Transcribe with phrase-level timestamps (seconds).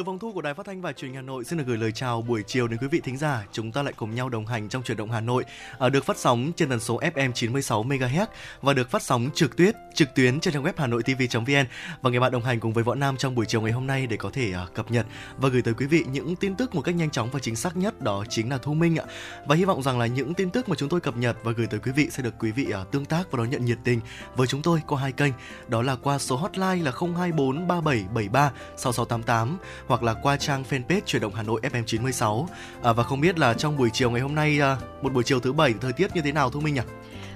[0.00, 1.76] Từ phòng thu của Đài Phát thanh và Truyền hình Hà Nội xin được gửi
[1.76, 3.46] lời chào buổi chiều đến quý vị thính giả.
[3.52, 5.44] Chúng ta lại cùng nhau đồng hành trong chuyển động Hà Nội,
[5.78, 8.26] ở được phát sóng trên tần số FM 96 MHz
[8.62, 11.66] và được phát sóng trực tuyến trực tuyến trên trang web hanoitv.vn.
[12.02, 14.06] Và ngày bạn đồng hành cùng với Võ Nam trong buổi chiều ngày hôm nay
[14.06, 15.06] để có thể à, cập nhật
[15.38, 17.76] và gửi tới quý vị những tin tức một cách nhanh chóng và chính xác
[17.76, 19.04] nhất đó chính là Thu Minh ạ.
[19.46, 21.66] Và hy vọng rằng là những tin tức mà chúng tôi cập nhật và gửi
[21.66, 24.00] tới quý vị sẽ được quý vị à, tương tác và đón nhận nhiệt tình
[24.36, 25.32] với chúng tôi qua hai kênh,
[25.68, 29.58] đó là qua số hotline là 024 3773 6688
[29.90, 32.48] hoặc là qua trang fanpage chuyển động Hà Nội FM 96.
[32.82, 35.40] À, và không biết là trong buổi chiều ngày hôm nay à, một buổi chiều
[35.40, 36.80] thứ bảy thời tiết như thế nào Thu Minh nhỉ?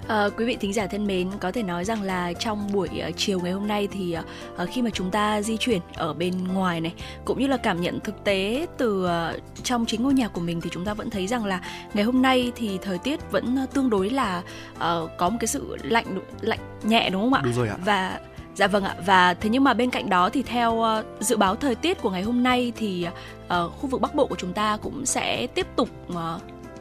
[0.08, 3.14] À, quý vị thính giả thân mến, có thể nói rằng là trong buổi uh,
[3.16, 4.16] chiều ngày hôm nay thì
[4.62, 7.80] uh, khi mà chúng ta di chuyển ở bên ngoài này cũng như là cảm
[7.80, 11.10] nhận thực tế từ uh, trong chính ngôi nhà của mình thì chúng ta vẫn
[11.10, 11.60] thấy rằng là
[11.94, 14.42] ngày hôm nay thì thời tiết vẫn tương đối là
[14.74, 17.40] uh, có một cái sự lạnh lạnh nhẹ đúng không ạ?
[17.44, 17.76] Đúng rồi ạ.
[17.84, 18.20] Và
[18.54, 21.56] Dạ vâng ạ và thế nhưng mà bên cạnh đó thì theo ờ, dự báo
[21.56, 23.06] thời tiết của ngày hôm nay thì
[23.46, 26.16] uh, khu vực Bắc Bộ của chúng ta cũng sẽ tiếp tục uh,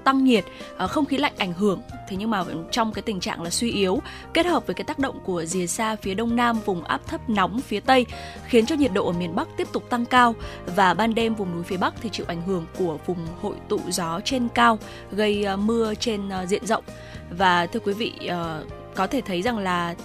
[0.03, 0.45] tăng nhiệt,
[0.83, 1.81] uh, không khí lạnh ảnh hưởng.
[2.07, 4.01] Thế nhưng mà trong cái tình trạng là suy yếu
[4.33, 7.29] kết hợp với cái tác động của rìa xa phía đông nam vùng áp thấp
[7.29, 8.05] nóng phía tây
[8.47, 10.35] khiến cho nhiệt độ ở miền Bắc tiếp tục tăng cao
[10.75, 13.79] và ban đêm vùng núi phía Bắc thì chịu ảnh hưởng của vùng hội tụ
[13.89, 14.79] gió trên cao
[15.11, 16.83] gây uh, mưa trên uh, diện rộng.
[17.29, 19.95] Và thưa quý vị uh, có thể thấy rằng là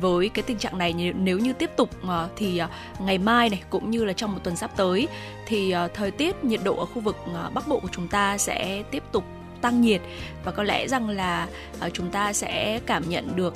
[0.00, 2.68] với cái tình trạng này nếu như tiếp tục ờ, thì ờ,
[3.00, 5.08] ngày mai này cũng như là trong một tuần sắp tới
[5.46, 7.16] thì ờ, thời tiết nhiệt độ ở khu vực
[7.54, 9.24] Bắc Bộ của chúng ta sẽ tiếp tục
[9.60, 10.00] tăng nhiệt.
[10.44, 11.48] Và có lẽ rằng là
[11.92, 13.54] chúng ta sẽ cảm nhận được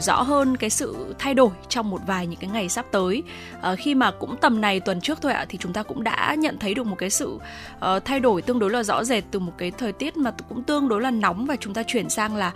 [0.00, 3.22] rõ hơn cái sự thay đổi trong một vài những cái ngày sắp tới.
[3.58, 6.34] Uh, khi mà cũng tầm này tuần trước thôi ạ thì chúng ta cũng đã
[6.38, 9.38] nhận thấy được một cái sự uh, thay đổi tương đối là rõ rệt từ
[9.38, 12.36] một cái thời tiết mà cũng tương đối là nóng và chúng ta chuyển sang
[12.36, 12.52] là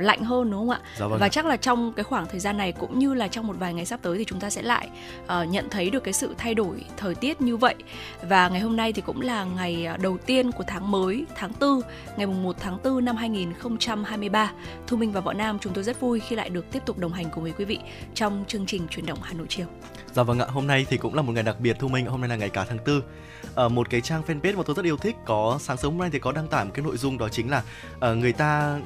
[0.00, 0.80] lạnh hơn đúng không ạ?
[0.98, 1.28] Dạ vâng và ạ.
[1.28, 3.86] chắc là trong cái khoảng thời gian này cũng như là trong một vài ngày
[3.86, 4.88] sắp tới thì chúng ta sẽ lại
[5.28, 7.74] nhận thấy được cái sự thay đổi thời tiết như vậy.
[8.22, 11.80] Và ngày hôm nay thì cũng là ngày đầu tiên của tháng mới tháng 4
[12.16, 14.52] ngày mùng 1 tháng 4 năm 2023
[14.86, 16.98] Thu Minh và Võ Nam chúng tôi rất vui khi lại được được tiếp tục
[16.98, 17.78] đồng hành cùng với quý vị
[18.14, 19.66] trong chương trình chuyển động Hà Nội chiều.
[20.12, 22.20] Dạ vâng ạ, hôm nay thì cũng là một ngày đặc biệt Thu Minh, hôm
[22.20, 23.02] nay là ngày cả tháng tư.
[23.54, 26.10] Ở một cái trang fanpage mà tôi rất yêu thích có sáng sớm hôm nay
[26.12, 27.62] thì có đăng tải một cái nội dung đó chính là
[27.96, 28.80] uh, người ta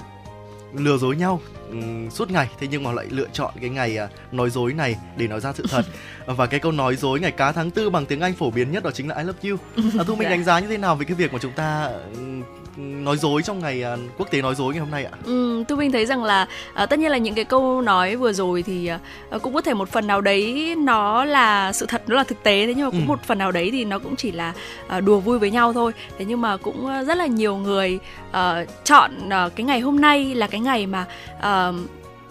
[0.74, 1.40] lừa dối nhau
[1.70, 4.96] um, suốt ngày thế nhưng mà lại lựa chọn cái ngày uh, nói dối này
[5.16, 5.84] để nói ra sự thật
[6.26, 8.82] và cái câu nói dối ngày cá tháng tư bằng tiếng Anh phổ biến nhất
[8.82, 9.56] đó chính là I love you.
[9.98, 12.63] À, Thu Minh đánh giá như thế nào về cái việc mà chúng ta uh,
[12.76, 15.10] nói dối trong ngày uh, quốc tế nói dối ngày hôm nay ạ?
[15.24, 16.46] Ừ, Thu Minh thấy rằng là
[16.82, 18.90] uh, tất nhiên là những cái câu nói vừa rồi thì
[19.34, 22.42] uh, cũng có thể một phần nào đấy nó là sự thật nó là thực
[22.42, 23.08] tế thế nhưng mà cũng ừ.
[23.08, 24.52] một phần nào đấy thì nó cũng chỉ là
[24.96, 25.92] uh, đùa vui với nhau thôi.
[26.18, 27.98] Thế nhưng mà cũng rất là nhiều người
[28.30, 31.06] uh, chọn uh, cái ngày hôm nay là cái ngày mà
[31.38, 31.74] uh,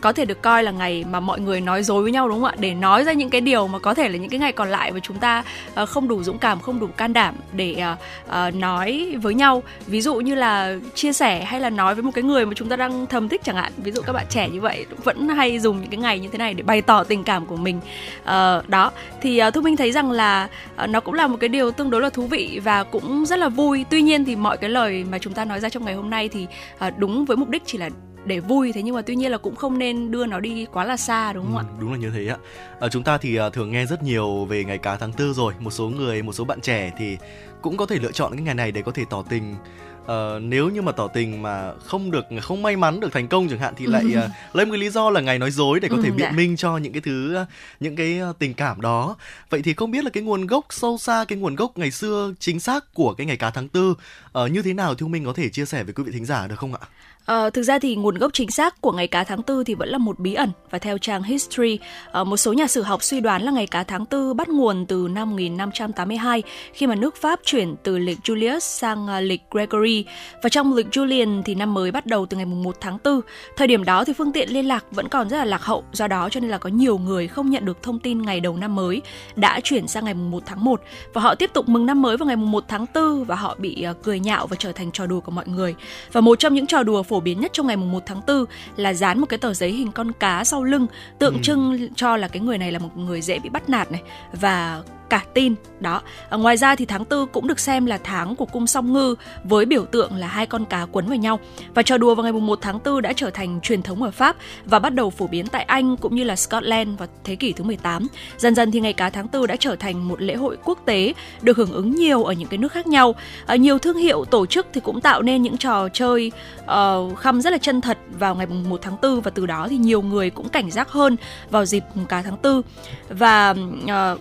[0.04, 2.50] có thể được coi là ngày mà mọi người nói dối với nhau đúng không
[2.50, 2.56] ạ?
[2.60, 4.92] Để nói ra những cái điều mà có thể là những cái ngày còn lại
[4.92, 5.44] mà chúng ta
[5.82, 7.98] uh, không đủ dũng cảm không đủ can đảm để uh,
[8.30, 9.64] uh, nói với nhau.
[9.88, 12.70] Ví dụ như là chia sẻ hay là nói với một cái người mà chúng
[12.70, 13.72] ta đang thầm thích chẳng hạn.
[13.78, 16.38] Ví dụ các bạn trẻ như vậy vẫn hay dùng những cái ngày như thế
[16.38, 17.80] này để bày tỏ tình cảm của mình.
[18.22, 18.92] Uh, đó.
[19.22, 20.48] Thì uh, thu minh thấy rằng là
[20.84, 23.40] uh, nó cũng là một cái điều tương đối là thú vị và cũng rất
[23.40, 23.86] là vui.
[23.90, 26.30] Tuy nhiên thì mọi cái lời mà chúng ta nói ra trong ngày hôm nay
[26.30, 26.48] thì
[26.88, 27.90] uh, đúng với mục đích chỉ là
[28.26, 30.86] để vui thế nhưng mà tuy nhiên là cũng không nên đưa nó đi quá
[30.86, 31.76] là xa đúng không ừ, ạ?
[31.80, 32.38] Đúng là như thế ạ.
[32.80, 35.54] À, chúng ta thì uh, thường nghe rất nhiều về ngày cá tháng tư rồi.
[35.60, 37.18] Một số người, một số bạn trẻ thì
[37.62, 39.56] cũng có thể lựa chọn cái ngày này để có thể tỏ tình
[40.04, 40.10] uh,
[40.42, 43.60] nếu như mà tỏ tình mà không được không may mắn được thành công chẳng
[43.60, 45.98] hạn thì lại uh, lấy một cái lý do là ngày nói dối để có
[46.04, 46.32] thể ừ, biện dạ.
[46.32, 47.48] minh cho những cái thứ uh,
[47.80, 49.16] những cái uh, tình cảm đó
[49.50, 52.34] vậy thì không biết là cái nguồn gốc sâu xa cái nguồn gốc ngày xưa
[52.40, 53.96] chính xác của cái ngày cá tháng tư
[54.44, 56.48] uh, như thế nào thì minh có thể chia sẻ với quý vị thính giả
[56.48, 56.88] được không ạ
[57.26, 59.90] À, thực ra thì nguồn gốc chính xác của ngày cá tháng tư thì vẫn
[59.90, 61.80] là một bí ẩn và theo trang History,
[62.12, 64.86] à, một số nhà sử học suy đoán là ngày cá tháng tư bắt nguồn
[64.86, 66.44] từ năm 1582
[66.74, 70.06] khi mà nước Pháp chuyển từ lịch Julius sang à, lịch Gregory
[70.44, 73.22] và trong lịch Julian thì năm mới bắt đầu từ ngày 1 tháng 4.
[73.58, 76.08] Thời điểm đó thì phương tiện liên lạc vẫn còn rất là lạc hậu, do
[76.08, 78.76] đó cho nên là có nhiều người không nhận được thông tin ngày đầu năm
[78.76, 79.02] mới
[79.36, 80.82] đã chuyển sang ngày 1 tháng 1
[81.14, 83.84] và họ tiếp tục mừng năm mới vào ngày 1 tháng 4 và họ bị
[83.84, 85.76] à, cười nhạo và trở thành trò đùa của mọi người.
[86.12, 88.46] Và một trong những trò đùa phổ biến nhất trong ngày mùng 1 tháng 4
[88.76, 90.88] là dán một cái tờ giấy hình con cá sau lưng
[91.20, 91.40] tượng ừ.
[91.44, 94.02] trưng cho là cái người này là một người dễ bị bắt nạt này
[94.34, 94.84] và
[95.14, 95.56] cả tin.
[95.80, 98.94] Đó à, ngoài ra thì tháng tư cũng được xem là tháng của cung song
[98.94, 101.40] ngư với biểu tượng là hai con cá quấn vào nhau.
[101.74, 104.36] Và trò đùa vào ngày 1 tháng 4 đã trở thành truyền thống ở Pháp
[104.66, 107.64] và bắt đầu phổ biến tại Anh cũng như là Scotland vào thế kỷ thứ
[107.64, 108.08] 18
[108.38, 111.14] dần dần thì ngày cá tháng tư đã trở thành một lễ hội quốc tế
[111.42, 113.16] được hưởng ứng nhiều ở những cái nước khác nhau.
[113.46, 116.32] À, nhiều thương hiệu tổ chức thì cũng tạo nên những trò chơi
[116.64, 119.78] uh, khăm rất là chân thật vào ngày 1 tháng 4 và từ đó thì
[119.78, 121.16] nhiều người cũng cảnh giác hơn
[121.50, 122.62] vào dịp cá tháng 4
[123.10, 124.20] và uh,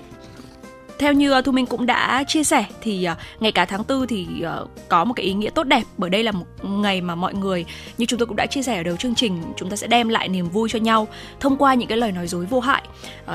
[1.03, 4.07] theo như ờ, thu minh cũng đã chia sẻ thì ờ, ngày cả tháng tư
[4.09, 5.83] thì ờ, có một cái ý nghĩa tốt đẹp.
[5.99, 7.65] Bởi đây là một ngày mà mọi người
[7.99, 10.09] như chúng tôi cũng đã chia sẻ ở đầu chương trình chúng ta sẽ đem
[10.09, 11.09] lại niềm vui cho nhau
[11.41, 12.83] thông qua những cái lời nói dối vô hại.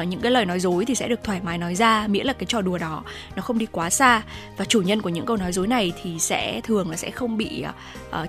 [0.07, 2.45] Những cái lời nói dối thì sẽ được thoải mái nói ra miễn là cái
[2.45, 3.03] trò đùa đó
[3.35, 4.21] nó không đi quá xa.
[4.57, 7.37] Và chủ nhân của những câu nói dối này thì sẽ thường là sẽ không
[7.37, 7.63] bị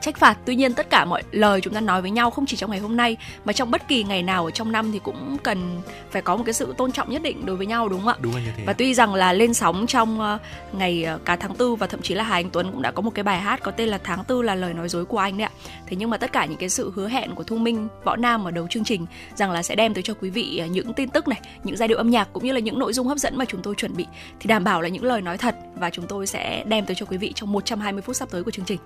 [0.00, 0.38] trách phạt.
[0.44, 2.80] Tuy nhiên tất cả mọi lời chúng ta nói với nhau không chỉ trong ngày
[2.80, 5.80] hôm nay mà trong bất kỳ ngày nào ở trong năm thì cũng cần
[6.10, 8.16] phải có một cái sự tôn trọng nhất định đối với nhau đúng không ạ?
[8.20, 8.64] Đúng là như thế.
[8.66, 10.38] Và tuy rằng là lên sóng trong ờ,
[10.72, 13.02] ngày ờ, cả tháng tư và thậm chí là Hà Anh Tuấn cũng đã có
[13.02, 15.38] một cái bài hát có tên là tháng tư là lời nói dối của anh
[15.38, 15.50] đấy ạ.
[15.86, 18.44] Thế nhưng mà tất cả những cái sự hứa hẹn của Thu Minh, Võ Nam
[18.44, 21.08] ở đầu chương trình rằng là sẽ đem tới cho quý vị ờ, những tin
[21.08, 23.36] tức này, những giai điệu âm nhạc cũng như là những nội dung hấp dẫn
[23.38, 24.06] mà chúng tôi chuẩn bị
[24.40, 27.06] thì đảm bảo là những lời nói thật và chúng tôi sẽ đem tới cho
[27.06, 28.78] quý vị trong 120 phút sắp tới của chương trình.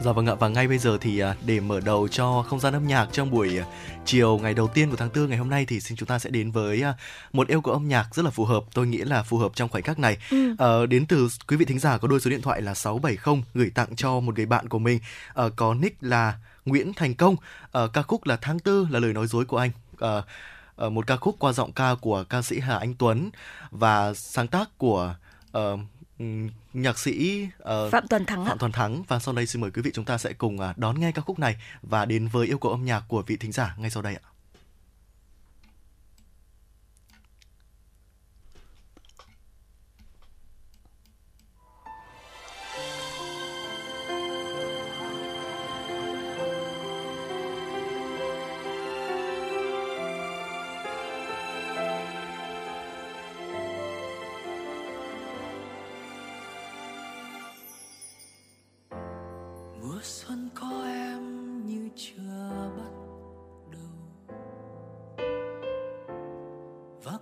[0.00, 2.72] Dạ vâng ạ và ngay bây giờ thì à, để mở đầu cho không gian
[2.72, 3.64] âm nhạc trong buổi à,
[4.10, 6.30] chiều ngày đầu tiên của tháng tư ngày hôm nay thì xin chúng ta sẽ
[6.30, 6.82] đến với
[7.32, 9.68] một yêu cầu âm nhạc rất là phù hợp tôi nghĩ là phù hợp trong
[9.68, 10.16] khoảnh khắc này.
[10.30, 10.52] Ừ.
[10.52, 13.70] uh, đến từ quý vị thính giả có đôi số điện thoại là 670 gửi
[13.74, 15.00] tặng cho một người bạn của mình.
[15.46, 16.34] Uh, có nick là
[16.64, 17.32] Nguyễn Thành Công.
[17.34, 19.70] Uh, ca khúc là tháng tư là lời nói dối của anh.
[19.94, 23.30] Uh, một ca khúc qua giọng ca của ca sĩ Hà Anh Tuấn
[23.70, 25.14] và sáng tác của
[25.58, 25.80] uh,
[26.72, 29.82] nhạc sĩ uh, Phạm Tuấn Thắng Phạm Tuấn Thắng và sau đây xin mời quý
[29.82, 32.58] vị chúng ta sẽ cùng uh, đón nghe ca khúc này và đến với yêu
[32.58, 34.30] cầu âm nhạc của vị thính giả ngay sau đây ạ.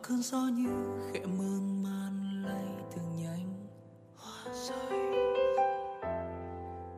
[0.09, 0.71] Cơn gió như
[1.13, 2.67] khẽ mơn man lay
[2.97, 3.67] từng nhánh
[4.17, 4.99] hoa rơi.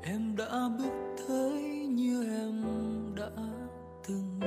[0.03, 2.65] Em đã bước tới như em
[3.17, 3.31] đã
[4.09, 4.41] từng.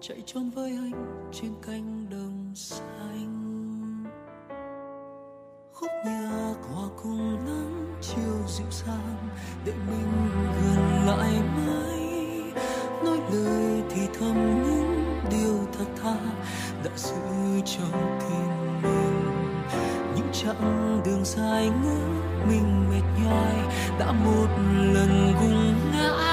[0.00, 3.01] Chạy trốn với anh trên cánh đồng xa.
[16.84, 17.14] Đã giữ
[17.64, 19.62] trong tim mình.
[20.16, 22.00] Những chặng đường dài ngỡ
[22.48, 23.54] mình mệt nhoài
[23.98, 24.48] đã một
[24.94, 26.31] lần gục ngã.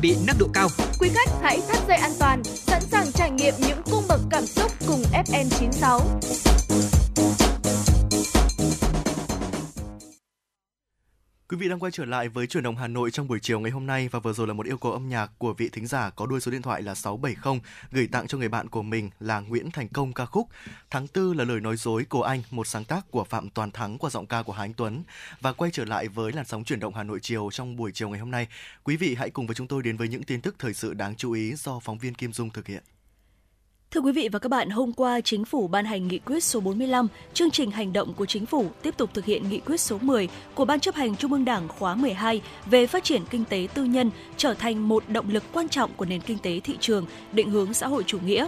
[0.00, 0.69] Bị nâng độ cao.
[11.80, 14.08] Đang quay trở lại với chuyển động Hà Nội trong buổi chiều ngày hôm nay
[14.08, 16.40] và vừa rồi là một yêu cầu âm nhạc của vị thính giả có đuôi
[16.40, 17.60] số điện thoại là 670
[17.92, 20.48] gửi tặng cho người bạn của mình là Nguyễn Thành Công ca khúc
[20.90, 23.98] Tháng tư là lời nói dối của anh, một sáng tác của Phạm Toàn Thắng
[23.98, 25.02] qua giọng ca của Hà Anh Tuấn.
[25.40, 28.08] Và quay trở lại với làn sóng chuyển động Hà Nội chiều trong buổi chiều
[28.08, 28.46] ngày hôm nay.
[28.84, 31.14] Quý vị hãy cùng với chúng tôi đến với những tin tức thời sự đáng
[31.16, 32.82] chú ý do phóng viên Kim Dung thực hiện.
[33.94, 36.60] Thưa quý vị và các bạn, hôm qua Chính phủ ban hành nghị quyết số
[36.60, 39.98] 45, chương trình hành động của Chính phủ tiếp tục thực hiện nghị quyết số
[40.00, 43.68] 10 của Ban chấp hành Trung ương Đảng khóa 12 về phát triển kinh tế
[43.74, 47.06] tư nhân trở thành một động lực quan trọng của nền kinh tế thị trường,
[47.32, 48.46] định hướng xã hội chủ nghĩa.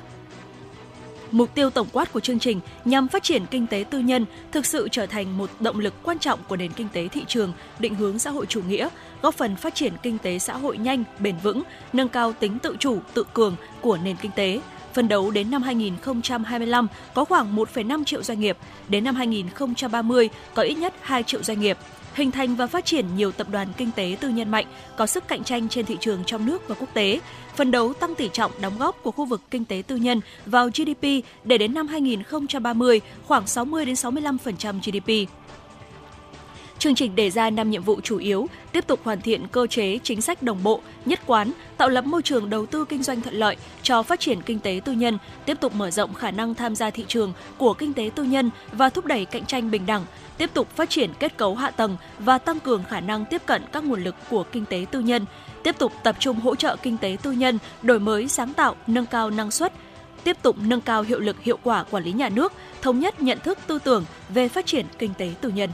[1.30, 4.66] Mục tiêu tổng quát của chương trình nhằm phát triển kinh tế tư nhân thực
[4.66, 7.94] sự trở thành một động lực quan trọng của nền kinh tế thị trường, định
[7.94, 8.88] hướng xã hội chủ nghĩa,
[9.22, 12.76] góp phần phát triển kinh tế xã hội nhanh, bền vững, nâng cao tính tự
[12.78, 14.60] chủ, tự cường của nền kinh tế,
[14.94, 18.56] Phân đấu đến năm 2025 có khoảng 1,5 triệu doanh nghiệp,
[18.88, 21.78] đến năm 2030 có ít nhất 2 triệu doanh nghiệp.
[22.14, 25.28] Hình thành và phát triển nhiều tập đoàn kinh tế tư nhân mạnh, có sức
[25.28, 27.20] cạnh tranh trên thị trường trong nước và quốc tế,
[27.56, 30.68] phân đấu tăng tỷ trọng đóng góp của khu vực kinh tế tư nhân vào
[30.68, 31.02] GDP
[31.44, 35.30] để đến năm 2030 khoảng 60 đến 65% GDP.
[36.82, 39.98] Chương trình đề ra 5 nhiệm vụ chủ yếu, tiếp tục hoàn thiện cơ chế
[40.02, 43.34] chính sách đồng bộ, nhất quán, tạo lập môi trường đầu tư kinh doanh thuận
[43.34, 46.74] lợi cho phát triển kinh tế tư nhân, tiếp tục mở rộng khả năng tham
[46.74, 50.04] gia thị trường của kinh tế tư nhân và thúc đẩy cạnh tranh bình đẳng,
[50.38, 53.62] tiếp tục phát triển kết cấu hạ tầng và tăng cường khả năng tiếp cận
[53.72, 55.24] các nguồn lực của kinh tế tư nhân,
[55.62, 59.06] tiếp tục tập trung hỗ trợ kinh tế tư nhân, đổi mới sáng tạo, nâng
[59.06, 59.72] cao năng suất,
[60.24, 63.38] tiếp tục nâng cao hiệu lực hiệu quả quản lý nhà nước, thống nhất nhận
[63.44, 65.70] thức tư tưởng về phát triển kinh tế tư nhân.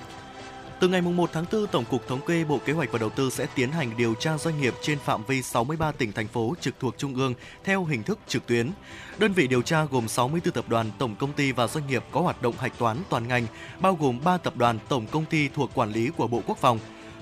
[0.81, 3.31] Từ ngày 1 tháng 4, Tổng cục Thống kê Bộ Kế hoạch và Đầu tư
[3.31, 6.75] sẽ tiến hành điều tra doanh nghiệp trên phạm vi 63 tỉnh thành phố trực
[6.81, 8.71] thuộc trung ương theo hình thức trực tuyến.
[9.19, 12.21] Đơn vị điều tra gồm 64 tập đoàn, tổng công ty và doanh nghiệp có
[12.21, 13.47] hoạt động hạch toán toàn ngành,
[13.81, 16.79] bao gồm 3 tập đoàn, tổng công ty thuộc quản lý của Bộ Quốc phòng.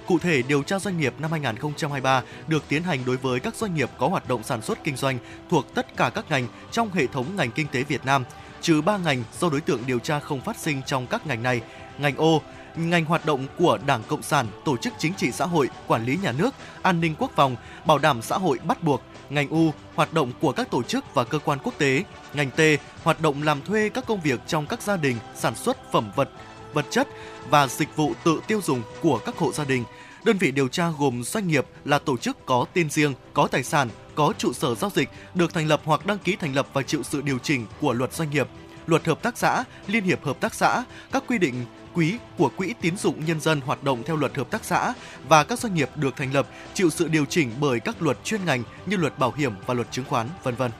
[0.06, 3.74] Cụ thể, điều tra doanh nghiệp năm 2023 được tiến hành đối với các doanh
[3.74, 5.18] nghiệp có hoạt động sản xuất kinh doanh
[5.50, 8.24] thuộc tất cả các ngành trong hệ thống ngành kinh tế Việt Nam,
[8.60, 11.60] trừ 3 ngành do đối tượng điều tra không phát sinh trong các ngành này.
[11.98, 12.42] Ngành ô,
[12.76, 16.18] ngành hoạt động của Đảng Cộng sản, tổ chức chính trị xã hội, quản lý
[16.22, 17.56] nhà nước, an ninh quốc phòng,
[17.86, 21.24] bảo đảm xã hội bắt buộc, ngành U, hoạt động của các tổ chức và
[21.24, 22.04] cơ quan quốc tế,
[22.34, 22.60] ngành T,
[23.02, 26.30] hoạt động làm thuê các công việc trong các gia đình, sản xuất phẩm vật,
[26.72, 27.08] vật chất
[27.50, 29.84] và dịch vụ tự tiêu dùng của các hộ gia đình.
[30.24, 33.62] Đơn vị điều tra gồm doanh nghiệp là tổ chức có tên riêng, có tài
[33.62, 36.82] sản, có trụ sở giao dịch, được thành lập hoặc đăng ký thành lập và
[36.82, 38.48] chịu sự điều chỉnh của luật doanh nghiệp,
[38.86, 41.64] luật hợp tác xã, liên hiệp hợp tác xã, các quy định
[41.94, 44.94] quý của Quỹ tín dụng nhân dân hoạt động theo luật hợp tác xã
[45.28, 48.44] và các doanh nghiệp được thành lập chịu sự điều chỉnh bởi các luật chuyên
[48.44, 50.70] ngành như luật bảo hiểm và luật chứng khoán, vân vân.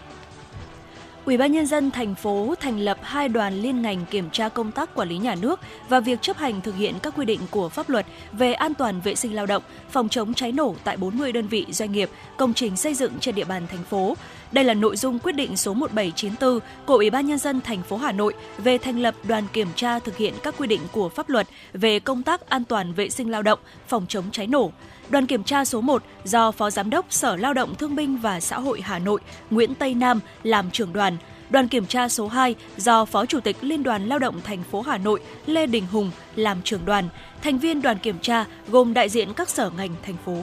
[1.26, 4.72] Ủy ban nhân dân thành phố thành lập hai đoàn liên ngành kiểm tra công
[4.72, 7.68] tác quản lý nhà nước và việc chấp hành thực hiện các quy định của
[7.68, 11.32] pháp luật về an toàn vệ sinh lao động, phòng chống cháy nổ tại 40
[11.32, 14.16] đơn vị doanh nghiệp, công trình xây dựng trên địa bàn thành phố.
[14.56, 17.96] Đây là nội dung quyết định số 1794 của Ủy ban nhân dân thành phố
[17.96, 21.28] Hà Nội về thành lập đoàn kiểm tra thực hiện các quy định của pháp
[21.28, 23.58] luật về công tác an toàn vệ sinh lao động,
[23.88, 24.72] phòng chống cháy nổ.
[25.08, 28.40] Đoàn kiểm tra số 1 do Phó Giám đốc Sở Lao động Thương binh và
[28.40, 29.20] Xã hội Hà Nội
[29.50, 31.16] Nguyễn Tây Nam làm trưởng đoàn.
[31.50, 34.80] Đoàn kiểm tra số 2 do Phó Chủ tịch Liên đoàn Lao động thành phố
[34.80, 37.08] Hà Nội Lê Đình Hùng làm trưởng đoàn.
[37.42, 40.42] Thành viên đoàn kiểm tra gồm đại diện các sở ngành thành phố.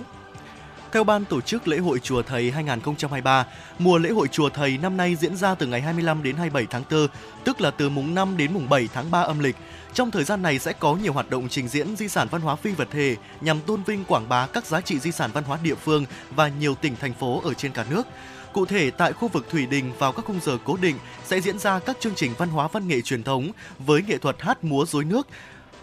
[0.94, 3.46] Theo ban tổ chức lễ hội Chùa Thầy 2023,
[3.80, 6.84] mùa lễ hội Chùa Thầy năm nay diễn ra từ ngày 25 đến 27 tháng
[6.92, 7.08] 4,
[7.44, 9.56] tức là từ mùng 5 đến mùng 7 tháng 3 âm lịch.
[9.94, 12.56] Trong thời gian này sẽ có nhiều hoạt động trình diễn di sản văn hóa
[12.56, 15.58] phi vật thể nhằm tôn vinh quảng bá các giá trị di sản văn hóa
[15.64, 18.08] địa phương và nhiều tỉnh thành phố ở trên cả nước.
[18.54, 21.60] Cụ thể, tại khu vực Thủy Đình vào các khung giờ cố định sẽ diễn
[21.60, 24.86] ra các chương trình văn hóa văn nghệ truyền thống với nghệ thuật hát múa
[24.86, 25.28] rối nước,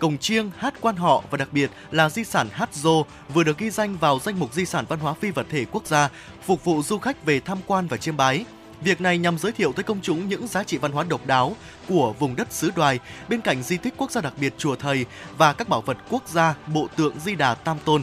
[0.01, 3.05] cổng chiêng, hát quan họ và đặc biệt là di sản hát dô
[3.35, 5.87] vừa được ghi danh vào danh mục di sản văn hóa phi vật thể quốc
[5.87, 6.09] gia,
[6.47, 8.45] phục vụ du khách về tham quan và chiêm bái.
[8.81, 11.57] Việc này nhằm giới thiệu tới công chúng những giá trị văn hóa độc đáo
[11.89, 15.07] của vùng đất xứ Đoài bên cạnh di tích quốc gia đặc biệt chùa Thầy
[15.39, 18.03] và các bảo vật quốc gia bộ tượng Di Đà Tam Tôn.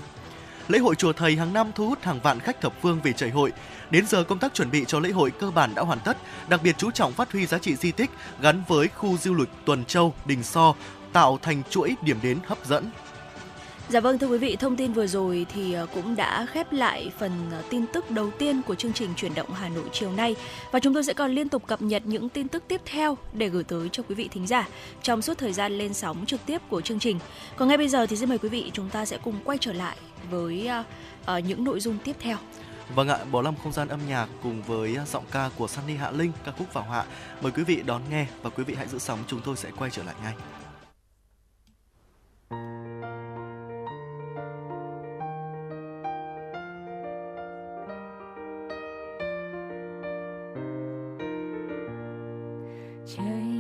[0.67, 3.29] Lễ hội chùa Thầy hàng năm thu hút hàng vạn khách thập phương về chảy
[3.29, 3.51] hội.
[3.89, 6.17] Đến giờ công tác chuẩn bị cho lễ hội cơ bản đã hoàn tất,
[6.49, 8.09] đặc biệt chú trọng phát huy giá trị di tích
[8.41, 10.73] gắn với khu du lịch Tuần Châu, Đình So,
[11.13, 12.89] tạo thành chuỗi điểm đến hấp dẫn.
[13.89, 17.11] Dạ vâng thưa quý vị, thông tin vừa rồi thì ờ, cũng đã khép lại
[17.19, 20.35] phần ờ, tin tức đầu tiên của chương trình chuyển động Hà Nội chiều nay
[20.71, 23.49] và chúng tôi sẽ còn liên tục cập nhật những tin tức tiếp theo để
[23.49, 24.67] gửi tới cho quý vị thính giả
[25.01, 27.19] trong suốt thời gian lên sóng trực tiếp của chương trình.
[27.55, 29.73] Còn ngay bây giờ thì xin mời quý vị chúng ta sẽ cùng quay trở
[29.73, 29.97] lại
[30.29, 30.69] với
[31.21, 32.37] uh, những nội dung tiếp theo.
[32.95, 36.11] Vâng ạ, bỏ lâm không gian âm nhạc cùng với giọng ca của Sunny Hạ
[36.11, 37.05] Linh, ca khúc Vào Hạ.
[37.41, 39.91] Mời quý vị đón nghe và quý vị hãy giữ sóng, chúng tôi sẽ quay
[39.91, 40.33] trở lại ngay
[42.49, 42.59] trời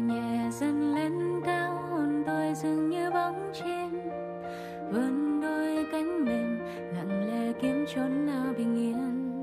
[0.07, 3.99] nhẹ dần lên cao, hồn tôi dường như bóng chim.
[4.91, 6.59] Vươn đôi cánh mềm,
[6.95, 9.41] lặng lẽ kiếm chốn nào bình yên.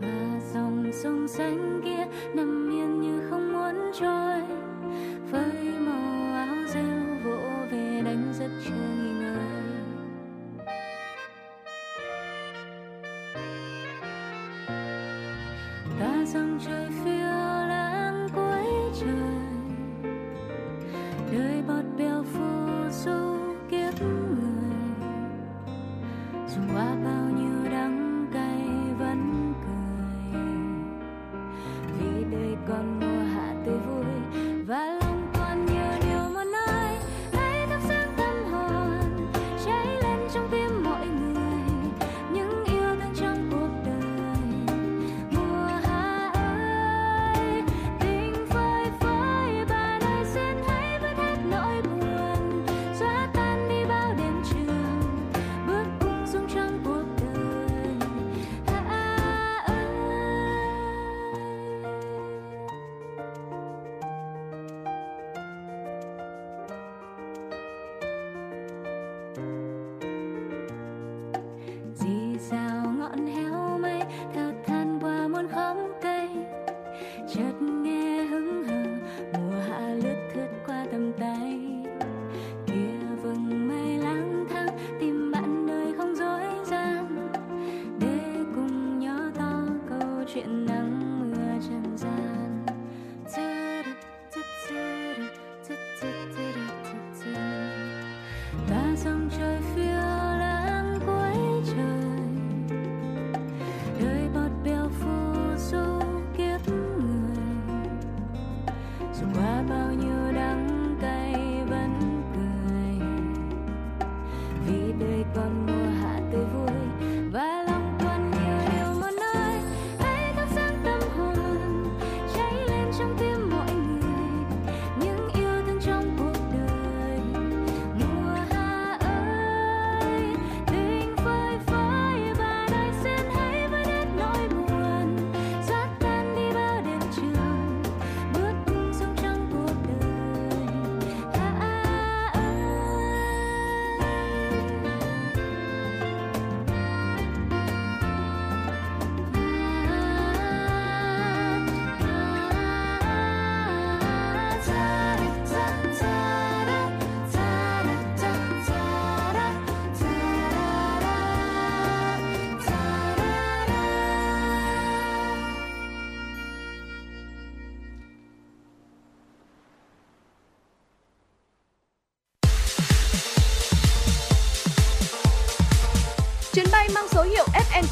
[0.00, 4.42] Mà dòng sông xanh kia nằm yên như không muốn trôi.
[5.30, 7.01] Với màu áo rêu
[8.38, 8.78] rất chơi
[9.20, 9.72] ngại
[16.00, 17.21] ta rằng trời phía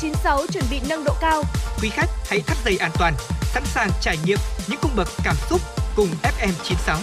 [0.01, 1.43] FM96 chuẩn bị nâng độ cao.
[1.83, 5.37] Quý khách hãy thắt dây an toàn, sẵn sàng trải nghiệm những cung bậc cảm
[5.51, 5.61] xúc
[5.97, 6.97] cùng FM96.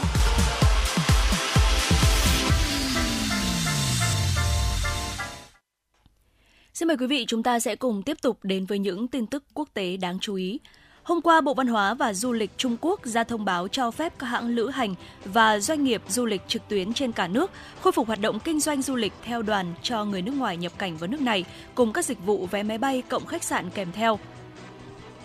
[6.73, 9.43] Xin mời quý vị chúng ta sẽ cùng tiếp tục đến với những tin tức
[9.53, 10.59] quốc tế đáng chú ý.
[11.07, 14.13] Hôm qua, Bộ Văn hóa và Du lịch Trung Quốc ra thông báo cho phép
[14.19, 17.91] các hãng lữ hành và doanh nghiệp du lịch trực tuyến trên cả nước khôi
[17.91, 20.97] phục hoạt động kinh doanh du lịch theo đoàn cho người nước ngoài nhập cảnh
[20.97, 24.19] vào nước này cùng các dịch vụ vé máy bay cộng khách sạn kèm theo.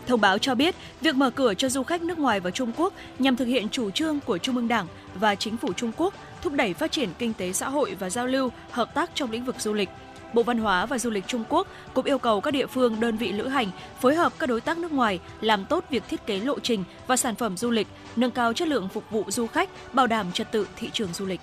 [0.06, 2.92] Thông báo cho biết, việc mở cửa cho du khách nước ngoài vào Trung Quốc
[3.18, 6.52] nhằm thực hiện chủ trương của Trung ương Đảng và chính phủ Trung Quốc thúc
[6.52, 9.56] đẩy phát triển kinh tế xã hội và giao lưu, hợp tác trong lĩnh vực
[9.60, 9.88] du lịch.
[10.34, 13.16] Bộ Văn hóa và Du lịch Trung Quốc cũng yêu cầu các địa phương, đơn
[13.16, 16.40] vị lữ hành phối hợp các đối tác nước ngoài làm tốt việc thiết kế
[16.40, 19.70] lộ trình và sản phẩm du lịch, nâng cao chất lượng phục vụ du khách,
[19.92, 21.40] bảo đảm trật tự thị trường du lịch.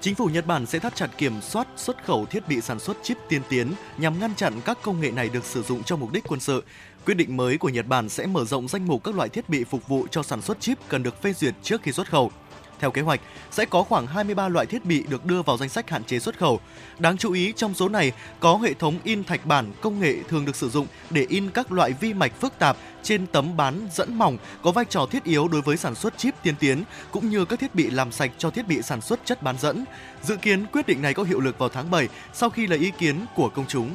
[0.00, 2.96] Chính phủ Nhật Bản sẽ thắt chặt kiểm soát xuất khẩu thiết bị sản xuất
[3.02, 6.12] chip tiên tiến nhằm ngăn chặn các công nghệ này được sử dụng cho mục
[6.12, 6.62] đích quân sự.
[7.06, 9.64] Quyết định mới của Nhật Bản sẽ mở rộng danh mục các loại thiết bị
[9.64, 12.30] phục vụ cho sản xuất chip cần được phê duyệt trước khi xuất khẩu.
[12.78, 15.90] Theo kế hoạch, sẽ có khoảng 23 loại thiết bị được đưa vào danh sách
[15.90, 16.60] hạn chế xuất khẩu.
[16.98, 20.44] Đáng chú ý trong số này có hệ thống in thạch bản công nghệ thường
[20.44, 24.18] được sử dụng để in các loại vi mạch phức tạp trên tấm bán dẫn
[24.18, 27.44] mỏng có vai trò thiết yếu đối với sản xuất chip tiên tiến cũng như
[27.44, 29.84] các thiết bị làm sạch cho thiết bị sản xuất chất bán dẫn.
[30.22, 32.92] Dự kiến quyết định này có hiệu lực vào tháng 7 sau khi lấy ý
[32.98, 33.90] kiến của công chúng.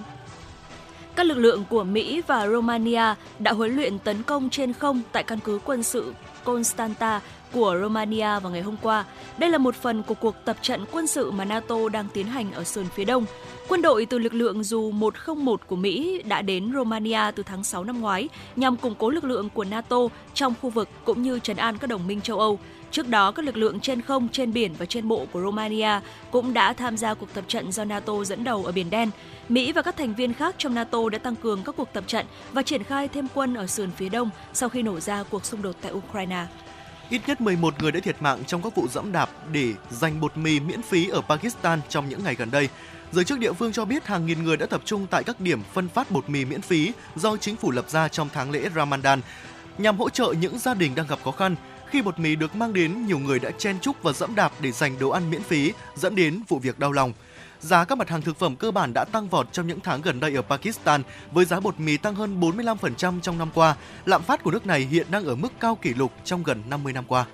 [1.16, 5.24] Các lực lượng của Mỹ và Romania đã huấn luyện tấn công trên không tại
[5.24, 7.22] căn cứ quân sự Constanta
[7.54, 9.06] của Romania vào ngày hôm qua.
[9.38, 12.52] Đây là một phần của cuộc tập trận quân sự mà NATO đang tiến hành
[12.52, 13.26] ở sườn phía đông.
[13.68, 17.84] Quân đội từ lực lượng dù 101 của Mỹ đã đến Romania từ tháng 6
[17.84, 19.98] năm ngoái nhằm củng cố lực lượng của NATO
[20.34, 22.60] trong khu vực cũng như trấn an các đồng minh châu Âu.
[22.92, 26.00] Trước đó, các lực lượng trên không, trên biển và trên bộ của Romania
[26.32, 29.10] cũng đã tham gia cuộc tập trận do NATO dẫn đầu ở Biển Đen.
[29.50, 32.26] Mỹ và các thành viên khác trong NATO đã tăng cường các cuộc tập trận
[32.52, 35.62] và triển khai thêm quân ở sườn phía đông sau khi nổ ra cuộc xung
[35.62, 36.46] đột tại Ukraine.
[37.10, 40.38] Ít nhất 11 người đã thiệt mạng trong các vụ dẫm đạp để giành bột
[40.38, 42.70] mì miễn phí ở Pakistan trong những ngày gần đây.
[43.12, 45.62] Giới chức địa phương cho biết hàng nghìn người đã tập trung tại các điểm
[45.74, 49.22] phân phát bột mì miễn phí do chính phủ lập ra trong tháng lễ Ramadan
[49.78, 51.56] nhằm hỗ trợ những gia đình đang gặp khó khăn.
[51.92, 54.72] Khi bột mì được mang đến, nhiều người đã chen chúc và dẫm đạp để
[54.72, 57.14] giành đồ ăn miễn phí, dẫn đến vụ việc đau lòng.
[57.60, 60.20] Giá các mặt hàng thực phẩm cơ bản đã tăng vọt trong những tháng gần
[60.20, 63.76] đây ở Pakistan, với giá bột mì tăng hơn 45% trong năm qua.
[64.06, 66.94] Lạm phát của nước này hiện đang ở mức cao kỷ lục trong gần 50
[66.94, 67.26] năm qua.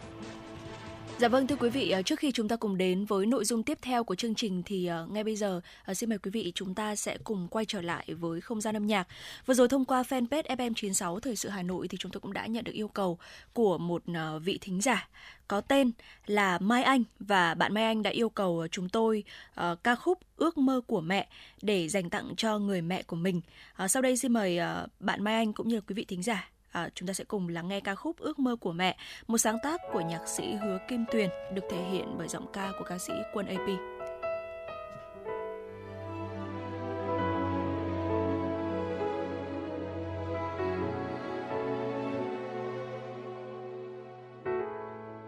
[1.20, 3.64] Dạ vâng thưa quý vị, ờ, trước khi chúng ta cùng đến với nội dung
[3.64, 6.52] tiếp theo của chương trình thì ờ, ngay bây giờ ờ, xin mời quý vị
[6.56, 9.08] chúng ta sẽ cùng quay trở lại với không gian âm nhạc.
[9.46, 12.46] Vừa rồi thông qua fanpage FM96 Thời sự Hà Nội thì chúng tôi cũng đã
[12.46, 13.18] nhận được yêu cầu
[13.54, 14.04] của một
[14.44, 15.08] vị thính giả
[15.48, 15.92] có tên
[16.26, 19.24] là Mai Anh và bạn Mai Anh đã yêu cầu chúng tôi
[19.62, 21.28] uh, ca khúc Ước mơ của mẹ
[21.62, 23.42] để dành tặng cho người mẹ của mình.
[23.84, 26.24] Uh, sau đây xin mời uh, bạn Mai Anh cũng như là quý vị thính
[26.24, 29.38] giả à, chúng ta sẽ cùng lắng nghe ca khúc Ước mơ của mẹ, một
[29.38, 32.86] sáng tác của nhạc sĩ Hứa Kim Tuyền được thể hiện bởi giọng ca của
[32.86, 33.70] ca sĩ Quân AP.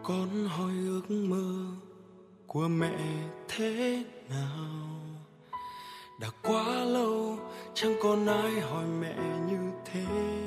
[0.03, 1.65] con hỏi ước mơ
[2.47, 2.97] của mẹ
[3.47, 4.77] thế nào
[6.21, 7.37] đã quá lâu
[7.73, 9.15] chẳng còn ai hỏi mẹ
[9.49, 10.46] như thế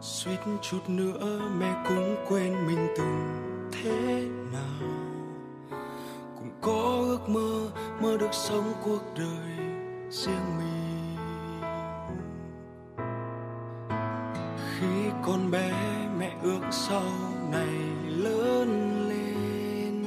[0.00, 3.40] suýt chút nữa mẹ cũng quên mình từng
[3.72, 4.88] thế nào.
[6.38, 7.70] Cũng có ước mơ
[8.02, 9.66] mơ được sống cuộc đời
[10.10, 11.16] riêng mình.
[14.78, 15.72] Khi con bé
[16.18, 17.02] mẹ ước sau
[17.52, 17.74] này
[18.06, 18.68] lớn
[19.08, 20.04] lên,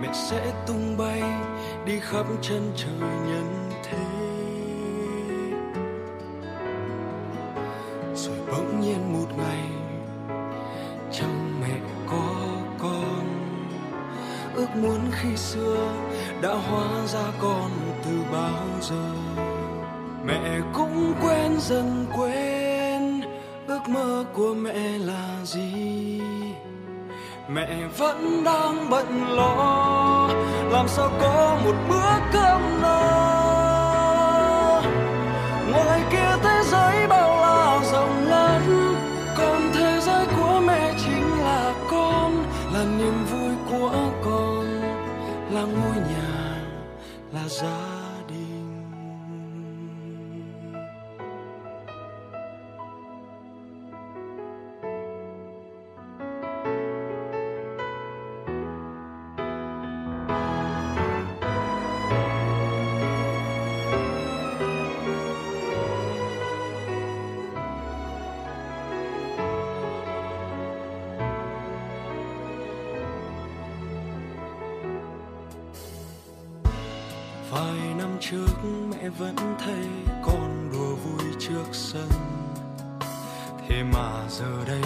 [0.00, 1.22] mẹ sẽ tung bay
[1.86, 3.61] đi khắp chân trời nhân
[15.22, 15.94] khi xưa
[16.42, 17.70] đã hóa ra con
[18.04, 19.12] từ bao giờ.
[20.26, 23.20] Mẹ cũng quên dần quên
[23.66, 26.20] ước mơ của mẹ là gì?
[27.48, 30.28] Mẹ vẫn đang bận lo,
[30.70, 33.41] làm sao có một bữa cơm no?
[45.62, 46.56] Là ngôi nhà
[47.32, 47.91] là giá
[79.22, 79.84] vẫn thấy
[80.22, 82.08] con đùa vui trước sân.
[83.68, 84.82] Thế mà giờ đây,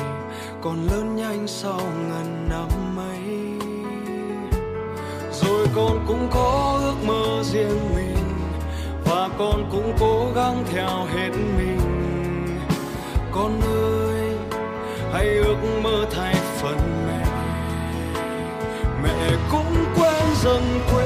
[0.63, 3.21] con lớn nhanh sau ngần năm mấy
[5.33, 8.17] rồi con cũng có ước mơ riêng mình,
[9.05, 11.81] và con cũng cố gắng theo hết mình.
[13.33, 14.37] Con ơi,
[15.13, 17.27] hãy ước mơ thay phần mẹ.
[19.03, 21.06] Mẹ cũng quên dần quên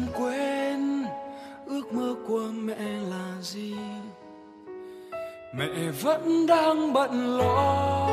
[5.61, 8.07] mẹ vẫn đang bận lo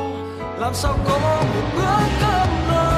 [0.59, 2.98] làm sao có một bữa cơm no?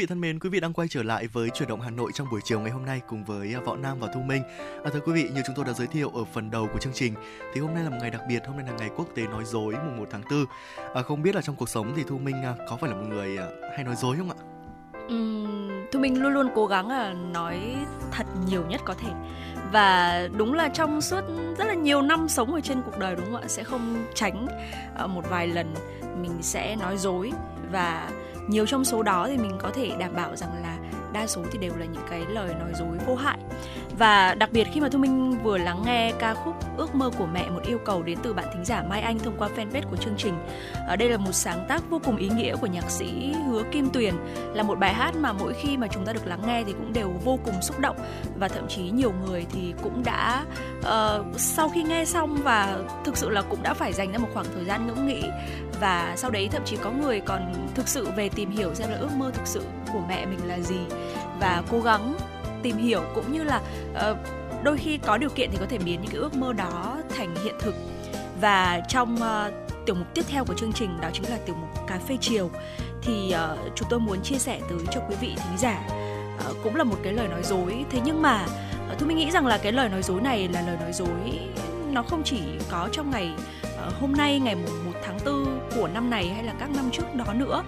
[0.00, 2.26] vị thân mến, quý vị đang quay trở lại với chuyển động Hà Nội trong
[2.30, 4.42] buổi chiều ngày hôm nay cùng với à, Võ Nam và Thu Minh.
[4.84, 6.92] À, thưa quý vị, như chúng tôi đã giới thiệu ở phần đầu của chương
[6.92, 7.14] trình,
[7.54, 9.44] thì hôm nay là một ngày đặc biệt, hôm nay là ngày quốc tế nói
[9.44, 10.44] dối mùng 1 tháng 4.
[10.94, 13.06] À, không biết là trong cuộc sống thì Thu Minh à, có phải là một
[13.08, 14.36] người à, hay nói dối không ạ?
[15.06, 17.76] Uhm, Thu Minh luôn luôn cố gắng là nói
[18.10, 19.10] thật nhiều nhất có thể
[19.72, 21.24] và đúng là trong suốt
[21.58, 24.46] rất là nhiều năm sống ở trên cuộc đời đúng không ạ sẽ không tránh
[25.08, 25.74] một vài lần
[26.22, 27.32] mình sẽ nói dối
[27.72, 28.10] và
[28.48, 30.78] nhiều trong số đó thì mình có thể đảm bảo rằng là
[31.12, 33.38] đa số thì đều là những cái lời nói dối vô hại
[33.98, 37.26] và đặc biệt khi mà thu minh vừa lắng nghe ca khúc ước mơ của
[37.26, 39.96] mẹ một yêu cầu đến từ bạn thính giả mai anh thông qua fanpage của
[39.96, 40.34] chương trình.
[40.88, 43.90] Ở đây là một sáng tác vô cùng ý nghĩa của nhạc sĩ hứa kim
[43.90, 44.14] tuyền
[44.54, 46.92] là một bài hát mà mỗi khi mà chúng ta được lắng nghe thì cũng
[46.92, 47.96] đều vô cùng xúc động.
[48.38, 50.44] Và thậm chí nhiều người thì cũng đã
[50.78, 54.28] uh, sau khi nghe xong và thực sự là cũng đã phải dành ra một
[54.34, 55.22] khoảng thời gian ngẫm nghĩ.
[55.80, 58.96] Và sau đấy thậm chí có người còn thực sự về tìm hiểu xem là
[58.96, 60.80] ước mơ thực sự của mẹ mình là gì.
[61.40, 62.14] Và cố gắng
[62.62, 63.60] tìm hiểu cũng như là
[64.10, 64.16] uh,
[64.62, 67.34] đôi khi có điều kiện thì có thể biến những cái ước mơ đó thành
[67.44, 67.74] hiện thực.
[68.40, 69.54] Và trong uh,
[69.86, 72.50] tiểu mục tiếp theo của chương trình đó chính là tiểu mục cà phê chiều
[73.02, 75.88] thì uh, chúng tôi muốn chia sẻ tới cho quý vị thính giả
[76.50, 77.84] uh, cũng là một cái lời nói dối.
[77.90, 78.46] Thế nhưng mà
[78.92, 81.40] uh, tôi mình nghĩ rằng là cái lời nói dối này là lời nói dối
[81.92, 83.30] nó không chỉ có trong ngày
[84.00, 84.62] hôm nay ngày 1
[85.04, 87.62] tháng 4 của năm này hay là các năm trước đó nữa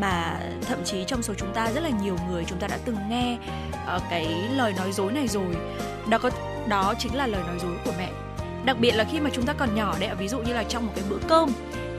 [0.00, 2.96] mà thậm chí trong số chúng ta rất là nhiều người chúng ta đã từng
[3.08, 3.38] nghe
[3.96, 5.56] uh, cái lời nói dối này rồi.
[6.08, 6.30] Đó có
[6.68, 8.10] đó chính là lời nói dối của mẹ.
[8.64, 10.86] Đặc biệt là khi mà chúng ta còn nhỏ đấy ví dụ như là trong
[10.86, 11.50] một cái bữa cơm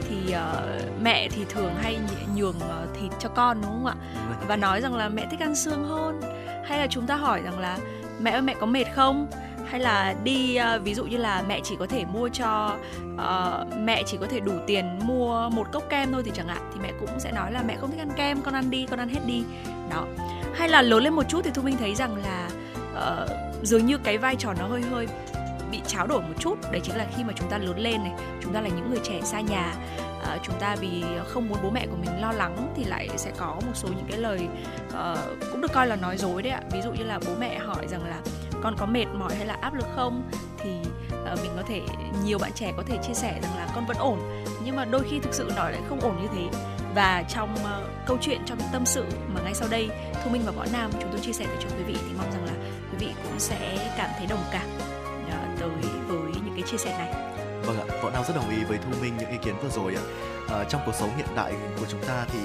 [0.08, 1.98] thì uh, mẹ thì thường hay
[2.34, 3.94] nhường uh, thịt cho con đúng không ạ?
[4.48, 6.20] Và nói rằng là mẹ thích ăn xương hơn.
[6.64, 7.78] Hay là chúng ta hỏi rằng là
[8.20, 9.26] mẹ ơi mẹ có mệt không
[9.74, 12.76] hay là đi uh, ví dụ như là mẹ chỉ có thể mua cho
[13.14, 16.70] uh, mẹ chỉ có thể đủ tiền mua một cốc kem thôi thì chẳng hạn
[16.74, 18.98] thì mẹ cũng sẽ nói là mẹ không thích ăn kem con ăn đi con
[18.98, 19.44] ăn hết đi.
[19.90, 20.06] Đó.
[20.54, 22.48] Hay là lớn lên một chút thì thu minh thấy rằng là
[22.92, 23.30] uh,
[23.62, 25.06] dường như cái vai trò nó hơi hơi
[25.70, 26.54] bị tráo đổi một chút.
[26.72, 29.00] Đấy chính là khi mà chúng ta lớn lên này chúng ta là những người
[29.04, 29.74] trẻ xa nhà
[30.24, 33.30] à, chúng ta vì không muốn bố mẹ của mình lo lắng thì lại sẽ
[33.36, 34.48] có một số những cái lời
[34.88, 35.18] uh,
[35.50, 36.60] cũng được coi là nói dối đấy ạ.
[36.72, 38.20] Ví dụ như là bố mẹ hỏi rằng là
[38.64, 40.70] con có mệt mỏi hay là áp lực không thì
[41.32, 41.80] uh, mình có thể
[42.24, 45.02] nhiều bạn trẻ có thể chia sẻ rằng là con vẫn ổn nhưng mà đôi
[45.10, 46.58] khi thực sự nói lại không ổn như thế
[46.94, 49.88] và trong uh, câu chuyện trong tâm sự mà ngay sau đây
[50.24, 52.44] thu minh và võ nam chúng tôi chia sẻ cho quý vị thì mong rằng
[52.44, 52.52] là
[52.92, 54.66] quý vị cũng sẽ cảm thấy đồng cảm
[55.26, 57.34] uh, tới với những cái chia sẻ này
[57.66, 59.94] Vâng ạ, Võ Nam rất đồng ý với Thu Minh những ý kiến vừa rồi
[59.94, 60.02] ạ.
[60.48, 62.38] À, trong cuộc sống hiện đại của chúng ta thì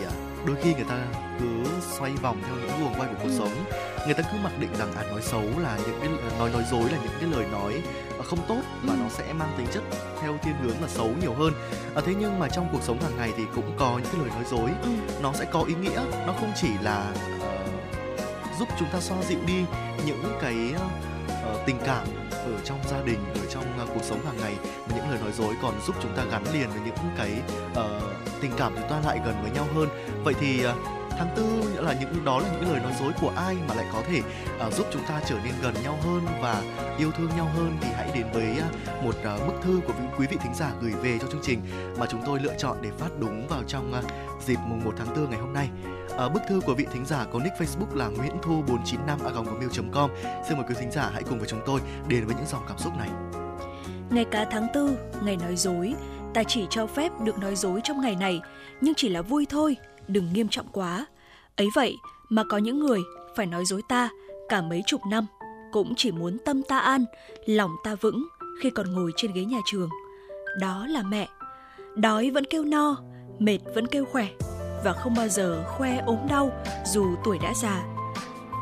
[0.46, 1.06] đôi khi người ta
[1.40, 1.64] cứ
[1.98, 3.36] xoay vòng theo những guồng quay của cuộc ừ.
[3.38, 3.66] sống.
[4.06, 6.90] Người ta cứ mặc định rằng à nói xấu là những cái nói nói dối
[6.92, 7.82] là những cái lời nói
[8.24, 9.00] không tốt và ừ.
[9.00, 9.84] nó sẽ mang tính chất
[10.22, 11.54] theo thiên hướng là xấu nhiều hơn.
[11.96, 14.30] À, thế nhưng mà trong cuộc sống hàng ngày thì cũng có những cái lời
[14.30, 14.90] nói dối, ừ.
[15.22, 19.40] nó sẽ có ý nghĩa, nó không chỉ là uh, giúp chúng ta xoa dịu
[19.48, 19.64] đi
[20.06, 22.08] những cái uh, tình cảm
[22.46, 24.56] ở trong gia đình ở trong uh, cuộc sống hàng ngày
[24.96, 27.32] những lời nói dối còn giúp chúng ta gắn liền với những cái
[27.72, 28.04] uh,
[28.42, 29.90] tình cảm chúng ta lại gần với nhau hơn.
[30.24, 33.34] Vậy thì uh, tháng tư nghĩa là những đó là những lời nói dối của
[33.36, 34.22] ai mà lại có thể
[34.68, 36.64] uh, giúp chúng ta trở nên gần nhau hơn và
[36.98, 40.28] yêu thương nhau hơn thì hãy đến với uh, một uh, bức thư của quý
[40.28, 41.62] vị thính giả gửi về cho chương trình
[42.00, 44.06] mà chúng tôi lựa chọn để phát đúng vào trong uh,
[44.46, 45.70] dịp mùng 1 tháng 4 ngày hôm nay.
[46.18, 49.30] À, bức thư của vị thính giả có nick Facebook là Nguyễn Thu 495 a
[49.30, 50.12] gmail.com.
[50.48, 52.78] Xin mời quý thính giả hãy cùng với chúng tôi đến với những dòng cảm
[52.78, 53.10] xúc này.
[54.10, 55.94] Ngày cá tháng tư, ngày nói dối,
[56.34, 58.42] ta chỉ cho phép được nói dối trong ngày này,
[58.82, 59.78] nhưng chỉ là vui thôi,
[60.10, 61.06] đừng nghiêm trọng quá.
[61.56, 61.98] Ấy vậy
[62.30, 63.00] mà có những người
[63.36, 64.10] phải nói dối ta
[64.50, 65.26] cả mấy chục năm,
[65.72, 67.06] cũng chỉ muốn tâm ta an,
[67.46, 68.28] lòng ta vững
[68.62, 69.90] khi còn ngồi trên ghế nhà trường.
[70.60, 71.30] Đó là mẹ.
[71.96, 72.96] Đói vẫn kêu no,
[73.40, 74.28] mệt vẫn kêu khỏe
[74.84, 76.52] và không bao giờ khoe ốm đau
[76.86, 77.84] dù tuổi đã già.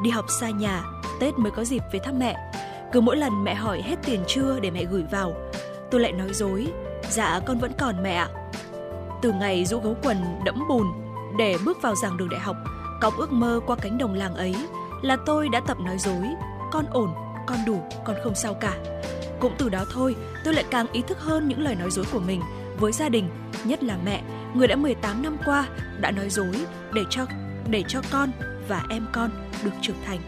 [0.04, 0.84] Đi học xa nhà,
[1.20, 2.52] Tết mới có dịp về thăm mẹ.
[2.92, 5.34] Cứ mỗi lần mẹ hỏi hết tiền chưa để mẹ gửi vào,
[5.92, 6.68] tôi lại nói dối,
[7.10, 8.30] dạ con vẫn còn mẹ ạ.
[9.22, 10.88] Từ ngày rũ gấu quần đẫm bùn
[11.38, 12.56] để bước vào giảng đường đại học,
[13.02, 14.56] cõng ước mơ qua cánh đồng làng ấy
[15.02, 16.28] là tôi đã tập nói dối,
[16.72, 17.14] con ổn,
[17.48, 18.78] con đủ, con không sao cả.
[19.40, 22.20] Cũng từ đó thôi, tôi lại càng ý thức hơn những lời nói dối của
[22.20, 22.42] mình
[22.80, 23.30] với gia đình,
[23.64, 25.68] nhất là mẹ, người đã 18 năm qua
[26.00, 27.26] đã nói dối để cho
[27.70, 28.32] để cho con
[28.68, 29.30] và em con
[29.64, 30.20] được trưởng thành.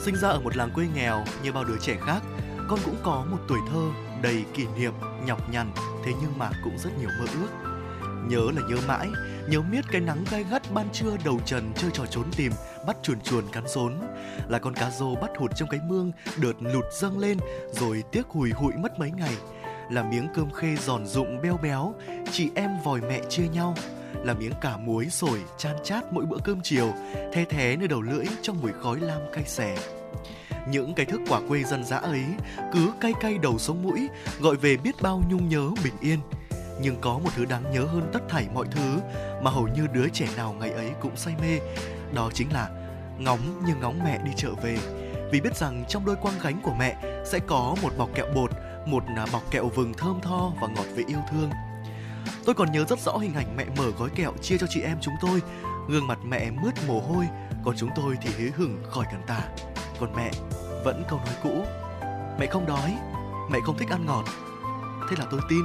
[0.00, 2.20] Sinh ra ở một làng quê nghèo như bao đứa trẻ khác,
[2.68, 3.90] con cũng có một tuổi thơ
[4.22, 4.92] đầy kỷ niệm,
[5.26, 5.72] nhọc nhằn,
[6.04, 7.69] thế nhưng mà cũng rất nhiều mơ ước.
[8.28, 9.08] Nhớ là nhớ mãi,
[9.48, 12.52] nhớ miết cái nắng gai gắt ban trưa đầu trần chơi trò trốn tìm,
[12.86, 13.94] bắt chuồn chuồn cắn rốn.
[14.48, 17.38] Là con cá rô bắt hụt trong cái mương, đợt lụt dâng lên,
[17.70, 19.34] rồi tiếc hùi hụi mất mấy ngày.
[19.90, 21.94] Là miếng cơm khê giòn rụng beo béo,
[22.32, 23.74] chị em vòi mẹ chia nhau.
[24.24, 26.92] Là miếng cả muối sổi chan chát mỗi bữa cơm chiều,
[27.32, 29.76] the thé nơi đầu lưỡi trong mùi khói lam cay xè
[30.68, 32.24] những cái thức quả quê dân dã ấy
[32.72, 34.08] cứ cay cay đầu sống mũi
[34.40, 36.18] gọi về biết bao nhung nhớ bình yên
[36.80, 39.00] nhưng có một thứ đáng nhớ hơn tất thảy mọi thứ
[39.42, 41.58] mà hầu như đứa trẻ nào ngày ấy cũng say mê,
[42.14, 42.68] đó chính là
[43.18, 44.78] ngóng như ngóng mẹ đi chợ về.
[45.32, 48.50] Vì biết rằng trong đôi quang gánh của mẹ sẽ có một bọc kẹo bột,
[48.86, 51.50] một à, bọc kẹo vừng thơm tho và ngọt vị yêu thương.
[52.44, 54.98] Tôi còn nhớ rất rõ hình ảnh mẹ mở gói kẹo chia cho chị em
[55.00, 55.42] chúng tôi.
[55.88, 57.26] Gương mặt mẹ mướt mồ hôi,
[57.64, 59.42] còn chúng tôi thì hế hửng khỏi cần tả
[60.00, 60.30] còn mẹ
[60.84, 61.64] vẫn câu nói cũ,
[62.38, 62.96] mẹ không đói,
[63.50, 64.24] mẹ không thích ăn ngọt.
[65.10, 65.64] Thế là tôi tin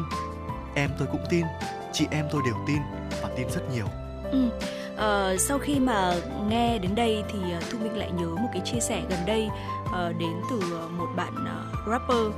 [0.75, 1.45] em tôi cũng tin
[1.93, 2.81] chị em tôi đều tin
[3.21, 3.85] và tin rất nhiều
[4.31, 4.49] ừ.
[4.95, 6.13] Uh, sau khi mà
[6.49, 9.49] nghe đến đây thì uh, Thu Minh lại nhớ một cái chia sẻ gần đây
[9.85, 10.59] uh, đến từ
[10.97, 12.33] một bạn uh, rapper uh,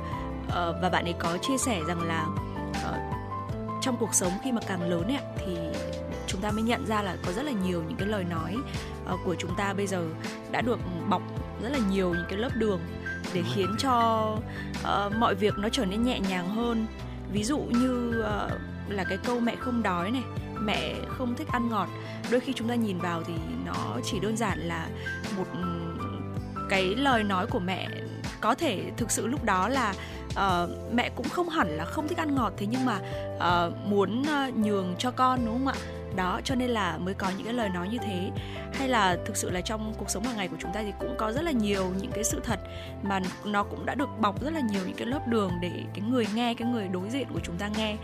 [0.82, 2.26] và bạn ấy có chia sẻ rằng là
[2.70, 3.18] uh,
[3.80, 5.56] trong cuộc sống khi mà càng lớn ấy, thì
[6.26, 8.56] chúng ta mới nhận ra là có rất là nhiều những cái lời nói
[9.14, 10.04] uh, của chúng ta bây giờ
[10.50, 11.22] đã được bọc
[11.62, 12.80] rất là nhiều những cái lớp đường
[13.34, 14.36] để khiến cho
[14.82, 16.86] uh, mọi việc nó trở nên nhẹ nhàng hơn
[17.32, 18.52] ví dụ như uh,
[18.90, 20.22] là cái câu mẹ không đói này
[20.60, 21.88] mẹ không thích ăn ngọt.
[22.30, 23.34] Đôi khi chúng ta nhìn vào thì
[23.66, 24.88] nó chỉ đơn giản là
[25.36, 25.58] một ừ,
[26.68, 27.88] cái lời nói của mẹ
[28.40, 29.94] có thể thực sự lúc đó là
[30.30, 32.52] uh, mẹ cũng không hẳn là không thích ăn ngọt.
[32.56, 32.98] Thế nhưng mà
[33.36, 35.74] uh, muốn uh, nhường cho con đúng không ạ?
[36.16, 38.30] Đó cho nên là mới có những cái lời nói như thế.
[38.74, 41.14] Hay là thực sự là trong cuộc sống hàng ngày của chúng ta thì cũng
[41.18, 42.60] có rất là nhiều những cái sự thật
[43.02, 46.00] mà nó cũng đã được bọc rất là nhiều những cái lớp đường để cái
[46.10, 47.96] người nghe cái người đối diện của chúng ta nghe.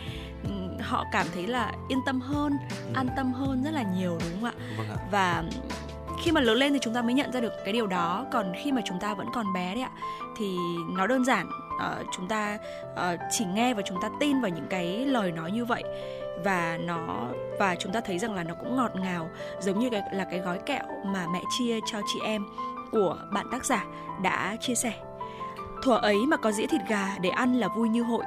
[0.80, 2.92] Họ cảm thấy là yên tâm hơn ừ.
[2.94, 4.54] an tâm hơn rất là nhiều đúng không ạ?
[4.78, 4.96] Vâng ạ.
[5.10, 5.44] và
[6.22, 8.26] khi mà lớn lên thì chúng ta mới nhận ra được cái điều đó.
[8.32, 9.90] Còn khi mà chúng ta vẫn còn bé đấy ạ
[10.38, 10.56] thì
[10.96, 11.46] nó đơn giản.
[11.74, 12.58] Uh, chúng ta
[12.92, 15.84] uh, chỉ nghe và chúng ta tin vào những cái lời nói như vậy
[16.44, 17.28] và nó,
[17.58, 19.30] và chúng ta thấy rằng là nó cũng ngọt ngào,
[19.60, 22.46] giống như cái, là cái gói kẹo mà mẹ chia cho chị em
[22.92, 23.84] của bạn tác giả
[24.22, 24.92] đã chia sẻ.
[25.82, 28.24] Thuở ấy mà có dĩa thịt gà để ăn là vui như hội.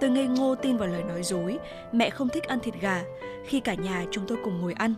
[0.00, 1.58] Tôi ngây ngô tin vào lời nói dối,
[1.92, 3.02] mẹ không thích ăn thịt gà.
[3.46, 4.94] Khi cả nhà chúng tôi cùng ngồi ăn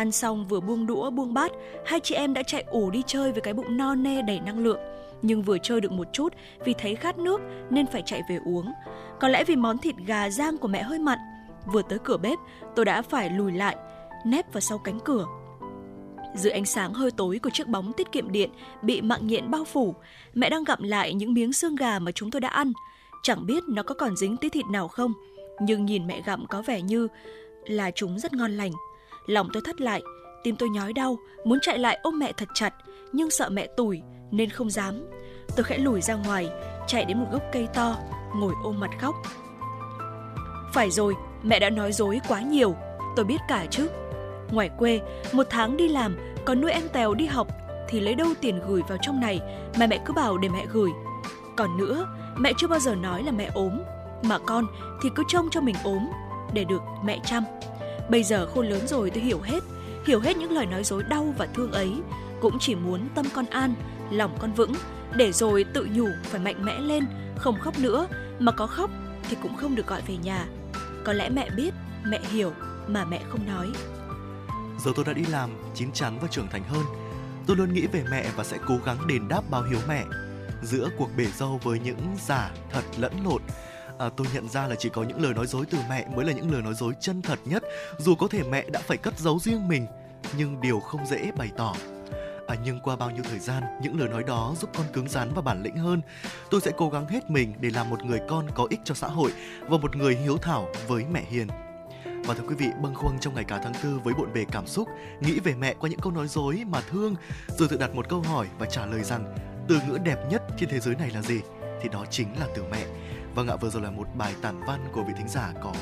[0.00, 1.52] ăn xong vừa buông đũa, buông bát,
[1.86, 4.58] hai chị em đã chạy ủ đi chơi với cái bụng no nê đầy năng
[4.58, 4.80] lượng.
[5.22, 6.34] Nhưng vừa chơi được một chút
[6.64, 7.40] vì thấy khát nước
[7.70, 8.72] nên phải chạy về uống.
[9.20, 11.18] Có lẽ vì món thịt gà rang của mẹ hơi mặn
[11.66, 12.38] Vừa tới cửa bếp,
[12.76, 13.76] tôi đã phải lùi lại,
[14.26, 15.26] nép vào sau cánh cửa.
[16.34, 18.50] Dưới ánh sáng hơi tối của chiếc bóng tiết kiệm điện
[18.82, 19.94] bị mạng nhện bao phủ,
[20.34, 22.72] mẹ đang gặm lại những miếng xương gà mà chúng tôi đã ăn.
[23.22, 25.12] Chẳng biết nó có còn dính tí thịt nào không,
[25.60, 27.08] nhưng nhìn mẹ gặm có vẻ như
[27.66, 28.72] là chúng rất ngon lành.
[29.26, 30.02] Lòng tôi thắt lại,
[30.44, 32.74] tim tôi nhói đau, muốn chạy lại ôm mẹ thật chặt,
[33.12, 35.00] nhưng sợ mẹ tủi nên không dám.
[35.56, 36.48] Tôi khẽ lùi ra ngoài,
[36.86, 37.96] chạy đến một gốc cây to,
[38.36, 39.14] ngồi ôm mặt khóc.
[40.72, 42.76] Phải rồi, Mẹ đã nói dối quá nhiều,
[43.16, 43.88] tôi biết cả chứ.
[44.50, 45.00] Ngoài quê,
[45.32, 47.48] một tháng đi làm, còn nuôi em Tèo đi học
[47.88, 49.40] thì lấy đâu tiền gửi vào trong này
[49.78, 50.90] mà mẹ cứ bảo để mẹ gửi.
[51.56, 53.80] Còn nữa, mẹ chưa bao giờ nói là mẹ ốm,
[54.22, 54.66] mà con
[55.02, 56.08] thì cứ trông cho mình ốm
[56.52, 57.44] để được mẹ chăm.
[58.08, 59.60] Bây giờ khôn lớn rồi tôi hiểu hết,
[60.06, 61.92] hiểu hết những lời nói dối đau và thương ấy,
[62.40, 63.74] cũng chỉ muốn tâm con an,
[64.10, 64.72] lòng con vững,
[65.16, 67.04] để rồi tự nhủ phải mạnh mẽ lên,
[67.36, 68.06] không khóc nữa,
[68.38, 68.90] mà có khóc
[69.28, 70.46] thì cũng không được gọi về nhà.
[71.04, 71.74] Có lẽ mẹ biết,
[72.04, 72.52] mẹ hiểu
[72.86, 73.66] mà mẹ không nói.
[74.84, 76.84] Giờ tôi đã đi làm, chín chắn và trưởng thành hơn.
[77.46, 80.04] Tôi luôn nghĩ về mẹ và sẽ cố gắng đền đáp báo hiếu mẹ.
[80.62, 83.42] Giữa cuộc bể dâu với những giả thật lẫn lộn,
[84.00, 86.32] à, tôi nhận ra là chỉ có những lời nói dối từ mẹ mới là
[86.32, 87.62] những lời nói dối chân thật nhất
[87.98, 89.86] dù có thể mẹ đã phải cất giấu riêng mình
[90.36, 91.74] nhưng điều không dễ bày tỏ
[92.50, 95.34] à, nhưng qua bao nhiêu thời gian những lời nói đó giúp con cứng rắn
[95.34, 96.00] và bản lĩnh hơn
[96.50, 99.08] tôi sẽ cố gắng hết mình để làm một người con có ích cho xã
[99.08, 101.46] hội và một người hiếu thảo với mẹ hiền
[102.24, 104.66] và thưa quý vị, bâng khuâng trong ngày cả tháng tư với bộn bề cảm
[104.66, 104.88] xúc,
[105.20, 107.14] nghĩ về mẹ qua những câu nói dối mà thương,
[107.58, 109.34] rồi tự đặt một câu hỏi và trả lời rằng
[109.68, 111.40] từ ngữ đẹp nhất trên thế giới này là gì?
[111.82, 112.86] Thì đó chính là từ mẹ.
[113.34, 115.72] Và ngạ vừa rồi là một bài tản văn của vị thính giả có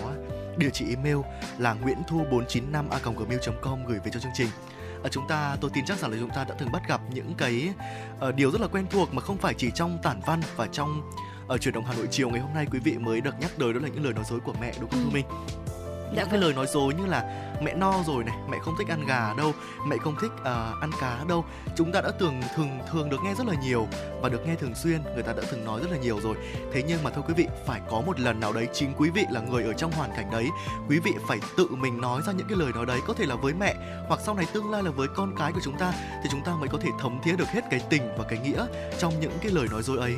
[0.59, 1.17] địa chỉ email
[1.59, 4.49] là nguyễn thu 495 a gmail.com gửi về cho chương trình.
[5.05, 7.35] À, chúng ta tôi tin chắc rằng là chúng ta đã từng bắt gặp những
[7.39, 7.69] cái
[8.29, 11.11] uh, điều rất là quen thuộc mà không phải chỉ trong tản văn và trong
[11.49, 13.51] ở uh, chuyển động Hà Nội chiều ngày hôm nay quý vị mới được nhắc
[13.59, 15.05] tới đó là những lời nói dối của mẹ đúng không ừ.
[15.05, 15.25] Thu Minh?
[16.13, 17.25] Những cái lời nói dối như là
[17.63, 19.53] mẹ no rồi này mẹ không thích ăn gà đâu
[19.87, 21.45] mẹ không thích uh, ăn cá đâu.
[21.77, 23.87] Chúng ta đã thường thường thường được nghe rất là nhiều
[24.21, 26.37] và được nghe thường xuyên người ta đã từng nói rất là nhiều rồi.
[26.73, 29.25] Thế nhưng mà thưa quý vị phải có một lần nào đấy chính quý vị
[29.31, 30.49] là người ở trong hoàn cảnh đấy
[30.89, 33.35] quý vị phải tự mình nói ra những cái lời nói đấy có thể là
[33.35, 33.75] với mẹ
[34.09, 35.93] hoặc sau này tương lai là với con cái của chúng ta
[36.23, 38.67] thì chúng ta mới có thể thấm thía được hết cái tình và cái nghĩa
[38.99, 40.15] trong những cái lời nói dối ấy.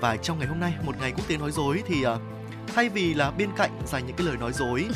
[0.00, 2.20] Và trong ngày hôm nay một ngày quốc tế nói dối thì uh,
[2.74, 4.86] thay vì là bên cạnh dành những cái lời nói dối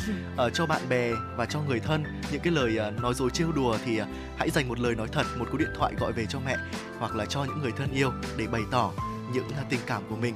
[0.45, 3.51] uh, cho bạn bè và cho người thân những cái lời uh, nói dối trêu
[3.51, 4.07] đùa thì uh,
[4.37, 6.57] hãy dành một lời nói thật một cú điện thoại gọi về cho mẹ
[6.99, 8.91] hoặc là cho những người thân yêu để bày tỏ
[9.33, 10.33] những uh, tình cảm của mình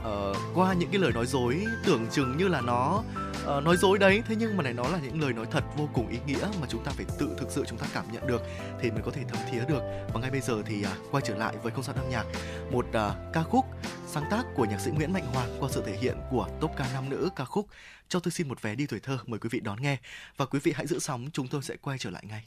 [0.00, 3.02] uh, qua những cái lời nói dối tưởng chừng như là nó
[3.42, 4.22] uh, nói dối đấy.
[4.26, 6.66] Thế nhưng mà này nó là những lời nói thật vô cùng ý nghĩa mà
[6.68, 8.42] chúng ta phải tự thực sự chúng ta cảm nhận được
[8.80, 9.82] thì mới có thể thấm thía được.
[10.14, 12.24] Và ngay bây giờ thì uh, quay trở lại với không gian âm nhạc.
[12.72, 13.64] Một uh, ca khúc
[14.06, 16.88] sáng tác của nhạc sĩ Nguyễn Mạnh Hoàng qua sự thể hiện của top ca
[16.92, 17.66] nam nữ ca khúc
[18.08, 19.18] cho tôi xin một vé đi tuổi thơ.
[19.26, 19.96] Mời quý vị đón nghe.
[20.36, 22.44] Và quý vị hãy giữ sóng chúng tôi sẽ quay trở lại ngay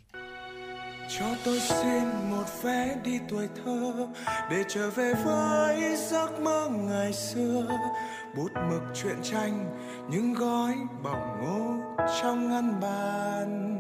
[1.20, 4.08] cho tôi xin một vé đi tuổi thơ,
[4.50, 7.68] để trở về với giấc mơ ngày xưa.
[8.38, 9.66] Bút mực truyện tranh,
[10.10, 13.80] những gói bỏng ngô trong ngăn bàn.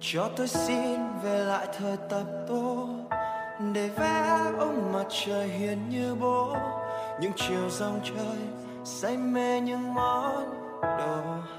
[0.00, 2.88] Cho tôi xin về lại thời tập tô,
[3.74, 6.56] để vẽ ông mặt trời hiền như bố.
[7.20, 8.38] Những chiều dòng trời
[8.84, 11.55] say mê những món đồ hàng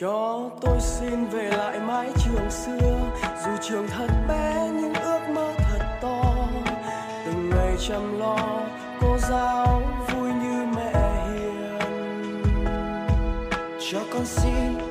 [0.00, 3.10] cho tôi xin về lại mái trường xưa,
[3.44, 6.34] dù trường thật bé nhưng ước mơ thật to.
[7.26, 8.60] Từng ngày chăm lo,
[9.00, 10.92] cô giáo vui như mẹ
[11.32, 11.78] hiền.
[13.90, 14.85] Cho con xin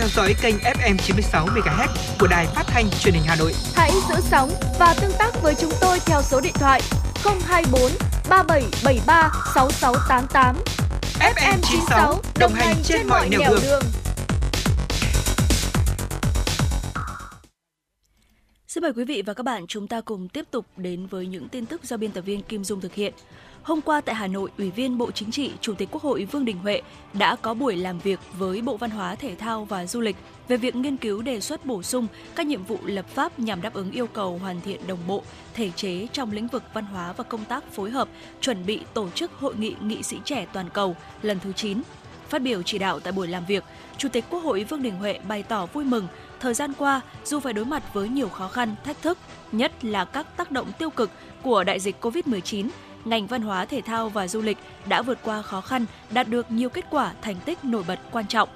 [0.00, 1.88] theo dõi kênh FM 96 MHz
[2.20, 3.52] của đài phát thanh truyền hình Hà Nội.
[3.74, 6.80] Hãy giữ sóng và tương tác với chúng tôi theo số điện thoại
[7.24, 7.90] 024
[8.28, 10.56] 3773 6688.
[11.20, 13.82] FM 96 đồng hành trên mọi nẻo đường.
[18.68, 21.48] Xin mời quý vị và các bạn chúng ta cùng tiếp tục đến với những
[21.48, 23.14] tin tức do biên tập viên Kim Dung thực hiện.
[23.70, 26.44] Hôm qua tại Hà Nội, Ủy viên Bộ Chính trị, Chủ tịch Quốc hội Vương
[26.44, 30.00] Đình Huệ đã có buổi làm việc với Bộ Văn hóa, Thể thao và Du
[30.00, 30.16] lịch
[30.48, 33.74] về việc nghiên cứu đề xuất bổ sung các nhiệm vụ lập pháp nhằm đáp
[33.74, 35.22] ứng yêu cầu hoàn thiện đồng bộ,
[35.54, 38.08] thể chế trong lĩnh vực văn hóa và công tác phối hợp,
[38.40, 41.82] chuẩn bị tổ chức Hội nghị nghị sĩ trẻ toàn cầu lần thứ 9.
[42.28, 43.64] Phát biểu chỉ đạo tại buổi làm việc,
[43.96, 46.08] Chủ tịch Quốc hội Vương Đình Huệ bày tỏ vui mừng
[46.40, 49.18] thời gian qua dù phải đối mặt với nhiều khó khăn, thách thức,
[49.52, 51.10] nhất là các tác động tiêu cực
[51.42, 52.68] của đại dịch Covid-19,
[53.04, 56.50] ngành văn hóa thể thao và du lịch đã vượt qua khó khăn, đạt được
[56.50, 58.48] nhiều kết quả thành tích nổi bật quan trọng.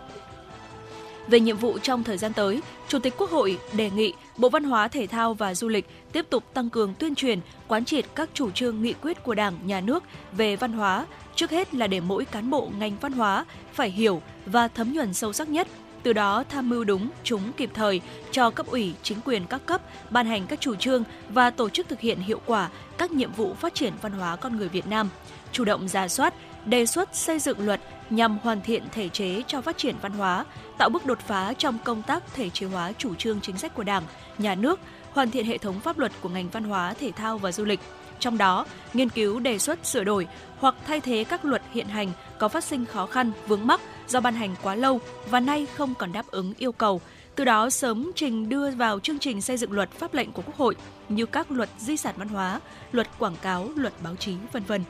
[1.28, 4.64] Về nhiệm vụ trong thời gian tới, Chủ tịch Quốc hội đề nghị Bộ Văn
[4.64, 8.30] hóa Thể thao và Du lịch tiếp tục tăng cường tuyên truyền, quán triệt các
[8.34, 12.00] chủ trương nghị quyết của Đảng, Nhà nước về văn hóa, trước hết là để
[12.00, 15.68] mỗi cán bộ ngành văn hóa phải hiểu và thấm nhuần sâu sắc nhất
[16.04, 18.00] từ đó tham mưu đúng, chúng kịp thời
[18.30, 19.80] cho cấp ủy, chính quyền các cấp
[20.10, 23.54] ban hành các chủ trương và tổ chức thực hiện hiệu quả các nhiệm vụ
[23.54, 25.08] phát triển văn hóa con người Việt Nam,
[25.52, 26.34] chủ động ra soát,
[26.66, 27.80] đề xuất xây dựng luật
[28.10, 30.44] nhằm hoàn thiện thể chế cho phát triển văn hóa,
[30.78, 33.84] tạo bước đột phá trong công tác thể chế hóa chủ trương chính sách của
[33.84, 34.02] Đảng,
[34.38, 34.80] Nhà nước,
[35.12, 37.80] hoàn thiện hệ thống pháp luật của ngành văn hóa, thể thao và du lịch.
[38.24, 40.26] Trong đó, nghiên cứu đề xuất sửa đổi
[40.58, 44.20] hoặc thay thế các luật hiện hành có phát sinh khó khăn, vướng mắc do
[44.20, 45.00] ban hành quá lâu
[45.30, 47.00] và nay không còn đáp ứng yêu cầu,
[47.34, 50.56] từ đó sớm trình đưa vào chương trình xây dựng luật pháp lệnh của Quốc
[50.56, 50.76] hội
[51.08, 52.60] như các luật di sản văn hóa,
[52.92, 54.84] luật quảng cáo, luật báo chí, vân vân.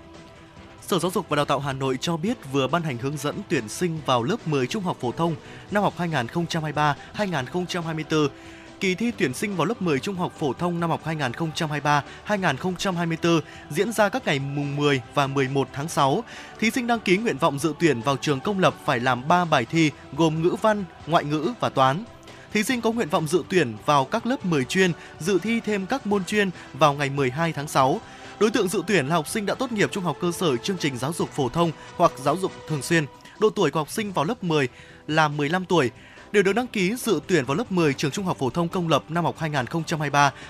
[0.80, 3.36] Sở Giáo dục và Đào tạo Hà Nội cho biết vừa ban hành hướng dẫn
[3.48, 5.36] tuyển sinh vào lớp 10 trung học phổ thông
[5.70, 8.28] năm học 2023-2024.
[8.84, 11.00] Kỳ thi tuyển sinh vào lớp 10 trung học phổ thông năm học
[12.26, 16.24] 2023-2024 diễn ra các ngày mùng 10 và 11 tháng 6.
[16.60, 19.44] Thí sinh đăng ký nguyện vọng dự tuyển vào trường công lập phải làm 3
[19.44, 22.04] bài thi gồm ngữ văn, ngoại ngữ và toán.
[22.52, 25.86] Thí sinh có nguyện vọng dự tuyển vào các lớp 10 chuyên dự thi thêm
[25.86, 28.00] các môn chuyên vào ngày 12 tháng 6.
[28.40, 30.78] Đối tượng dự tuyển là học sinh đã tốt nghiệp trung học cơ sở chương
[30.78, 33.04] trình giáo dục phổ thông hoặc giáo dục thường xuyên.
[33.38, 34.68] Độ tuổi của học sinh vào lớp 10
[35.06, 35.90] là 15 tuổi
[36.34, 38.88] đều được đăng ký dự tuyển vào lớp 10 trường Trung học phổ thông công
[38.88, 39.36] lập năm học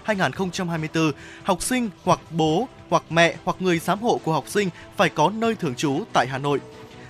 [0.06, 1.12] 2023-2024.
[1.42, 5.30] Học sinh hoặc bố hoặc mẹ hoặc người giám hộ của học sinh phải có
[5.34, 6.60] nơi thường trú tại Hà Nội.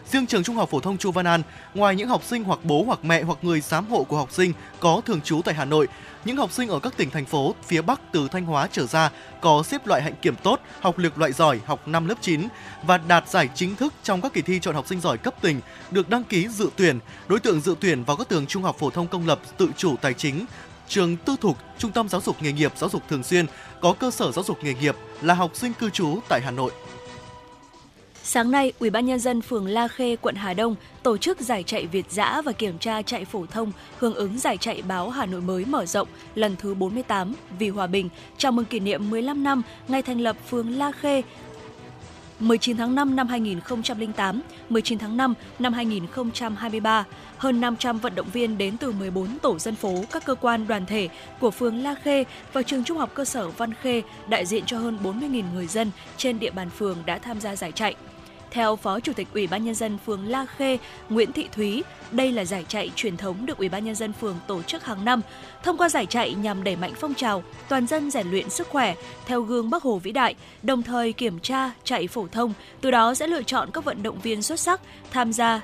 [0.06, 1.42] Riêng trường Trung học phổ thông Chu Văn An,
[1.74, 4.52] ngoài những học sinh hoặc bố hoặc mẹ hoặc người giám hộ của học sinh
[4.80, 5.88] có thường trú tại Hà Nội,
[6.24, 9.10] những học sinh ở các tỉnh thành phố phía Bắc từ Thanh Hóa trở ra
[9.40, 12.48] có xếp loại hạnh kiểm tốt, học lực loại giỏi, học năm lớp 9
[12.86, 15.60] và đạt giải chính thức trong các kỳ thi chọn học sinh giỏi cấp tỉnh
[15.90, 16.98] được đăng ký dự tuyển.
[17.28, 19.96] Đối tượng dự tuyển vào các trường trung học phổ thông công lập tự chủ
[19.96, 20.46] tài chính,
[20.88, 23.46] trường tư thục, trung tâm giáo dục nghề nghiệp, giáo dục thường xuyên,
[23.80, 26.72] có cơ sở giáo dục nghề nghiệp là học sinh cư trú tại Hà Nội.
[28.26, 31.62] Sáng nay, Ủy ban nhân dân phường La Khê, quận Hà Đông tổ chức giải
[31.62, 35.26] chạy Việt dã và kiểm tra chạy phổ thông hưởng ứng giải chạy báo Hà
[35.26, 38.08] Nội mới mở rộng lần thứ 48 vì hòa bình,
[38.38, 41.22] chào mừng kỷ niệm 15 năm ngày thành lập phường La Khê.
[42.40, 47.04] 19 tháng 5 năm 2008, 19 tháng 5 năm 2023,
[47.36, 50.86] hơn 500 vận động viên đến từ 14 tổ dân phố, các cơ quan đoàn
[50.86, 51.08] thể
[51.40, 54.78] của phường La Khê và trường Trung học cơ sở Văn Khê đại diện cho
[54.78, 57.94] hơn 40.000 người dân trên địa bàn phường đã tham gia giải chạy.
[58.54, 60.78] Theo Phó Chủ tịch Ủy ban nhân dân phường La Khê,
[61.08, 64.36] Nguyễn Thị Thúy, đây là giải chạy truyền thống được Ủy ban nhân dân phường
[64.46, 65.20] tổ chức hàng năm.
[65.62, 68.94] Thông qua giải chạy nhằm đẩy mạnh phong trào toàn dân rèn luyện sức khỏe
[69.26, 73.14] theo gương Bắc Hồ vĩ đại, đồng thời kiểm tra chạy phổ thông, từ đó
[73.14, 74.80] sẽ lựa chọn các vận động viên xuất sắc
[75.10, 75.60] tham gia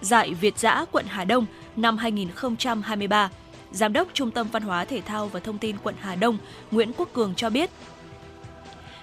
[0.00, 3.30] giải Việt Dã quận Hà Đông năm 2023.
[3.72, 6.38] Giám đốc Trung tâm Văn hóa Thể thao và Thông tin quận Hà Đông
[6.70, 7.70] Nguyễn Quốc Cường cho biết,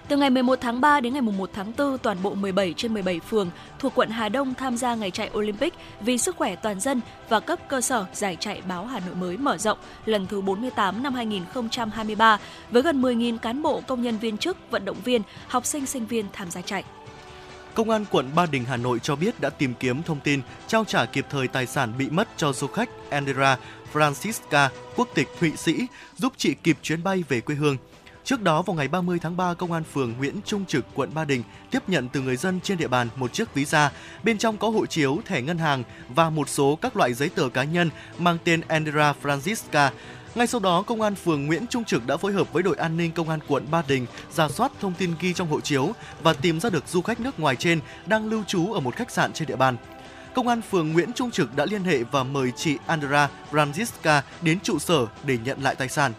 [0.09, 3.19] từ ngày 11 tháng 3 đến ngày 1 tháng 4, toàn bộ 17 trên 17
[3.19, 3.49] phường
[3.79, 7.39] thuộc quận Hà Đông tham gia ngày chạy Olympic vì sức khỏe toàn dân và
[7.39, 11.13] cấp cơ sở giải chạy báo Hà Nội mới mở rộng lần thứ 48 năm
[11.13, 12.39] 2023
[12.71, 16.05] với gần 10.000 cán bộ, công nhân viên chức, vận động viên, học sinh, sinh
[16.05, 16.83] viên tham gia chạy.
[17.73, 20.85] Công an quận Ba Đình Hà Nội cho biết đã tìm kiếm thông tin trao
[20.85, 23.57] trả kịp thời tài sản bị mất cho du khách Andrea
[23.93, 25.87] Francisca, quốc tịch Thụy Sĩ,
[26.17, 27.77] giúp chị kịp chuyến bay về quê hương.
[28.29, 31.25] Trước đó vào ngày 30 tháng 3, Công an phường Nguyễn Trung Trực, quận Ba
[31.25, 33.91] Đình tiếp nhận từ người dân trên địa bàn một chiếc ví da,
[34.23, 37.49] bên trong có hộ chiếu, thẻ ngân hàng và một số các loại giấy tờ
[37.49, 39.89] cá nhân mang tên Andrea Francisca.
[40.35, 42.97] Ngay sau đó, Công an phường Nguyễn Trung Trực đã phối hợp với đội an
[42.97, 45.91] ninh Công an quận Ba Đình ra soát thông tin ghi trong hộ chiếu
[46.23, 49.11] và tìm ra được du khách nước ngoài trên đang lưu trú ở một khách
[49.11, 49.77] sạn trên địa bàn.
[50.33, 54.59] Công an phường Nguyễn Trung Trực đã liên hệ và mời chị Andrea Franziska đến
[54.59, 56.13] trụ sở để nhận lại tài sản.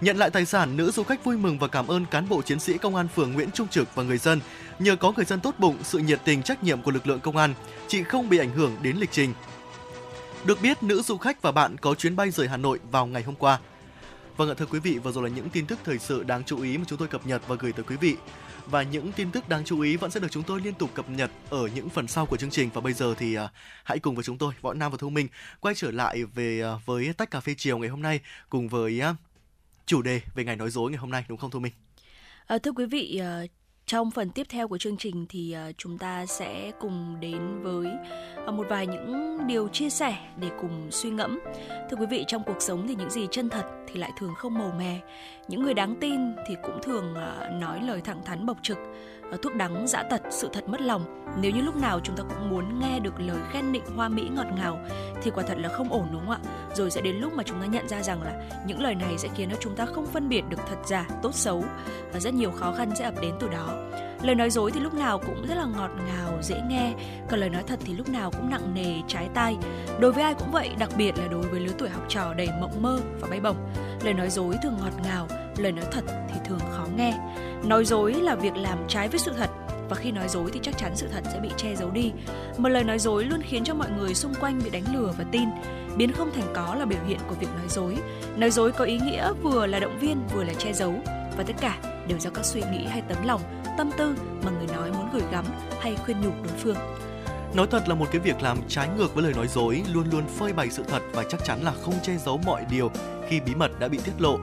[0.00, 2.60] Nhận lại tài sản, nữ du khách vui mừng và cảm ơn cán bộ chiến
[2.60, 4.40] sĩ công an phường Nguyễn Trung Trực và người dân.
[4.78, 7.36] Nhờ có người dân tốt bụng, sự nhiệt tình trách nhiệm của lực lượng công
[7.36, 7.54] an,
[7.88, 9.34] chị không bị ảnh hưởng đến lịch trình.
[10.44, 13.22] Được biết, nữ du khách và bạn có chuyến bay rời Hà Nội vào ngày
[13.22, 13.58] hôm qua.
[14.36, 16.62] Vâng ạ thưa quý vị, vừa rồi là những tin tức thời sự đáng chú
[16.62, 18.16] ý mà chúng tôi cập nhật và gửi tới quý vị.
[18.66, 21.10] Và những tin tức đáng chú ý vẫn sẽ được chúng tôi liên tục cập
[21.10, 22.70] nhật ở những phần sau của chương trình.
[22.74, 23.50] Và bây giờ thì uh,
[23.84, 25.28] hãy cùng với chúng tôi, Võ Nam và Thu Minh,
[25.60, 28.20] quay trở lại về uh, với tách cà phê chiều ngày hôm nay
[28.50, 29.16] cùng với uh,
[29.86, 31.72] chủ đề về ngày nói dối ngày hôm nay đúng không Thu Minh?
[32.46, 33.50] À, thưa quý vị, uh,
[33.86, 37.86] trong phần tiếp theo của chương trình thì ờ, chúng ta sẽ cùng đến với
[38.46, 41.38] một vài những điều chia sẻ để cùng suy ngẫm.
[41.90, 44.54] Thưa quý vị, trong cuộc sống thì những gì chân thật thì lại thường không
[44.54, 45.00] màu mè.
[45.48, 47.14] Những người đáng tin thì cũng thường
[47.60, 48.78] nói lời thẳng thắn bộc trực
[49.30, 51.22] Ờ, thuốc đắng, dã tật, sự thật mất lòng.
[51.40, 54.28] Nếu như lúc nào chúng ta cũng muốn nghe được lời khen nịnh hoa mỹ
[54.34, 54.78] ngọt ngào,
[55.22, 56.38] thì quả thật là không ổn, đúng không ạ?
[56.74, 58.32] Rồi sẽ đến lúc mà chúng ta nhận ra rằng là
[58.66, 61.34] những lời này sẽ khiến cho chúng ta không phân biệt được thật giả, tốt
[61.34, 61.64] xấu,
[62.12, 63.68] và rất nhiều khó khăn sẽ ập đến từ đó.
[64.22, 66.94] Lời nói dối thì lúc nào cũng rất là ngọt ngào, dễ nghe,
[67.30, 69.56] còn lời nói thật thì lúc nào cũng nặng nề, trái tai.
[70.00, 72.48] Đối với ai cũng vậy, đặc biệt là đối với lứa tuổi học trò đầy
[72.60, 73.56] mộng mơ và bay bổng.
[74.04, 77.18] Lời nói dối thường ngọt ngào lời nói thật thì thường khó nghe.
[77.64, 79.50] Nói dối là việc làm trái với sự thật
[79.88, 82.12] và khi nói dối thì chắc chắn sự thật sẽ bị che giấu đi.
[82.58, 85.24] Một lời nói dối luôn khiến cho mọi người xung quanh bị đánh lừa và
[85.32, 85.48] tin.
[85.96, 87.96] Biến không thành có là biểu hiện của việc nói dối.
[88.36, 90.94] Nói dối có ý nghĩa vừa là động viên vừa là che giấu.
[91.36, 91.78] Và tất cả
[92.08, 93.40] đều do các suy nghĩ hay tấm lòng
[93.78, 95.44] tâm tư mà người nói muốn gửi gắm
[95.80, 96.76] hay khuyên nhủ đối phương.
[97.54, 100.22] Nói thật là một cái việc làm trái ngược với lời nói dối, luôn luôn
[100.38, 102.90] phơi bày sự thật và chắc chắn là không che giấu mọi điều
[103.28, 104.38] khi bí mật đã bị tiết lộ.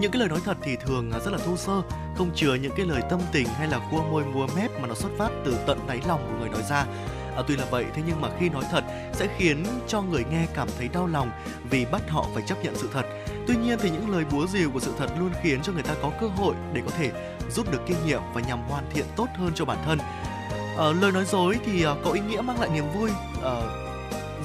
[0.00, 1.82] Những cái lời nói thật thì thường à, rất là thô sơ,
[2.16, 4.94] không chứa những cái lời tâm tình hay là cua môi múa mép mà nó
[4.94, 6.86] xuất phát từ tận đáy lòng của người nói ra.
[7.36, 10.46] À, tuy là vậy thế nhưng mà khi nói thật sẽ khiến cho người nghe
[10.54, 11.30] cảm thấy đau lòng
[11.70, 13.06] vì bắt họ phải chấp nhận sự thật.
[13.46, 15.94] Tuy nhiên thì những lời búa rìu của sự thật luôn khiến cho người ta
[16.02, 17.10] có cơ hội để có thể
[17.50, 19.98] rút được kinh nghiệm và nhằm hoàn thiện tốt hơn cho bản thân.
[20.78, 23.10] À, lời nói dối thì à, có ý nghĩa mang lại niềm vui
[23.44, 23.52] à,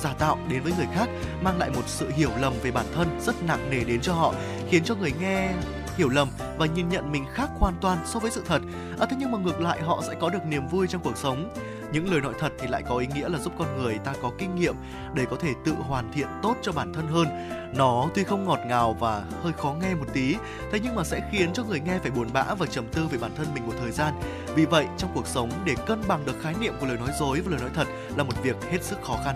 [0.01, 1.09] giả tạo đến với người khác
[1.41, 4.33] mang lại một sự hiểu lầm về bản thân rất nặng nề đến cho họ
[4.69, 5.51] khiến cho người nghe
[5.97, 8.61] hiểu lầm và nhìn nhận mình khác hoàn toàn so với sự thật.
[8.99, 11.53] À, thế nhưng mà ngược lại họ sẽ có được niềm vui trong cuộc sống.
[11.91, 14.31] Những lời nói thật thì lại có ý nghĩa là giúp con người ta có
[14.37, 14.75] kinh nghiệm
[15.13, 17.27] để có thể tự hoàn thiện tốt cho bản thân hơn.
[17.75, 20.35] Nó tuy không ngọt ngào và hơi khó nghe một tí
[20.71, 23.17] thế nhưng mà sẽ khiến cho người nghe phải buồn bã và trầm tư về
[23.17, 24.13] bản thân mình một thời gian.
[24.55, 27.41] Vì vậy trong cuộc sống để cân bằng được khái niệm của lời nói dối
[27.41, 29.35] và lời nói thật là một việc hết sức khó khăn.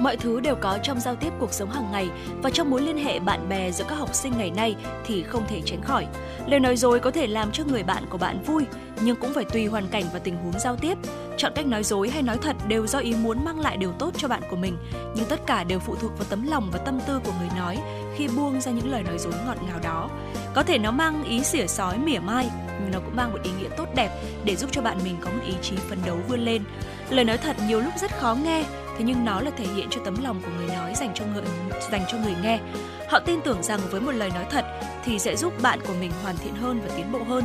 [0.00, 2.08] Mọi thứ đều có trong giao tiếp cuộc sống hàng ngày
[2.42, 4.76] và trong mối liên hệ bạn bè giữa các học sinh ngày nay
[5.06, 6.06] thì không thể tránh khỏi.
[6.46, 8.64] Lời nói dối có thể làm cho người bạn của bạn vui,
[9.00, 10.98] nhưng cũng phải tùy hoàn cảnh và tình huống giao tiếp.
[11.36, 14.14] Chọn cách nói dối hay nói thật đều do ý muốn mang lại điều tốt
[14.16, 14.76] cho bạn của mình,
[15.16, 17.78] nhưng tất cả đều phụ thuộc vào tấm lòng và tâm tư của người nói
[18.16, 20.10] khi buông ra những lời nói dối ngọt ngào đó.
[20.54, 23.50] Có thể nó mang ý xỉa sói mỉa mai, nhưng nó cũng mang một ý
[23.60, 24.10] nghĩa tốt đẹp
[24.44, 26.62] để giúp cho bạn mình có một ý chí phấn đấu vươn lên.
[27.10, 28.64] Lời nói thật nhiều lúc rất khó nghe,
[28.98, 31.42] thế nhưng nó là thể hiện cho tấm lòng của người nói dành cho người,
[31.90, 32.60] dành cho người nghe.
[33.08, 34.64] Họ tin tưởng rằng với một lời nói thật
[35.04, 37.44] thì sẽ giúp bạn của mình hoàn thiện hơn và tiến bộ hơn.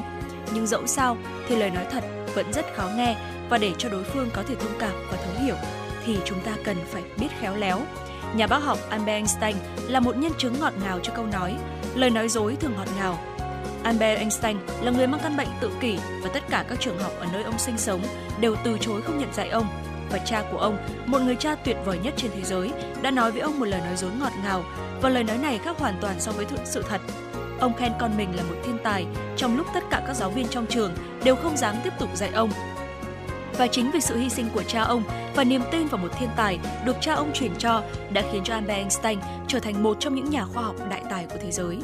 [0.54, 2.04] Nhưng dẫu sao thì lời nói thật
[2.36, 3.16] vẫn rất khó nghe
[3.50, 5.56] và để cho đối phương có thể thông cảm và thấu hiểu
[6.06, 7.82] thì chúng ta cần phải biết khéo léo.
[8.36, 9.56] Nhà bác học Albert Einstein
[9.88, 11.56] là một nhân chứng ngọt ngào cho câu nói,
[11.96, 13.20] lời nói dối thường ngọt ngào.
[13.84, 17.12] Albert Einstein là người mang căn bệnh tự kỷ và tất cả các trường học
[17.20, 18.02] ở nơi ông sinh sống
[18.40, 19.68] đều từ chối không nhận dạy ông
[20.12, 23.32] và cha của ông, một người cha tuyệt vời nhất trên thế giới, đã nói
[23.32, 24.64] với ông một lời nói dối ngọt ngào
[25.02, 27.02] và lời nói này khác hoàn toàn so với sự thật.
[27.60, 29.06] Ông khen con mình là một thiên tài,
[29.38, 30.92] trong lúc tất cả các giáo viên trong trường
[31.24, 32.50] đều không dám tiếp tục dạy ông.
[33.58, 35.04] Và chính vì sự hy sinh của cha ông
[35.36, 37.84] và niềm tin vào một thiên tài được cha ông truyền cho
[38.14, 41.26] đã khiến cho Albert Einstein trở thành một trong những nhà khoa học đại tài
[41.26, 41.78] của thế giới.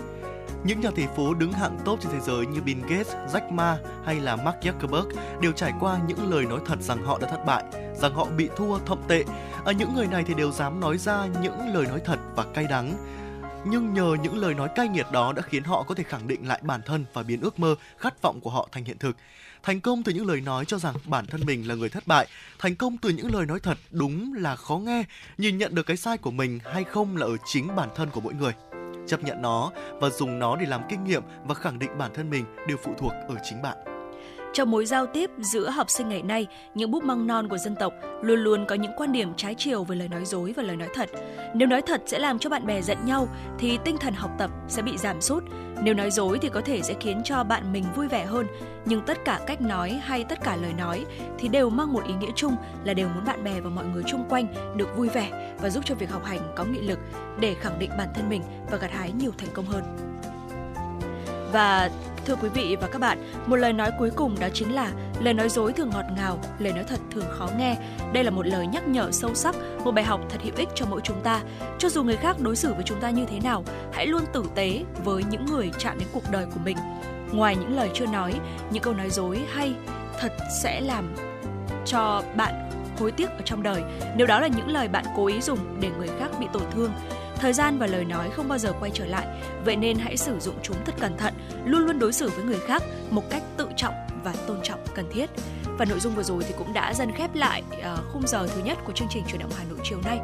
[0.66, 3.78] Những nhà tỷ phú đứng hạng top trên thế giới như Bill Gates, Jack Ma
[4.06, 5.12] hay là Mark Zuckerberg
[5.42, 7.64] đều trải qua những lời nói thật rằng họ đã thất bại,
[7.96, 9.24] rằng họ bị thua thậm tệ.
[9.66, 12.66] Ở những người này thì đều dám nói ra những lời nói thật và cay
[12.70, 12.94] đắng.
[13.66, 16.48] Nhưng nhờ những lời nói cay nghiệt đó đã khiến họ có thể khẳng định
[16.48, 19.16] lại bản thân và biến ước mơ, khát vọng của họ thành hiện thực.
[19.64, 22.28] Thành công từ những lời nói cho rằng bản thân mình là người thất bại,
[22.60, 25.04] thành công từ những lời nói thật đúng là khó nghe,
[25.38, 28.22] nhìn nhận được cái sai của mình hay không là ở chính bản thân của
[28.22, 28.54] mỗi người
[29.08, 32.30] chấp nhận nó và dùng nó để làm kinh nghiệm và khẳng định bản thân
[32.30, 33.95] mình đều phụ thuộc ở chính bạn.
[34.56, 37.76] Trong mối giao tiếp giữa học sinh ngày nay, những búp măng non của dân
[37.76, 40.76] tộc luôn luôn có những quan điểm trái chiều về lời nói dối và lời
[40.76, 41.10] nói thật.
[41.54, 43.28] Nếu nói thật sẽ làm cho bạn bè giận nhau
[43.60, 45.44] thì tinh thần học tập sẽ bị giảm sút.
[45.82, 48.48] Nếu nói dối thì có thể sẽ khiến cho bạn mình vui vẻ hơn,
[48.86, 51.06] nhưng tất cả cách nói hay tất cả lời nói
[51.38, 54.04] thì đều mang một ý nghĩa chung là đều muốn bạn bè và mọi người
[54.08, 57.00] chung quanh được vui vẻ và giúp cho việc học hành có nghị lực
[57.40, 58.42] để khẳng định bản thân mình
[58.72, 59.84] và gặt hái nhiều thành công hơn.
[61.56, 61.90] Và
[62.26, 65.34] Thưa quý vị và các bạn, một lời nói cuối cùng đó chính là lời
[65.34, 67.78] nói dối thường ngọt ngào, lời nói thật thường khó nghe.
[68.14, 70.86] Đây là một lời nhắc nhở sâu sắc, một bài học thật hữu ích cho
[70.90, 71.42] mỗi chúng ta.
[71.80, 74.44] Cho dù người khác đối xử với chúng ta như thế nào, hãy luôn tử
[74.56, 76.78] tế với những người chạm đến cuộc đời của mình.
[77.32, 78.34] Ngoài những lời chưa nói,
[78.72, 79.74] những câu nói dối hay
[80.20, 80.34] thật
[80.64, 81.16] sẽ làm
[81.86, 83.84] cho bạn hối tiếc ở trong đời
[84.18, 86.92] nếu đó là những lời bạn cố ý dùng để người khác bị tổn thương
[87.46, 89.28] Thời gian và lời nói không bao giờ quay trở lại,
[89.66, 91.34] vậy nên hãy sử dụng chúng thật cẩn thận,
[91.66, 93.94] luôn luôn đối xử với người khác một cách tự trọng
[94.24, 95.30] và tôn trọng cần thiết.
[95.78, 98.62] Và nội dung vừa rồi thì cũng đã dần khép lại à, khung giờ thứ
[98.64, 100.20] nhất của chương trình chuyển động Hà Nội chiều nay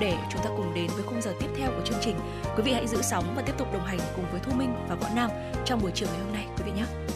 [0.00, 2.16] để chúng ta cùng đến với khung giờ tiếp theo của chương trình.
[2.56, 4.94] Quý vị hãy giữ sóng và tiếp tục đồng hành cùng với Thu Minh và
[4.94, 5.30] Võ Nam
[5.64, 7.15] trong buổi chiều ngày hôm nay quý vị nhé.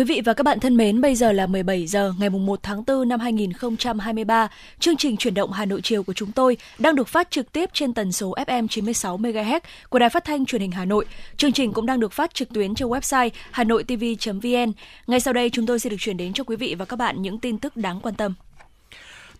[0.00, 2.84] Quý vị và các bạn thân mến, bây giờ là 17 giờ ngày 1 tháng
[2.86, 4.48] 4 năm 2023.
[4.78, 7.70] Chương trình chuyển động Hà Nội chiều của chúng tôi đang được phát trực tiếp
[7.72, 11.06] trên tần số FM 96 MHz của Đài Phát thanh Truyền hình Hà Nội.
[11.36, 14.72] Chương trình cũng đang được phát trực tuyến trên website hanoitv.vn.
[15.06, 17.22] Ngay sau đây chúng tôi sẽ được chuyển đến cho quý vị và các bạn
[17.22, 18.34] những tin tức đáng quan tâm.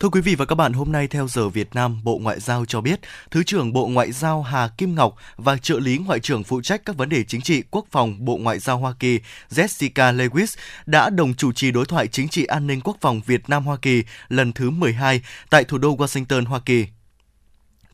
[0.01, 2.65] Thưa quý vị và các bạn, hôm nay theo giờ Việt Nam, Bộ Ngoại giao
[2.65, 6.45] cho biết, Thứ trưởng Bộ Ngoại giao Hà Kim Ngọc và trợ lý Ngoại trưởng
[6.45, 9.21] phụ trách các vấn đề chính trị quốc phòng Bộ Ngoại giao Hoa Kỳ
[9.51, 13.49] Jessica Lewis đã đồng chủ trì đối thoại chính trị an ninh quốc phòng Việt
[13.49, 15.21] Nam Hoa Kỳ lần thứ 12
[15.51, 16.87] tại thủ đô Washington, Hoa Kỳ.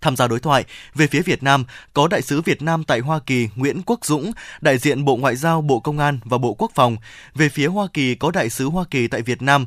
[0.01, 3.19] Tham gia đối thoại, về phía Việt Nam có đại sứ Việt Nam tại Hoa
[3.27, 6.71] Kỳ Nguyễn Quốc Dũng, đại diện Bộ Ngoại giao, Bộ Công an và Bộ Quốc
[6.75, 6.97] phòng.
[7.35, 9.67] Về phía Hoa Kỳ có đại sứ Hoa Kỳ tại Việt Nam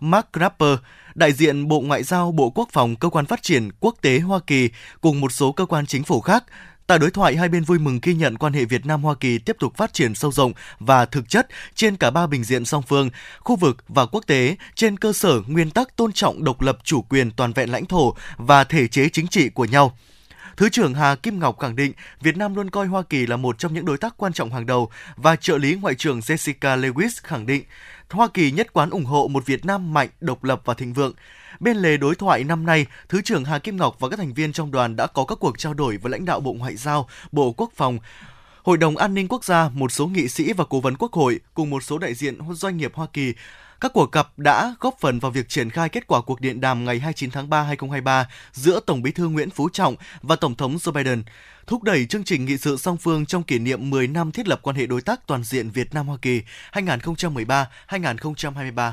[0.00, 0.78] Mark Rapper,
[1.14, 4.40] đại diện Bộ Ngoại giao, Bộ Quốc phòng, Cơ quan Phát triển Quốc tế Hoa
[4.46, 4.70] Kỳ
[5.00, 6.44] cùng một số cơ quan chính phủ khác.
[6.86, 9.56] Tại đối thoại, hai bên vui mừng ghi nhận quan hệ Việt Nam-Hoa Kỳ tiếp
[9.58, 13.10] tục phát triển sâu rộng và thực chất trên cả ba bình diện song phương,
[13.40, 17.02] khu vực và quốc tế trên cơ sở nguyên tắc tôn trọng độc lập chủ
[17.02, 19.96] quyền toàn vẹn lãnh thổ và thể chế chính trị của nhau.
[20.56, 23.58] Thứ trưởng Hà Kim Ngọc khẳng định Việt Nam luôn coi Hoa Kỳ là một
[23.58, 27.20] trong những đối tác quan trọng hàng đầu và trợ lý Ngoại trưởng Jessica Lewis
[27.22, 27.62] khẳng định
[28.10, 31.12] Hoa Kỳ nhất quán ủng hộ một Việt Nam mạnh, độc lập và thịnh vượng.
[31.60, 34.52] Bên lề đối thoại năm nay, Thứ trưởng Hà Kim Ngọc và các thành viên
[34.52, 37.52] trong đoàn đã có các cuộc trao đổi với lãnh đạo Bộ Ngoại giao, Bộ
[37.52, 37.98] Quốc phòng,
[38.62, 41.40] Hội đồng An ninh Quốc gia, một số nghị sĩ và cố vấn Quốc hội
[41.54, 43.34] cùng một số đại diện doanh nghiệp Hoa Kỳ.
[43.80, 46.84] Các cuộc gặp đã góp phần vào việc triển khai kết quả cuộc điện đàm
[46.84, 50.76] ngày 29 tháng 3 2023 giữa Tổng Bí thư Nguyễn Phú Trọng và Tổng thống
[50.76, 51.22] Joe Biden,
[51.66, 54.60] thúc đẩy chương trình nghị sự song phương trong kỷ niệm 10 năm thiết lập
[54.62, 58.92] quan hệ đối tác toàn diện Việt Nam Hoa Kỳ 2013-2023.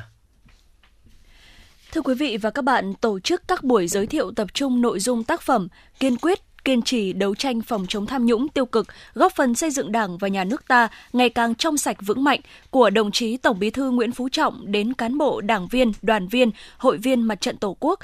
[1.92, 5.00] Thưa quý vị và các bạn, tổ chức các buổi giới thiệu tập trung nội
[5.00, 5.68] dung tác phẩm
[6.00, 9.72] kiên quyết kiên trì đấu tranh phòng chống tham nhũng tiêu cực, góp phần xây
[9.72, 12.40] dựng Đảng và nhà nước ta ngày càng trong sạch vững mạnh.
[12.70, 16.28] Của đồng chí Tổng Bí thư Nguyễn Phú Trọng đến cán bộ, đảng viên, đoàn
[16.28, 18.00] viên, hội viên mặt trận Tổ quốc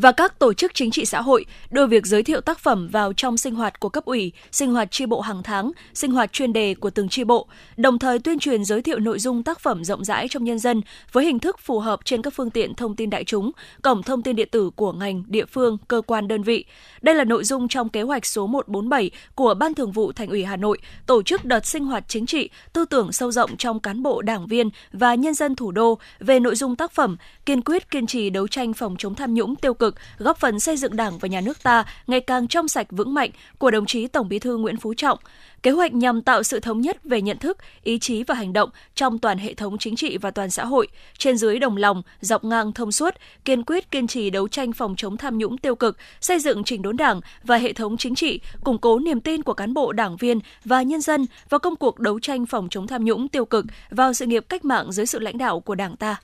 [0.00, 3.12] và các tổ chức chính trị xã hội đưa việc giới thiệu tác phẩm vào
[3.12, 6.52] trong sinh hoạt của cấp ủy, sinh hoạt tri bộ hàng tháng, sinh hoạt chuyên
[6.52, 7.46] đề của từng tri bộ,
[7.76, 10.82] đồng thời tuyên truyền giới thiệu nội dung tác phẩm rộng rãi trong nhân dân
[11.12, 13.50] với hình thức phù hợp trên các phương tiện thông tin đại chúng,
[13.82, 16.64] cổng thông tin điện tử của ngành, địa phương, cơ quan đơn vị.
[17.02, 20.44] Đây là nội dung trong kế hoạch số 147 của Ban Thường vụ Thành ủy
[20.44, 24.02] Hà Nội tổ chức đợt sinh hoạt chính trị, tư tưởng sâu rộng trong cán
[24.02, 27.90] bộ đảng viên và nhân dân thủ đô về nội dung tác phẩm, kiên quyết
[27.90, 29.87] kiên trì đấu tranh phòng chống tham nhũng tiêu cực,
[30.18, 33.30] góp phần xây dựng Đảng và nhà nước ta ngày càng trong sạch vững mạnh
[33.58, 35.18] của đồng chí Tổng Bí thư Nguyễn Phú Trọng.
[35.62, 38.70] Kế hoạch nhằm tạo sự thống nhất về nhận thức, ý chí và hành động
[38.94, 42.44] trong toàn hệ thống chính trị và toàn xã hội, trên dưới đồng lòng, dọc
[42.44, 43.14] ngang thông suốt,
[43.44, 46.82] kiên quyết kiên trì đấu tranh phòng chống tham nhũng tiêu cực, xây dựng chỉnh
[46.82, 50.16] đốn Đảng và hệ thống chính trị, củng cố niềm tin của cán bộ đảng
[50.16, 53.64] viên và nhân dân vào công cuộc đấu tranh phòng chống tham nhũng tiêu cực
[53.90, 56.16] vào sự nghiệp cách mạng dưới sự lãnh đạo của Đảng ta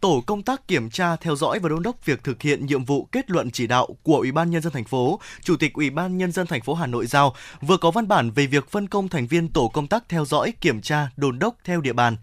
[0.00, 3.08] tổ công tác kiểm tra, theo dõi và đôn đốc việc thực hiện nhiệm vụ
[3.12, 6.18] kết luận chỉ đạo của Ủy ban nhân dân thành phố, Chủ tịch Ủy ban
[6.18, 9.08] nhân dân thành phố Hà Nội giao vừa có văn bản về việc phân công
[9.08, 12.16] thành viên tổ công tác theo dõi, kiểm tra, đôn đốc theo địa bàn.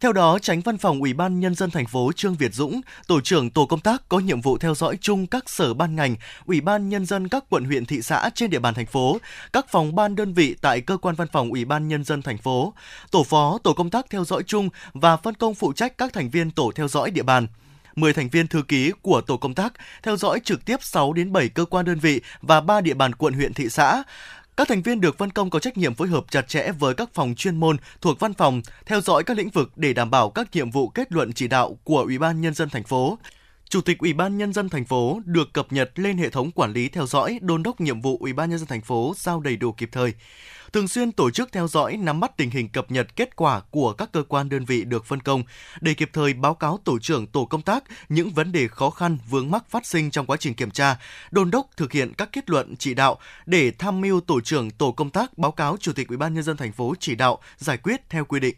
[0.00, 3.20] Theo đó, tránh văn phòng Ủy ban Nhân dân thành phố Trương Việt Dũng, tổ
[3.20, 6.60] trưởng tổ công tác có nhiệm vụ theo dõi chung các sở ban ngành, Ủy
[6.60, 9.18] ban Nhân dân các quận huyện thị xã trên địa bàn thành phố,
[9.52, 12.38] các phòng ban đơn vị tại cơ quan văn phòng Ủy ban Nhân dân thành
[12.38, 12.74] phố,
[13.10, 16.30] tổ phó tổ công tác theo dõi chung và phân công phụ trách các thành
[16.30, 17.46] viên tổ theo dõi địa bàn.
[17.96, 19.72] 10 thành viên thư ký của tổ công tác
[20.02, 23.14] theo dõi trực tiếp 6 đến 7 cơ quan đơn vị và 3 địa bàn
[23.14, 24.02] quận huyện thị xã.
[24.60, 27.10] Các thành viên được phân công có trách nhiệm phối hợp chặt chẽ với các
[27.14, 30.48] phòng chuyên môn thuộc văn phòng, theo dõi các lĩnh vực để đảm bảo các
[30.52, 33.18] nhiệm vụ kết luận chỉ đạo của Ủy ban nhân dân thành phố.
[33.70, 36.72] Chủ tịch Ủy ban nhân dân thành phố được cập nhật lên hệ thống quản
[36.72, 39.56] lý theo dõi, đôn đốc nhiệm vụ Ủy ban nhân dân thành phố giao đầy
[39.56, 40.14] đủ kịp thời
[40.72, 43.92] thường xuyên tổ chức theo dõi, nắm bắt tình hình cập nhật kết quả của
[43.92, 45.42] các cơ quan đơn vị được phân công
[45.80, 49.18] để kịp thời báo cáo tổ trưởng tổ công tác những vấn đề khó khăn
[49.30, 50.96] vướng mắc phát sinh trong quá trình kiểm tra,
[51.30, 54.92] đôn đốc thực hiện các kết luận chỉ đạo để tham mưu tổ trưởng tổ
[54.92, 57.76] công tác báo cáo chủ tịch Ủy ban nhân dân thành phố chỉ đạo giải
[57.76, 58.54] quyết theo quy định.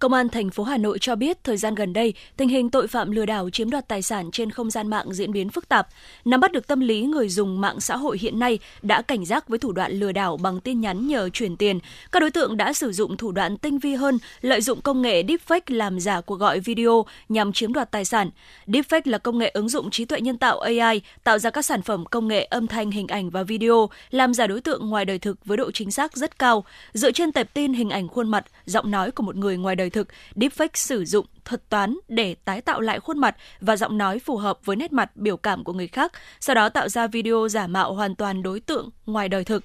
[0.00, 2.86] Công an thành phố Hà Nội cho biết thời gian gần đây, tình hình tội
[2.86, 5.88] phạm lừa đảo chiếm đoạt tài sản trên không gian mạng diễn biến phức tạp.
[6.24, 9.48] Nắm bắt được tâm lý người dùng mạng xã hội hiện nay đã cảnh giác
[9.48, 11.78] với thủ đoạn lừa đảo bằng tin nhắn nhờ chuyển tiền.
[12.12, 15.22] Các đối tượng đã sử dụng thủ đoạn tinh vi hơn, lợi dụng công nghệ
[15.22, 18.30] deepfake làm giả cuộc gọi video nhằm chiếm đoạt tài sản.
[18.66, 21.82] Deepfake là công nghệ ứng dụng trí tuệ nhân tạo AI tạo ra các sản
[21.82, 25.18] phẩm công nghệ âm thanh, hình ảnh và video, làm giả đối tượng ngoài đời
[25.18, 28.44] thực với độ chính xác rất cao, dựa trên tệp tin hình ảnh khuôn mặt,
[28.66, 32.34] giọng nói của một người ngoài đời đời thực, deepfake sử dụng thuật toán để
[32.34, 35.64] tái tạo lại khuôn mặt và giọng nói phù hợp với nét mặt biểu cảm
[35.64, 39.28] của người khác, sau đó tạo ra video giả mạo hoàn toàn đối tượng ngoài
[39.28, 39.64] đời thực.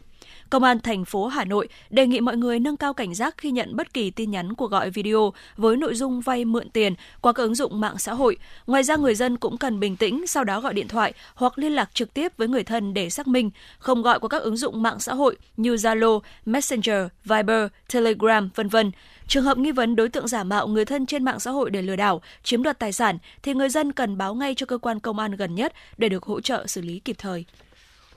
[0.49, 3.51] Công an thành phố Hà Nội đề nghị mọi người nâng cao cảnh giác khi
[3.51, 7.34] nhận bất kỳ tin nhắn cuộc gọi video với nội dung vay mượn tiền qua
[7.34, 8.38] các ứng dụng mạng xã hội.
[8.67, 11.71] Ngoài ra người dân cũng cần bình tĩnh sau đó gọi điện thoại hoặc liên
[11.71, 14.82] lạc trực tiếp với người thân để xác minh, không gọi qua các ứng dụng
[14.82, 18.91] mạng xã hội như Zalo, Messenger, Viber, Telegram, vân vân.
[19.28, 21.82] Trường hợp nghi vấn đối tượng giả mạo người thân trên mạng xã hội để
[21.82, 24.99] lừa đảo, chiếm đoạt tài sản thì người dân cần báo ngay cho cơ quan
[24.99, 27.45] công an gần nhất để được hỗ trợ xử lý kịp thời.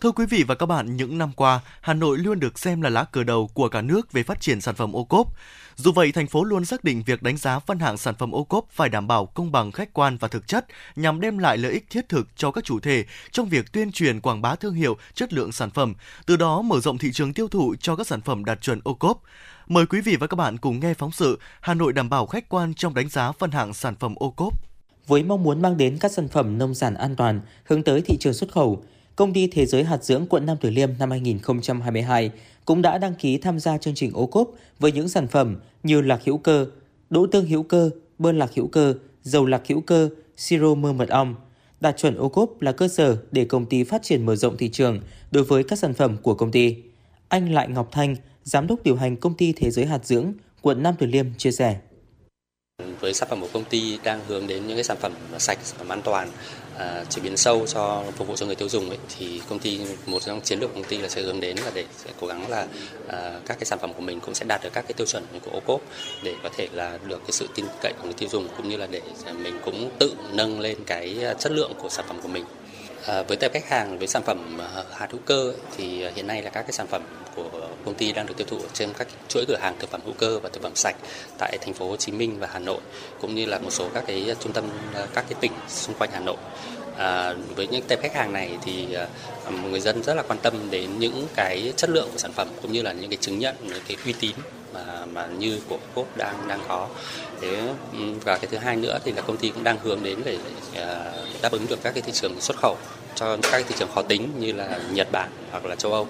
[0.00, 2.90] Thưa quý vị và các bạn, những năm qua, Hà Nội luôn được xem là
[2.90, 5.26] lá cờ đầu của cả nước về phát triển sản phẩm ô cốp.
[5.76, 8.44] Dù vậy, thành phố luôn xác định việc đánh giá phân hạng sản phẩm ô
[8.44, 11.72] cốp phải đảm bảo công bằng khách quan và thực chất nhằm đem lại lợi
[11.72, 14.96] ích thiết thực cho các chủ thể trong việc tuyên truyền quảng bá thương hiệu,
[15.14, 15.94] chất lượng sản phẩm,
[16.26, 18.94] từ đó mở rộng thị trường tiêu thụ cho các sản phẩm đạt chuẩn ô
[18.94, 19.22] cốp.
[19.68, 22.48] Mời quý vị và các bạn cùng nghe phóng sự Hà Nội đảm bảo khách
[22.48, 24.52] quan trong đánh giá phân hạng sản phẩm ô cốp.
[25.06, 28.16] Với mong muốn mang đến các sản phẩm nông sản an toàn hướng tới thị
[28.20, 28.82] trường xuất khẩu,
[29.16, 32.30] Công ty Thế giới hạt dưỡng quận Nam Từ Liêm năm 2022
[32.64, 36.00] cũng đã đăng ký tham gia chương trình ô cốp với những sản phẩm như
[36.00, 36.66] lạc hữu cơ,
[37.10, 41.08] đỗ tương hữu cơ, bơ lạc hữu cơ, dầu lạc hữu cơ, siro mơ mật
[41.08, 41.34] ong.
[41.80, 44.68] Đạt chuẩn ô cốp là cơ sở để công ty phát triển mở rộng thị
[44.68, 45.00] trường
[45.30, 46.76] đối với các sản phẩm của công ty.
[47.28, 48.16] Anh Lại Ngọc Thanh,
[48.46, 50.32] giám đốc điều hành công ty Thế giới hạt dưỡng,
[50.62, 51.76] quận Nam Từ Liêm chia sẻ
[53.00, 55.78] với sản phẩm của công ty đang hướng đến những cái sản phẩm sạch, sản
[55.78, 56.28] phẩm an toàn,
[56.78, 59.80] à, chế biến sâu cho phục vụ cho người tiêu dùng ấy, thì công ty
[60.06, 62.48] một trong chiến lược công ty là sẽ hướng đến là để sẽ cố gắng
[62.48, 62.66] là
[63.08, 65.24] à, các cái sản phẩm của mình cũng sẽ đạt được các cái tiêu chuẩn
[65.44, 65.80] của ô cốp
[66.24, 68.76] để có thể là được cái sự tin cậy của người tiêu dùng cũng như
[68.76, 69.00] là để
[69.42, 72.44] mình cũng tự nâng lên cái chất lượng của sản phẩm của mình.
[73.06, 76.26] À, với tập khách hàng với sản phẩm ờ, hạt hữu cơ thì ờ, hiện
[76.26, 77.02] nay là các cái sản phẩm
[77.34, 77.50] của
[77.84, 80.38] công ty đang được tiêu thụ trên các chuỗi cửa hàng thực phẩm hữu cơ
[80.38, 80.96] và thực phẩm sạch
[81.38, 82.80] tại thành phố Hồ Chí Minh và Hà Nội
[83.20, 86.20] cũng như là một số các cái trung tâm các cái tỉnh xung quanh Hà
[86.20, 86.36] Nội.
[86.98, 89.06] À, với những tệp khách hàng này thì à,
[89.70, 92.72] người dân rất là quan tâm đến những cái chất lượng của sản phẩm cũng
[92.72, 94.36] như là những cái chứng nhận những cái uy tín
[94.74, 96.88] mà mà như của cốt đang đang có.
[97.40, 100.18] Thế ừ, và cái thứ hai nữa thì là công ty cũng đang hướng đến
[100.24, 100.38] để,
[100.74, 101.12] để
[101.42, 102.76] đáp ứng được các cái thị trường xuất khẩu
[103.14, 106.06] cho các cái thị trường khó tính như là Nhật Bản hoặc là châu Âu.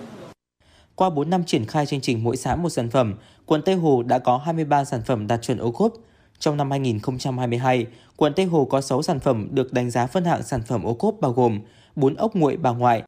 [0.95, 3.14] Qua 4 năm triển khai chương trình mỗi xã một sản phẩm,
[3.47, 5.93] quận Tây Hồ đã có 23 sản phẩm đạt chuẩn ô cốp.
[6.39, 10.43] Trong năm 2022, quận Tây Hồ có 6 sản phẩm được đánh giá phân hạng
[10.43, 11.61] sản phẩm ô cốp bao gồm
[11.97, 13.03] 4 ốc nguội bà ngoại,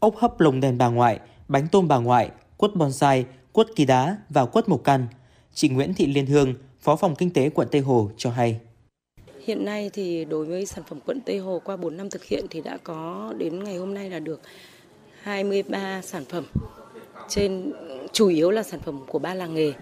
[0.00, 4.16] ốc hấp lồng đèn bà ngoại, bánh tôm bà ngoại, quất bonsai, quất kỳ đá
[4.28, 5.06] và quất mộc căn.
[5.54, 6.54] Chị Nguyễn Thị Liên Hương,
[6.88, 8.60] Phó phòng Kinh tế quận Tây Hồ cho hay.
[9.44, 12.46] Hiện nay thì đối với sản phẩm quận Tây Hồ qua 4 năm thực hiện
[12.50, 14.40] thì đã có đến ngày hôm nay là được
[15.22, 16.44] 23 sản phẩm
[17.28, 17.72] trên
[18.12, 19.72] chủ yếu là sản phẩm của ba làng nghề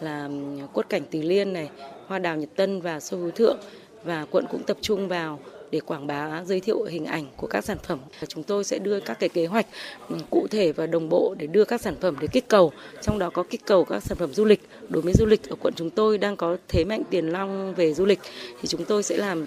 [0.00, 1.70] là um, quất cảnh Từ Liên này,
[2.06, 3.58] hoa đào Nhật Tân và sâu hứa thượng
[4.04, 5.38] và quận cũng tập trung vào
[5.70, 7.98] để quảng bá giới thiệu hình ảnh của các sản phẩm.
[8.28, 9.66] Chúng tôi sẽ đưa các cái kế hoạch
[10.08, 13.18] ừ, cụ thể và đồng bộ để đưa các sản phẩm để kích cầu, trong
[13.18, 14.60] đó có kích cầu các sản phẩm du lịch.
[14.88, 17.94] Đối với du lịch ở quận chúng tôi đang có thế mạnh tiền long về
[17.94, 18.18] du lịch.
[18.62, 19.46] Thì chúng tôi sẽ làm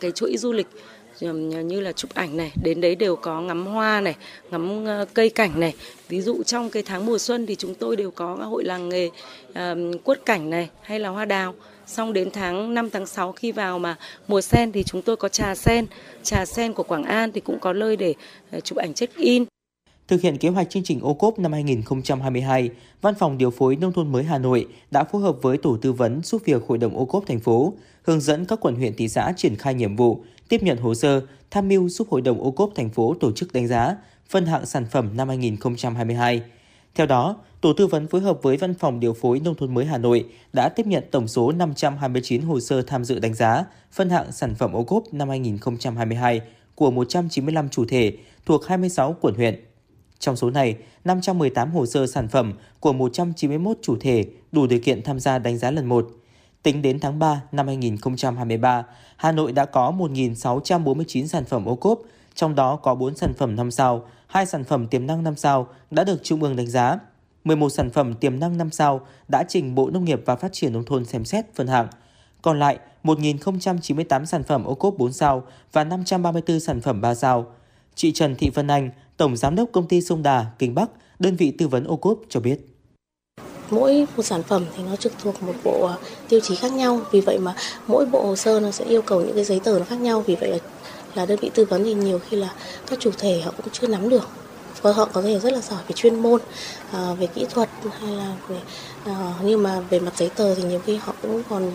[0.00, 0.66] cái chuỗi du lịch
[1.64, 2.52] như là chụp ảnh này.
[2.62, 4.16] Đến đấy đều có ngắm hoa này
[4.50, 5.74] ngắm ờ, cây cảnh này.
[6.08, 9.10] Ví dụ trong cái tháng mùa xuân thì chúng tôi đều có hội làng nghề
[9.54, 11.54] um, quất cảnh này hay là hoa đào
[11.88, 13.96] xong đến tháng 5 tháng 6 khi vào mà
[14.28, 15.86] mùa sen thì chúng tôi có trà sen
[16.22, 18.14] trà sen của Quảng An thì cũng có nơi để
[18.50, 19.44] ờ, chụp ảnh check in
[20.08, 22.70] Thực hiện kế hoạch chương trình ô cốp năm 2022,
[23.00, 25.92] Văn phòng Điều phối Nông thôn mới Hà Nội đã phối hợp với Tổ tư
[25.92, 27.72] vấn giúp việc Hội đồng ô cốp thành phố,
[28.02, 31.20] hướng dẫn các quận huyện thị xã triển khai nhiệm vụ, tiếp nhận hồ sơ,
[31.50, 33.96] tham mưu giúp Hội đồng ô cốp thành phố tổ chức đánh giá,
[34.28, 36.42] phân hạng sản phẩm năm 2022.
[36.94, 39.84] Theo đó, Tổ tư vấn phối hợp với Văn phòng Điều phối Nông thôn mới
[39.84, 44.10] Hà Nội đã tiếp nhận tổng số 529 hồ sơ tham dự đánh giá, phân
[44.10, 46.40] hạng sản phẩm ô cốp năm 2022
[46.74, 48.12] của 195 chủ thể
[48.46, 49.64] thuộc 26 quận huyện.
[50.18, 55.02] Trong số này, 518 hồ sơ sản phẩm của 191 chủ thể đủ điều kiện
[55.02, 56.08] tham gia đánh giá lần 1.
[56.62, 58.84] Tính đến tháng 3 năm 2023,
[59.16, 62.02] Hà Nội đã có 1.649 sản phẩm ô cốp,
[62.34, 65.68] trong đó có 4 sản phẩm 5 sao, 2 sản phẩm tiềm năng 5 sao
[65.90, 66.98] đã được Trung ương đánh giá.
[67.44, 70.72] 11 sản phẩm tiềm năng 5 sao đã trình Bộ Nông nghiệp và Phát triển
[70.72, 71.88] Nông thôn xem xét phân hạng.
[72.42, 77.46] Còn lại, 1.098 sản phẩm ô cốp 4 sao và 534 sản phẩm 3 sao.
[77.94, 81.36] Chị Trần Thị Vân Anh, Tổng Giám đốc Công ty Sông Đà, Kinh Bắc, đơn
[81.36, 82.58] vị tư vấn ô cốp cho biết
[83.70, 85.90] mỗi một sản phẩm thì nó trực thuộc một bộ
[86.28, 87.54] tiêu chí khác nhau vì vậy mà
[87.86, 90.20] mỗi bộ hồ sơ nó sẽ yêu cầu những cái giấy tờ nó khác nhau
[90.26, 90.58] vì vậy là
[91.18, 92.48] là đơn vị tư vấn thì nhiều khi là
[92.90, 94.28] các chủ thể họ cũng chưa nắm được.
[94.82, 96.40] Có họ có thể rất là giỏi về chuyên môn
[96.92, 97.68] à, về kỹ thuật
[98.00, 98.56] hay là về
[99.04, 101.72] à, nhưng mà về mặt giấy tờ thì nhiều khi họ cũng còn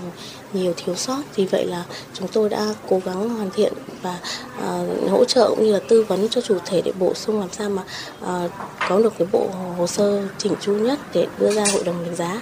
[0.53, 1.21] nhiều thiếu sót.
[1.35, 1.83] Vì vậy là
[2.13, 4.19] chúng tôi đã cố gắng hoàn thiện và
[4.61, 7.49] à, hỗ trợ cũng như là tư vấn cho chủ thể để bổ sung làm
[7.51, 7.83] sao mà
[8.21, 8.49] à,
[8.89, 9.47] có được cái bộ
[9.77, 12.41] hồ sơ chỉnh chu nhất để đưa ra hội đồng đánh giá.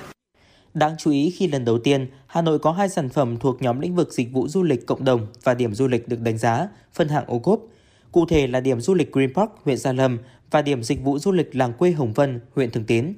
[0.73, 3.79] Đáng chú ý khi lần đầu tiên, Hà Nội có hai sản phẩm thuộc nhóm
[3.79, 6.67] lĩnh vực dịch vụ du lịch cộng đồng và điểm du lịch được đánh giá,
[6.93, 7.59] phân hạng ô cốp.
[8.11, 10.17] Cụ thể là điểm du lịch Green Park, huyện Gia Lâm
[10.51, 13.13] và điểm dịch vụ du lịch làng quê Hồng Vân, huyện Thường Tín.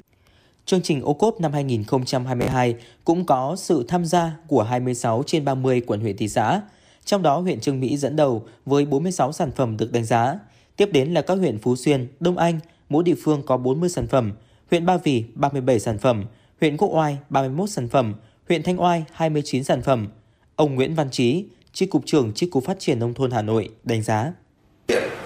[0.65, 2.75] Chương trình ô cốp năm 2022
[3.05, 6.61] cũng có sự tham gia của 26 trên 30 quận huyện thị xã,
[7.05, 10.39] trong đó huyện Trương Mỹ dẫn đầu với 46 sản phẩm được đánh giá.
[10.75, 12.59] Tiếp đến là các huyện Phú Xuyên, Đông Anh,
[12.89, 14.33] mỗi địa phương có 40 sản phẩm,
[14.71, 16.25] huyện Ba Vì 37 sản phẩm,
[16.63, 18.13] huyện Quốc Oai 31 sản phẩm,
[18.49, 20.07] huyện Thanh Oai 29 sản phẩm.
[20.55, 23.69] Ông Nguyễn Văn Trí, Chi cục trưởng Chi cục Phát triển nông thôn Hà Nội
[23.83, 24.31] đánh giá.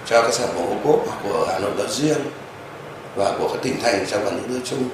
[0.06, 2.18] Cho các sản phẩm ô cốp của Hà Nội nói riêng
[3.16, 4.88] và của các tỉnh thành trong cả nước nói chung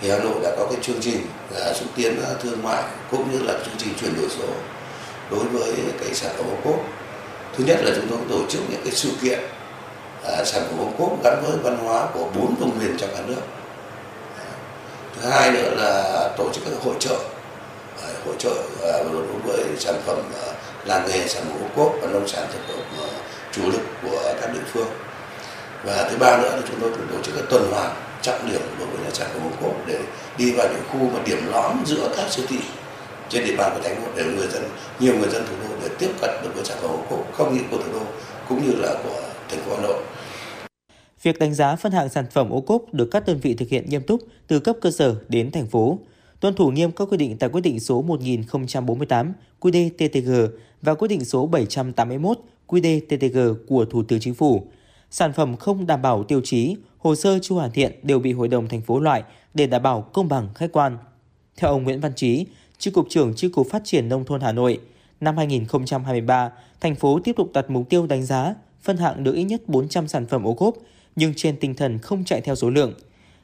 [0.00, 1.20] thì Hà Nội đã có cái chương trình
[1.54, 4.48] là xúc tiến thương mại cũng như là chương trình chuyển đổi số
[5.30, 6.80] đối với cái sản phẩm ô cốp.
[7.56, 9.38] Thứ nhất là chúng tôi tổ chức những cái sự kiện
[10.24, 13.22] à, sản phẩm ô cốp gắn với văn hóa của bốn vùng miền trong cả
[13.26, 13.40] nước
[15.22, 17.16] thứ hai nữa là tổ chức các hội trợ.
[18.26, 20.16] Hội trợ à, đối với sản phẩm
[20.46, 20.52] à,
[20.84, 23.08] làng nghề, sản phẩm ô cốp và nông sản thực phẩm à,
[23.52, 24.88] chủ lực của các địa phương.
[25.84, 28.60] Và thứ ba nữa là chúng tôi cũng tổ chức các tuần hoàn trọng điểm
[28.78, 29.98] đối với sản phẩm ô cốp để
[30.38, 32.58] đi vào những khu mà điểm lõm giữa các siêu thị
[33.28, 34.64] trên địa bàn của thành phố để người dân,
[34.98, 37.54] nhiều người dân thủ đô để tiếp cận được với sản phẩm ô cốp không
[37.54, 38.00] những của thủ đô,
[38.48, 39.20] cũng như là của
[39.50, 39.98] thành phố Hà Nội.
[41.22, 43.88] Việc đánh giá phân hạng sản phẩm ô cốp được các đơn vị thực hiện
[43.88, 45.98] nghiêm túc từ cấp cơ sở đến thành phố,
[46.40, 50.48] tuân thủ nghiêm các quy định tại quyết định số 1048 QĐ-TTG
[50.82, 54.66] và quyết định số 781 QĐ-TTG của Thủ tướng Chính phủ.
[55.10, 58.48] Sản phẩm không đảm bảo tiêu chí, hồ sơ chưa hoàn thiện đều bị Hội
[58.48, 59.22] đồng thành phố loại
[59.54, 60.98] để đảm bảo công bằng khách quan.
[61.56, 62.46] Theo ông Nguyễn Văn Trí,
[62.78, 64.80] Chi cục trưởng Chi cục Phát triển nông thôn Hà Nội,
[65.20, 66.50] Năm 2023,
[66.80, 70.08] thành phố tiếp tục đặt mục tiêu đánh giá phân hạng được ít nhất 400
[70.08, 70.74] sản phẩm ô cốp,
[71.18, 72.94] nhưng trên tinh thần không chạy theo số lượng.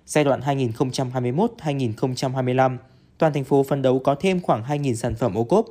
[0.06, 2.76] Giai đoạn 2021-2025,
[3.18, 5.66] toàn thành phố phấn đấu có thêm khoảng 2.000 sản phẩm ô cốp.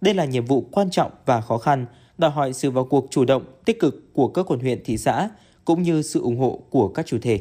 [0.00, 1.86] Đây là nhiệm vụ quan trọng và khó khăn,
[2.18, 5.28] đòi hỏi sự vào cuộc chủ động, tích cực của các quận huyện thị xã,
[5.64, 7.40] cũng như sự ủng hộ của các chủ thể.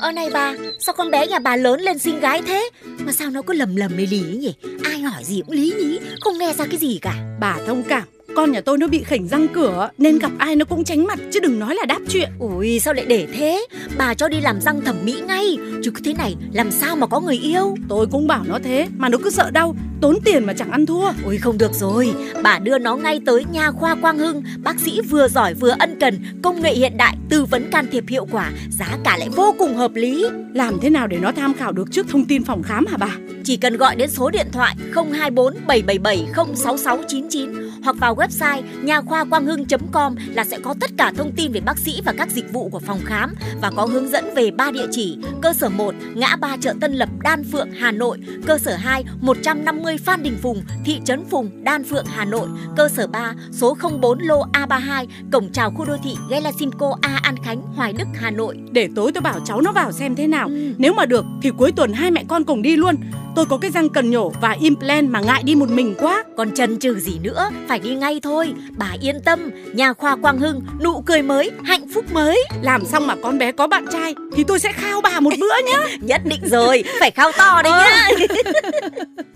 [0.00, 3.30] Ơ này bà, sao con bé nhà bà lớn lên xinh gái thế Mà sao
[3.30, 4.54] nó cứ lầm lầm lì lì nhỉ
[4.84, 8.15] Ai hỏi gì cũng lý nhí Không nghe ra cái gì cả Bà thông cảm
[8.36, 11.18] con nhà tôi nó bị khỉnh răng cửa nên gặp ai nó cũng tránh mặt
[11.32, 12.28] chứ đừng nói là đáp chuyện.
[12.38, 13.66] Ui sao lại để thế?
[13.98, 15.58] Bà cho đi làm răng thẩm mỹ ngay.
[15.84, 17.76] Chứ cứ thế này làm sao mà có người yêu?
[17.88, 20.86] Tôi cũng bảo nó thế mà nó cứ sợ đau tốn tiền mà chẳng ăn
[20.86, 21.12] thua.
[21.24, 22.14] Ui không được rồi.
[22.42, 24.42] Bà đưa nó ngay tới nha khoa quang hưng.
[24.62, 28.04] Bác sĩ vừa giỏi vừa ân cần công nghệ hiện đại tư vấn can thiệp
[28.08, 30.26] hiệu quả giá cả lại vô cùng hợp lý.
[30.54, 33.16] Làm thế nào để nó tham khảo được trước thông tin phòng khám hả bà?
[33.44, 37.50] Chỉ cần gọi đến số điện thoại 024 777 06699
[37.82, 41.60] hoặc vào website nha khoa quang hưng.com là sẽ có tất cả thông tin về
[41.60, 44.70] bác sĩ và các dịch vụ của phòng khám và có hướng dẫn về ba
[44.70, 45.18] địa chỉ.
[45.42, 49.04] Cơ sở 1 ngã ba chợ Tân Lập Đan Phượng Hà Nội, cơ sở 2
[49.20, 53.76] 150 Phan Đình Phùng, thị trấn Phùng, Đan Phượng Hà Nội, cơ sở 3 số
[54.00, 58.30] 04 lô A32, cổng chào khu đô thị Gelasimco A An Khánh, Hoài Đức, Hà
[58.30, 58.56] Nội.
[58.72, 60.48] Để tối tôi bảo cháu nó vào xem thế nào.
[60.48, 60.74] Ừ.
[60.78, 62.96] Nếu mà được thì cuối tuần hai mẹ con cùng đi luôn.
[63.36, 66.24] Tôi có cái răng cần nhổ và implant mà ngại đi một mình quá.
[66.36, 68.54] Còn chần chừ gì nữa, phải đi ngay thôi.
[68.76, 72.44] Bà yên tâm, nhà khoa Quang Hưng, nụ cười mới, hạnh phúc mới.
[72.62, 75.54] Làm xong mà con bé có bạn trai thì tôi sẽ khao bà một bữa
[75.72, 75.86] nhá.
[76.00, 78.08] Nhất định rồi, phải khao to đấy nhá.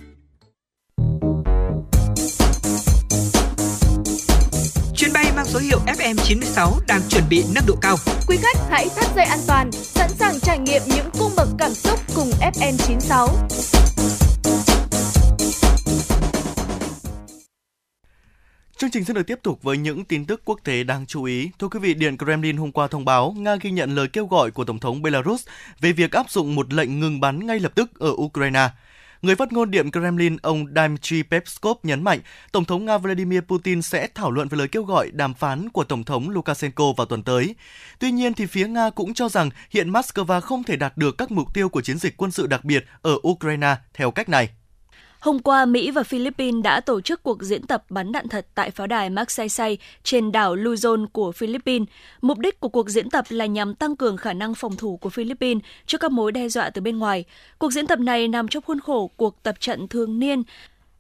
[5.41, 7.97] mang số hiệu FM96 đang chuẩn bị nâng độ cao.
[8.29, 11.75] Quý khách hãy thắt dây an toàn, sẵn sàng trải nghiệm những cung bậc cảm
[11.75, 13.29] xúc cùng FM96.
[18.77, 21.51] Chương trình sẽ được tiếp tục với những tin tức quốc tế đáng chú ý.
[21.59, 24.51] Thưa quý vị, Điện Kremlin hôm qua thông báo Nga ghi nhận lời kêu gọi
[24.51, 25.47] của Tổng thống Belarus
[25.81, 28.69] về việc áp dụng một lệnh ngừng bắn ngay lập tức ở Ukraine.
[29.23, 32.21] Người phát ngôn Điện Kremlin ông Dmitry Peskov nhấn mạnh
[32.53, 35.85] Tổng thống Nga Vladimir Putin sẽ thảo luận về lời kêu gọi đàm phán của
[35.85, 37.55] Tổng thống Lukashenko vào tuần tới.
[37.99, 41.31] Tuy nhiên, thì phía Nga cũng cho rằng hiện Moscow không thể đạt được các
[41.31, 44.49] mục tiêu của chiến dịch quân sự đặc biệt ở Ukraine theo cách này.
[45.21, 48.71] Hôm qua, Mỹ và Philippines đã tổ chức cuộc diễn tập bắn đạn thật tại
[48.71, 51.89] pháo đài Magsaysay trên đảo Luzon của Philippines.
[52.21, 55.11] Mục đích của cuộc diễn tập là nhằm tăng cường khả năng phòng thủ của
[55.11, 57.25] Philippines trước các mối đe dọa từ bên ngoài.
[57.59, 60.43] Cuộc diễn tập này nằm trong khuôn khổ cuộc tập trận thường niên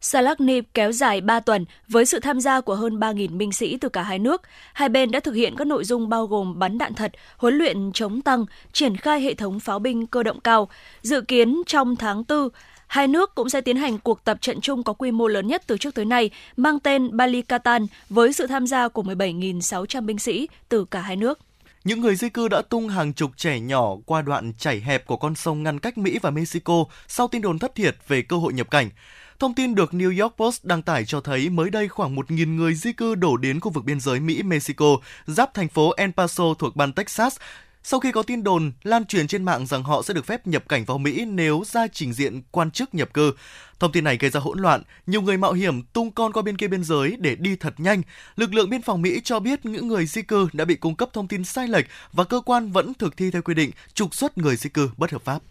[0.02, 3.88] Salaknip kéo dài 3 tuần với sự tham gia của hơn 3.000 binh sĩ từ
[3.88, 4.42] cả hai nước.
[4.72, 7.92] Hai bên đã thực hiện các nội dung bao gồm bắn đạn thật, huấn luyện
[7.92, 10.68] chống tăng, triển khai hệ thống pháo binh cơ động cao.
[11.02, 12.48] Dự kiến trong tháng 4,
[12.90, 15.62] Hai nước cũng sẽ tiến hành cuộc tập trận chung có quy mô lớn nhất
[15.66, 20.48] từ trước tới nay, mang tên Balikatan, với sự tham gia của 17.600 binh sĩ
[20.68, 21.38] từ cả hai nước.
[21.84, 25.16] Những người di cư đã tung hàng chục trẻ nhỏ qua đoạn chảy hẹp của
[25.16, 28.52] con sông ngăn cách Mỹ và Mexico sau tin đồn thất thiệt về cơ hội
[28.52, 28.90] nhập cảnh.
[29.38, 32.74] Thông tin được New York Post đăng tải cho thấy mới đây khoảng 1.000 người
[32.74, 34.96] di cư đổ đến khu vực biên giới Mỹ-Mexico,
[35.26, 37.36] giáp thành phố El Paso thuộc bang Texas,
[37.82, 40.68] sau khi có tin đồn lan truyền trên mạng rằng họ sẽ được phép nhập
[40.68, 43.32] cảnh vào Mỹ nếu ra trình diện quan chức nhập cư.
[43.78, 46.56] Thông tin này gây ra hỗn loạn, nhiều người mạo hiểm tung con qua bên
[46.56, 48.02] kia biên giới để đi thật nhanh.
[48.36, 51.08] Lực lượng biên phòng Mỹ cho biết những người di cư đã bị cung cấp
[51.12, 54.38] thông tin sai lệch và cơ quan vẫn thực thi theo quy định trục xuất
[54.38, 55.42] người di cư bất hợp pháp.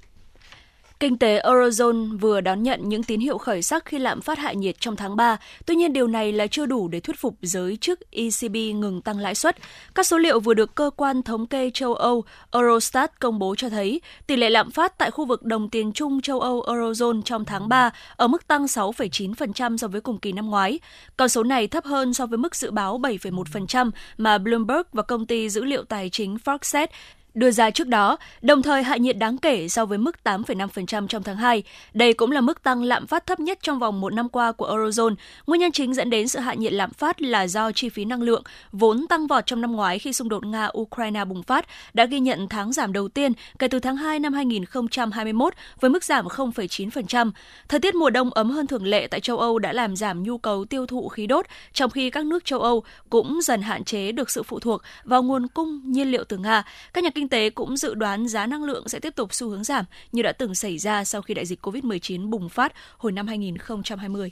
[1.00, 4.54] Kinh tế Eurozone vừa đón nhận những tín hiệu khởi sắc khi lạm phát hạ
[4.54, 5.38] nhiệt trong tháng 3.
[5.66, 9.20] Tuy nhiên điều này là chưa đủ để thuyết phục giới chức ECB ngừng tăng
[9.20, 9.58] lãi suất.
[9.96, 13.70] Các số liệu vừa được cơ quan thống kê châu Âu Eurostat công bố cho
[13.70, 17.46] thấy tỷ lệ lạm phát tại khu vực đồng tiền chung châu Âu Eurozone trong
[17.46, 20.80] tháng 3 ở mức tăng 6,9% so với cùng kỳ năm ngoái.
[21.18, 25.26] Con số này thấp hơn so với mức dự báo 7,1% mà Bloomberg và công
[25.26, 26.88] ty dữ liệu tài chính Foxset
[27.34, 31.24] đưa ra trước đó, đồng thời hạ nhiệt đáng kể so với mức 8,5% trong
[31.24, 31.64] tháng 2.
[31.94, 34.68] Đây cũng là mức tăng lạm phát thấp nhất trong vòng một năm qua của
[34.68, 35.16] Eurozone.
[35.48, 38.22] Nguyên nhân chính dẫn đến sự hạ nhiệt lạm phát là do chi phí năng
[38.22, 42.20] lượng, vốn tăng vọt trong năm ngoái khi xung đột Nga-Ukraine bùng phát, đã ghi
[42.20, 47.32] nhận tháng giảm đầu tiên kể từ tháng 2 năm 2021 với mức giảm 0,9%.
[47.70, 50.38] Thời tiết mùa đông ấm hơn thường lệ tại châu Âu đã làm giảm nhu
[50.38, 54.12] cầu tiêu thụ khí đốt, trong khi các nước châu Âu cũng dần hạn chế
[54.12, 56.64] được sự phụ thuộc vào nguồn cung nhiên liệu từ Nga.
[56.94, 59.64] Các nhà kinh tế cũng dự đoán giá năng lượng sẽ tiếp tục xu hướng
[59.64, 63.28] giảm như đã từng xảy ra sau khi đại dịch COVID-19 bùng phát hồi năm
[63.28, 64.32] 2020.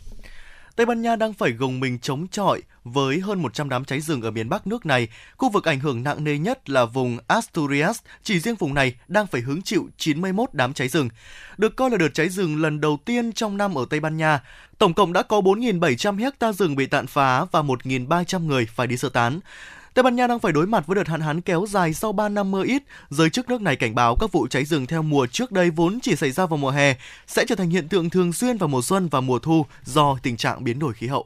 [0.76, 4.22] Tây Ban Nha đang phải gồng mình chống chọi với hơn 100 đám cháy rừng
[4.22, 5.08] ở miền Bắc nước này.
[5.38, 9.28] Khu vực ảnh hưởng nặng nề nhất là vùng Asturias, chỉ riêng vùng này đang
[9.28, 11.10] phải hứng chịu 91 đám cháy rừng.
[11.58, 14.40] Được coi là đợt cháy rừng lần đầu tiên trong năm ở Tây Ban Nha.
[14.78, 18.98] Tổng cộng đã có 4.700 hecta rừng bị tàn phá và 1.300 người phải đi
[18.98, 19.40] sơ tán.
[19.98, 22.30] Tây Ban Nha đang phải đối mặt với đợt hạn hán kéo dài sau 3
[22.30, 22.84] năm mưa ít.
[23.10, 26.00] Giới chức nước này cảnh báo các vụ cháy rừng theo mùa trước đây vốn
[26.02, 26.96] chỉ xảy ra vào mùa hè
[27.28, 30.38] sẽ trở thành hiện tượng thường xuyên vào mùa xuân và mùa thu do tình
[30.38, 31.26] trạng biến đổi khí hậu.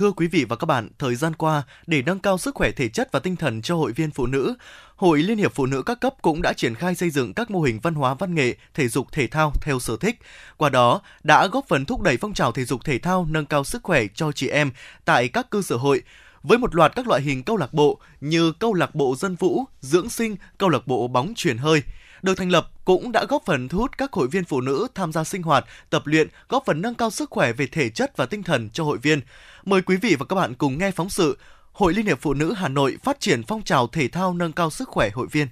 [0.00, 2.88] Thưa quý vị và các bạn, thời gian qua, để nâng cao sức khỏe thể
[2.88, 4.54] chất và tinh thần cho hội viên phụ nữ,
[4.96, 7.60] Hội Liên hiệp Phụ nữ các cấp cũng đã triển khai xây dựng các mô
[7.60, 10.18] hình văn hóa văn nghệ, thể dục thể thao theo sở thích.
[10.56, 13.64] Qua đó, đã góp phần thúc đẩy phong trào thể dục thể thao nâng cao
[13.64, 14.70] sức khỏe cho chị em
[15.04, 16.02] tại các cơ sở hội,
[16.42, 19.64] với một loạt các loại hình câu lạc bộ như câu lạc bộ dân vũ,
[19.80, 21.82] dưỡng sinh, câu lạc bộ bóng truyền hơi
[22.22, 25.12] được thành lập cũng đã góp phần thu hút các hội viên phụ nữ tham
[25.12, 28.26] gia sinh hoạt, tập luyện, góp phần nâng cao sức khỏe về thể chất và
[28.26, 29.20] tinh thần cho hội viên.
[29.64, 31.38] Mời quý vị và các bạn cùng nghe phóng sự
[31.72, 34.70] Hội Liên hiệp Phụ nữ Hà Nội phát triển phong trào thể thao nâng cao
[34.70, 35.48] sức khỏe hội viên.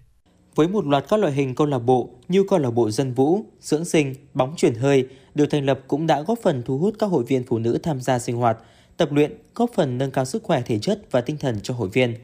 [0.55, 3.45] Với một loạt các loại hình câu lạc bộ như câu lạc bộ dân vũ,
[3.61, 7.07] dưỡng sinh, bóng chuyển hơi được thành lập cũng đã góp phần thu hút các
[7.07, 8.59] hội viên phụ nữ tham gia sinh hoạt,
[8.97, 11.89] tập luyện, góp phần nâng cao sức khỏe thể chất và tinh thần cho hội
[11.89, 12.15] viên.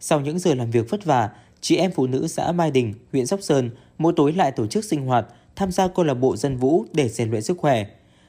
[0.00, 1.30] Sau những giờ làm việc vất vả,
[1.62, 4.84] chị em phụ nữ xã Mai Đình, huyện Sóc Sơn mỗi tối lại tổ chức
[4.84, 5.26] sinh hoạt,
[5.56, 7.86] tham gia câu lạc bộ dân vũ để rèn luyện sức khỏe.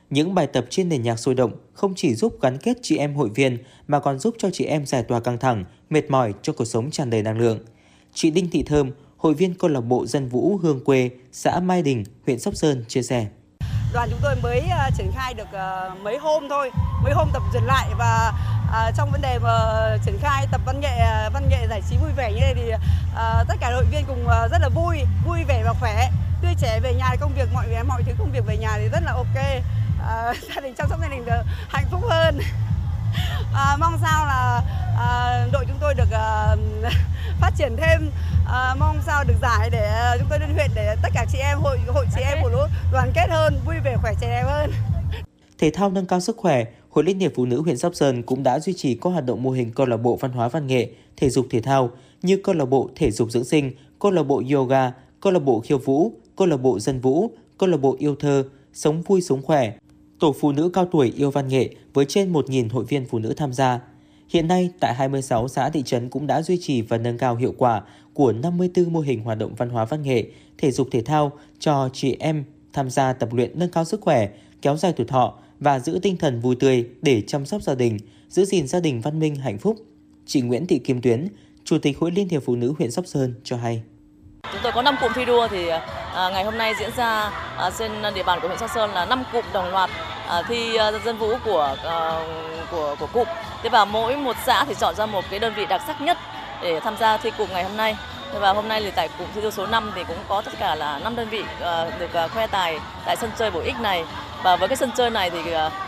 [0.10, 3.16] Những bài tập trên nền nhạc sôi động không chỉ giúp gắn kết chị em
[3.16, 3.58] hội viên
[3.88, 6.92] mà còn giúp cho chị em giải tỏa căng thẳng, mệt mỏi cho cuộc sống
[6.92, 7.60] tràn đầy năng lượng.
[8.14, 11.82] Chị Đinh Thị Thơm, hội viên câu lạc bộ dân vũ Hương Quê, xã Mai
[11.82, 13.28] Đình, huyện Sóc Sơn chia sẻ.
[13.94, 16.72] Đoàn chúng tôi mới uh, triển khai được uh, mấy hôm thôi,
[17.04, 18.34] mấy hôm tập dừng lại và
[18.68, 19.52] uh, trong vấn đề mà
[20.06, 20.98] triển khai tập văn nghệ
[21.34, 24.26] văn nghệ giải trí vui vẻ như này thì uh, tất cả đội viên cùng
[24.26, 26.10] uh, rất là vui, vui vẻ và khỏe,
[26.42, 29.04] tươi trẻ về nhà công việc mọi mọi thứ công việc về nhà thì rất
[29.04, 29.46] là ok.
[30.00, 32.40] Uh, gia đình chăm sóc gia đình được hạnh phúc hơn.
[33.54, 34.62] à, mong sao là
[34.98, 36.56] à, đội chúng tôi được à,
[37.42, 38.10] phát triển thêm.
[38.48, 41.38] À, mong sao được giải để à, chúng tôi lên huyện để tất cả chị
[41.38, 44.44] em hội hội chị em phụ nữ đoàn kết hơn vui vẻ khỏe trẻ đẹp
[44.44, 44.72] hơn.
[45.58, 48.44] Thể thao nâng cao sức khỏe Hội Liên hiệp Phụ nữ huyện Sóc Sơn cũng
[48.44, 50.90] đã duy trì các hoạt động mô hình câu lạc bộ văn hóa văn nghệ,
[51.18, 51.90] thể dục thể thao
[52.22, 54.92] như câu lạc bộ thể dục dưỡng sinh, câu lạc bộ yoga,
[55.22, 58.44] câu lạc bộ khiêu vũ, câu lạc bộ dân vũ, câu lạc bộ yêu thơ,
[58.74, 59.74] sống vui sống khỏe,
[60.20, 63.34] Tổ phụ nữ cao tuổi yêu văn nghệ với trên 1.000 hội viên phụ nữ
[63.38, 63.80] tham gia.
[64.30, 67.54] Hiện nay, tại 26 xã thị trấn cũng đã duy trì và nâng cao hiệu
[67.58, 67.82] quả
[68.14, 70.26] của 54 mô hình hoạt động văn hóa văn nghệ,
[70.58, 74.30] thể dục thể thao cho chị em tham gia tập luyện nâng cao sức khỏe,
[74.62, 77.98] kéo dài tuổi thọ và giữ tinh thần vui tươi để chăm sóc gia đình,
[78.30, 79.78] giữ gìn gia đình văn minh hạnh phúc.
[80.26, 81.28] Chị Nguyễn Thị Kim Tuyến,
[81.64, 83.84] Chủ tịch Hội Liên hiệp Phụ nữ huyện Sóc Sơn cho hay.
[84.52, 85.68] Chúng tôi có 5 cụm thi đua thì
[86.14, 89.06] à, ngày hôm nay diễn ra à, trên địa bàn của huyện Sóc Sơn là
[89.06, 89.90] 5 cụm đồng loạt
[90.28, 91.76] à, thi dân vũ của
[92.72, 93.28] của của cụm.
[93.64, 96.18] Thế và mỗi một xã thì chọn ra một cái đơn vị đặc sắc nhất
[96.62, 97.96] để tham gia thi cụm ngày hôm nay.
[98.34, 100.52] Thế và hôm nay thì tại cụm thi đua số 5 thì cũng có tất
[100.60, 101.44] cả là 5 đơn vị
[102.00, 104.06] được khoe tài tại sân chơi bổ ích này.
[104.44, 105.40] Và với cái sân chơi này thì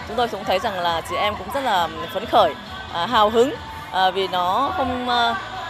[0.08, 2.54] chúng tôi cũng thấy rằng là chị em cũng rất là phấn khởi,
[2.94, 3.54] hào hứng
[4.14, 5.08] vì nó không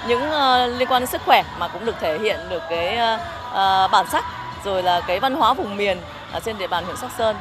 [0.08, 3.92] những uh, liên quan đến sức khỏe mà cũng được thể hiện được cái uh,
[3.92, 4.24] bản sắc
[4.66, 5.98] rồi là cái văn hóa vùng miền
[6.32, 7.36] ở trên địa bàn huyện Sóc Sơn.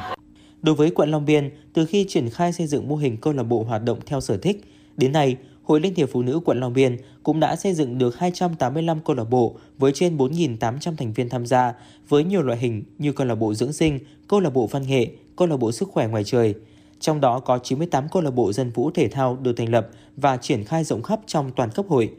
[0.61, 3.43] Đối với quận Long Biên, từ khi triển khai xây dựng mô hình câu lạc
[3.43, 4.63] bộ hoạt động theo sở thích,
[4.97, 8.19] đến nay, Hội Liên hiệp Phụ nữ quận Long Biên cũng đã xây dựng được
[8.19, 11.73] 285 câu lạc bộ với trên 4.800 thành viên tham gia,
[12.09, 15.07] với nhiều loại hình như câu lạc bộ dưỡng sinh, câu lạc bộ văn nghệ,
[15.35, 16.53] câu lạc bộ sức khỏe ngoài trời.
[16.99, 19.87] Trong đó có 98 câu lạc bộ dân vũ thể thao được thành lập
[20.17, 22.09] và triển khai rộng khắp trong toàn cấp hội.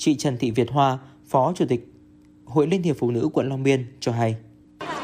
[0.00, 1.92] Chị Trần Thị Việt Hoa, Phó Chủ tịch
[2.44, 4.36] Hội Liên hiệp Phụ nữ quận Long Biên cho hay.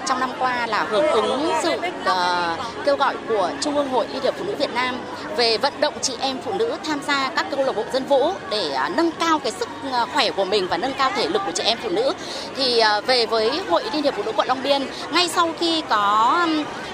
[0.09, 0.26] Trong năm
[0.69, 4.55] là hưởng ứng sự uh, kêu gọi của Trung ương Hội Liên hiệp Phụ nữ
[4.59, 4.99] Việt Nam
[5.37, 8.33] về vận động chị em phụ nữ tham gia các câu lạc bộ dân vũ
[8.51, 11.43] để uh, nâng cao cái sức uh, khỏe của mình và nâng cao thể lực
[11.47, 12.13] của chị em phụ nữ.
[12.57, 15.83] Thì uh, về với Hội Liên hiệp Phụ nữ quận Long Biên, ngay sau khi
[15.89, 16.47] có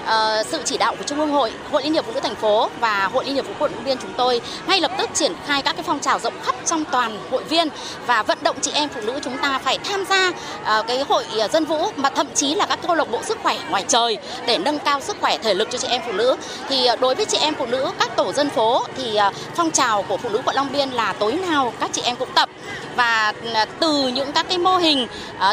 [0.03, 2.69] uh, sự chỉ đạo của Trung ương Hội, Hội Liên hiệp Phụ nữ thành phố
[2.79, 5.33] và Hội Liên hiệp Phụ nữ quận Long Biên chúng tôi ngay lập tức triển
[5.45, 7.67] khai các cái phong trào rộng khắp trong toàn hội viên
[8.07, 11.25] và vận động chị em phụ nữ chúng ta phải tham gia uh, cái hội
[11.51, 14.57] dân vũ mà thậm chí là các câu lạc bộ sức khỏe ngoài trời để
[14.57, 16.35] nâng cao sức khỏe thể lực cho chị em phụ nữ.
[16.69, 19.71] Thì à, đối với chị em phụ nữ các tổ dân phố thì à, phong
[19.71, 22.49] trào của phụ nữ quận Long Biên là tối nào các chị em cũng tập.
[22.95, 25.07] Và à, từ những các cái mô hình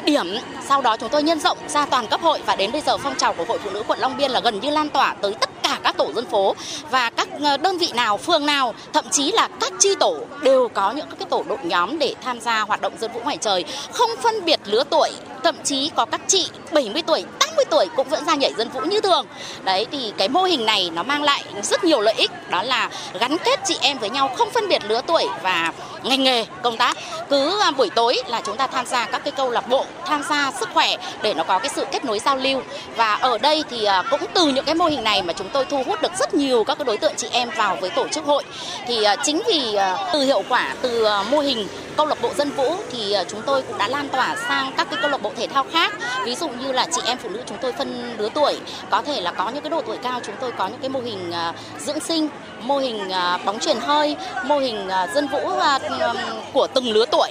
[0.05, 0.37] điểm
[0.69, 2.41] sau đó chúng tôi nhân rộng ra toàn cấp hội.
[2.47, 4.61] Và đến bây giờ phong trào của hội phụ nữ quận Long Biên là gần
[4.61, 6.55] như lan tỏa tới tất cả các tổ dân phố.
[6.91, 7.29] Và các
[7.63, 11.27] đơn vị nào, phường nào, thậm chí là các chi tổ đều có những cái
[11.31, 14.61] tổ đội nhóm để tham gia hoạt động dân vũ ngoài trời, không phân biệt
[14.65, 15.11] lứa tuổi,
[15.45, 18.81] thậm chí có các chị 70 tuổi, 80 tuổi cũng vẫn ra nhảy dân vũ
[18.81, 19.27] như thường.
[19.65, 22.91] Đấy thì cái mô hình này nó mang lại rất nhiều lợi ích, đó là
[23.21, 25.73] gắn kết chị em với nhau không phân biệt lứa tuổi và
[26.03, 26.97] ngành nghề công tác.
[27.31, 30.23] Cứ à, buổi tối là chúng ta tham gia các cái câu lạc bộ, tham
[30.31, 32.63] gia sức khỏe để nó có cái sự kết nối giao lưu.
[32.97, 35.65] Và ở đây thì à, cũng từ những cái mô hình này mà chúng tôi
[35.65, 38.25] thu hút được rất nhiều các cái đối tượng chị em vào với tổ chức
[38.25, 38.45] hội.
[38.87, 39.79] Thì à, chính vì
[40.13, 43.79] từ hiệu quả từ mô hình câu lạc bộ dân vũ thì chúng tôi cũng
[43.79, 45.93] đã lan tỏa sang các cái câu lạc bộ thể thao khác.
[46.25, 48.59] Ví dụ như là chị em phụ nữ chúng tôi phân lứa tuổi,
[48.91, 51.01] có thể là có những cái độ tuổi cao chúng tôi có những cái mô
[51.01, 51.33] hình
[51.79, 52.29] dưỡng sinh,
[52.61, 53.11] mô hình
[53.45, 55.51] bóng truyền hơi, mô hình dân vũ
[55.91, 56.17] Um,
[56.55, 57.31] của từng lứa tuổi.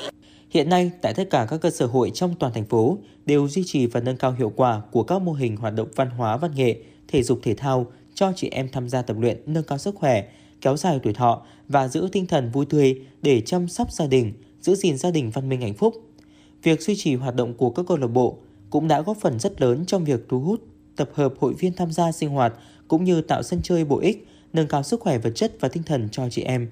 [0.50, 3.64] Hiện nay, tại tất cả các cơ sở hội trong toàn thành phố đều duy
[3.66, 6.52] trì và nâng cao hiệu quả của các mô hình hoạt động văn hóa văn
[6.56, 6.76] nghệ,
[7.08, 10.24] thể dục thể thao cho chị em tham gia tập luyện nâng cao sức khỏe,
[10.62, 14.34] kéo dài tuổi thọ và giữ tinh thần vui tươi để chăm sóc gia đình,
[14.62, 15.96] giữ gìn gia đình văn minh hạnh phúc.
[16.64, 18.38] Việc duy trì hoạt động của các câu lạc bộ
[18.70, 20.62] cũng đã góp phần rất lớn trong việc thu hút,
[20.96, 22.54] tập hợp hội viên tham gia sinh hoạt
[22.88, 25.84] cũng như tạo sân chơi bổ ích, nâng cao sức khỏe vật chất và tinh
[25.84, 26.70] thần cho chị em.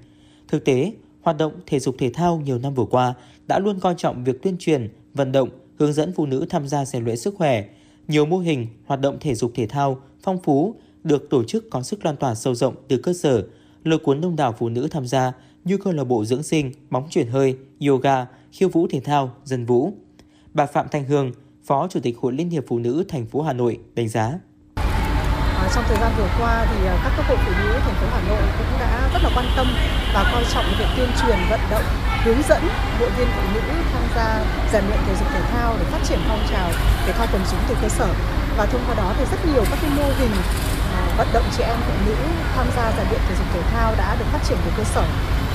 [0.47, 0.91] Thực tế,
[1.27, 3.13] hoạt động thể dục thể thao nhiều năm vừa qua
[3.47, 5.49] đã luôn coi trọng việc tuyên truyền, vận động,
[5.79, 7.65] hướng dẫn phụ nữ tham gia rèn luyện sức khỏe.
[8.07, 11.81] Nhiều mô hình hoạt động thể dục thể thao phong phú được tổ chức có
[11.81, 13.43] sức lan tỏa sâu rộng từ cơ sở,
[13.83, 15.31] lôi cuốn đông đảo phụ nữ tham gia
[15.63, 17.55] như câu lạc bộ dưỡng sinh, bóng chuyển hơi,
[17.87, 19.93] yoga, khiêu vũ thể thao, dân vũ.
[20.53, 21.31] Bà Phạm Thanh Hương,
[21.63, 24.39] Phó Chủ tịch Hội Liên hiệp Phụ nữ thành phố Hà Nội đánh giá.
[24.75, 28.07] À, trong thời gian vừa qua thì à, các cấp hội phụ nữ thành phố
[28.11, 29.67] Hà Nội cũng đã rất là quan tâm
[30.13, 31.83] và coi trọng việc tuyên truyền vận động
[32.23, 32.61] hướng dẫn
[32.99, 33.61] hội viên phụ nữ
[33.93, 34.39] tham gia
[34.73, 36.69] rèn luyện thể dục thể thao để phát triển phong trào
[37.05, 38.07] thể thao quần chúng từ cơ sở.
[38.57, 40.31] Và thông qua đó thì rất nhiều các cái mô hình
[40.97, 42.15] à, vận động chị em phụ nữ
[42.55, 45.03] tham gia rèn luyện thể dục thể thao đã được phát triển từ cơ sở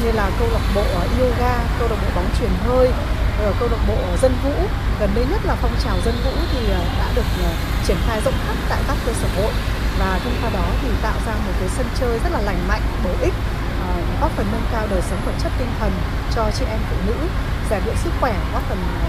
[0.04, 2.90] như là câu lạc bộ à, yoga, câu lạc bộ bóng truyền hơi,
[3.38, 4.54] ờ, câu lạc bộ à, dân vũ.
[5.00, 6.58] Gần đây nhất là phong trào dân vũ thì
[6.98, 7.28] đã được
[7.86, 9.52] triển khai rộng khắp tại các cơ sở hội.
[9.98, 12.82] Và thông qua đó thì tạo ra một cái sân chơi rất là lành mạnh
[13.04, 13.34] bổ ích
[14.20, 15.92] góp phần nâng cao đời sống vật chất tinh thần
[16.34, 17.16] cho chị em phụ nữ,
[17.70, 19.08] rèn luyện sức khỏe, góp phần ờ,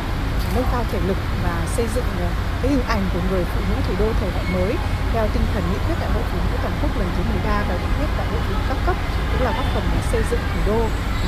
[0.55, 2.27] nâng cao thể lực và xây dựng ờ,
[2.61, 4.73] cái hình ảnh của người phụ nữ thủ đô thời đại mới
[5.13, 7.75] theo tinh thần nghị quyết đại hội phụ nữ toàn quốc lần thứ 13 và
[7.81, 8.95] nghị quyết đại hội phụ nữ các cấp
[9.31, 10.79] cũng là góp phần xây dựng thủ đô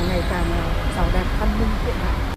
[0.09, 0.65] ngày càng ờ,
[0.95, 2.35] giàu đẹp văn minh hiện đại.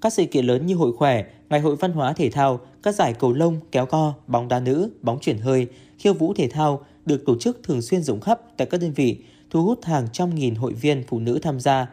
[0.00, 3.12] Các sự kiện lớn như hội khỏe, ngày hội văn hóa thể thao, các giải
[3.12, 5.66] cầu lông, kéo co, bóng đá nữ, bóng chuyển hơi,
[5.98, 9.18] khiêu vũ thể thao được tổ chức thường xuyên rộng khắp tại các đơn vị
[9.50, 11.86] thu hút hàng trăm nghìn hội viên phụ nữ tham gia,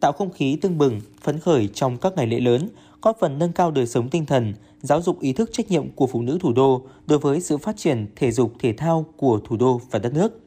[0.00, 2.68] tạo không khí tưng bừng, phấn khởi trong các ngày lễ lớn,
[3.02, 6.06] góp phần nâng cao đời sống tinh thần, giáo dục ý thức trách nhiệm của
[6.06, 9.56] phụ nữ thủ đô đối với sự phát triển thể dục thể thao của thủ
[9.56, 10.40] đô và đất nước.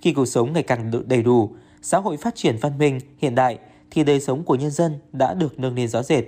[0.00, 1.50] Khi cuộc sống ngày càng đầy đủ,
[1.82, 3.58] xã hội phát triển văn minh, hiện đại
[3.90, 6.24] thì đời sống của nhân dân đã được nâng lên rõ rệt.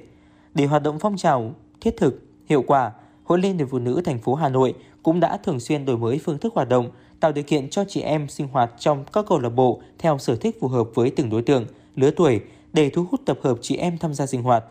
[0.55, 2.93] Để hoạt động phong trào thiết thực, hiệu quả,
[3.24, 6.19] Hội Liên hiệp Phụ nữ thành phố Hà Nội cũng đã thường xuyên đổi mới
[6.24, 6.90] phương thức hoạt động,
[7.20, 10.36] tạo điều kiện cho chị em sinh hoạt trong các câu lạc bộ theo sở
[10.36, 11.66] thích phù hợp với từng đối tượng,
[11.97, 12.40] lứa tuổi
[12.73, 14.65] để thu hút tập hợp chị em tham gia sinh hoạt.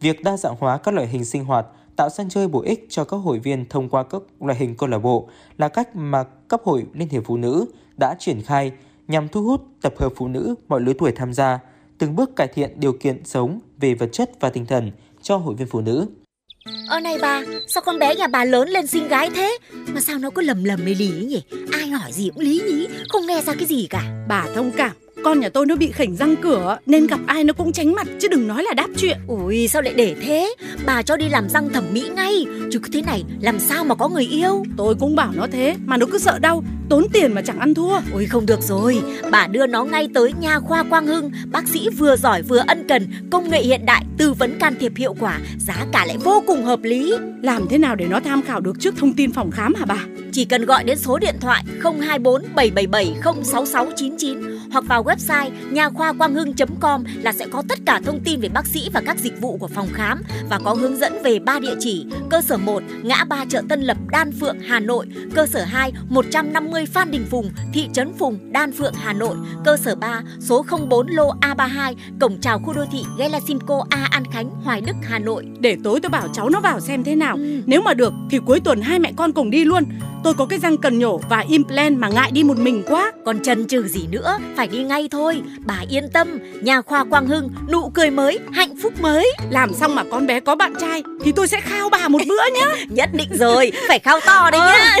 [0.00, 3.04] Việc đa dạng hóa các loại hình sinh hoạt, tạo sân chơi bổ ích cho
[3.04, 6.60] các hội viên thông qua các loại hình câu lạc bộ là cách mà cấp
[6.64, 8.72] hội Liên hiệp Phụ nữ đã triển khai
[9.08, 11.58] nhằm thu hút tập hợp phụ nữ mọi lứa tuổi tham gia,
[11.98, 14.90] từng bước cải thiện điều kiện sống về vật chất và tinh thần
[15.22, 16.06] cho hội viên phụ nữ.
[16.88, 19.58] Ơ này bà, sao con bé nhà bà lớn lên xinh gái thế?
[19.86, 21.42] Mà sao nó cứ lầm lầm mê lý nhỉ?
[21.72, 24.02] Ai hỏi gì cũng lý nhí, không nghe ra cái gì cả.
[24.28, 24.90] Bà thông cảm,
[25.24, 28.06] con nhà tôi nó bị khỉnh răng cửa nên gặp ai nó cũng tránh mặt
[28.20, 29.18] chứ đừng nói là đáp chuyện.
[29.26, 30.54] Ui sao lại để thế?
[30.86, 33.94] Bà cho đi làm răng thẩm mỹ ngay, chứ cứ thế này làm sao mà
[33.94, 34.64] có người yêu?
[34.76, 37.74] Tôi cũng bảo nó thế mà nó cứ sợ đau, tốn tiền mà chẳng ăn
[37.74, 38.00] thua.
[38.12, 41.88] Ôi không được rồi, bà đưa nó ngay tới nha khoa Quang Hưng, bác sĩ
[41.98, 45.38] vừa giỏi vừa ân cần, công nghệ hiện đại, tư vấn can thiệp hiệu quả,
[45.58, 47.14] giá cả lại vô cùng hợp lý.
[47.42, 50.04] Làm thế nào để nó tham khảo được trước thông tin phòng khám hả bà?
[50.32, 53.14] Chỉ cần gọi đến số điện thoại 024 777
[53.44, 54.38] 06699
[54.72, 58.48] hoặc vào website nha khoa quang hưng.com là sẽ có tất cả thông tin về
[58.48, 61.58] bác sĩ và các dịch vụ của phòng khám và có hướng dẫn về ba
[61.58, 65.46] địa chỉ: cơ sở 1 ngã ba chợ Tân Lập, Đan Phượng, Hà Nội, cơ
[65.46, 69.76] sở 2 150 30 Phan Đình Phùng, thị trấn Phùng, Đan Phượng, Hà Nội, cơ
[69.76, 74.50] sở 3, số 04 lô A32, cổng chào khu đô thị Gelasimco A An Khánh,
[74.50, 75.46] Hoài Đức, Hà Nội.
[75.60, 77.38] Để tối tôi bảo cháu nó vào xem thế nào.
[77.66, 79.84] Nếu mà được thì cuối tuần hai mẹ con cùng đi luôn.
[80.24, 83.12] Tôi có cái răng cần nhổ và implant mà ngại đi một mình quá.
[83.24, 85.42] Còn chần chừ gì nữa, phải đi ngay thôi.
[85.58, 89.32] Bà yên tâm, nhà khoa Quang Hưng, nụ cười mới, hạnh phúc mới.
[89.50, 92.42] Làm xong mà con bé có bạn trai thì tôi sẽ khao bà một bữa
[92.54, 92.66] nhá.
[92.88, 94.96] Nhất định rồi, phải khao to đấy nhá.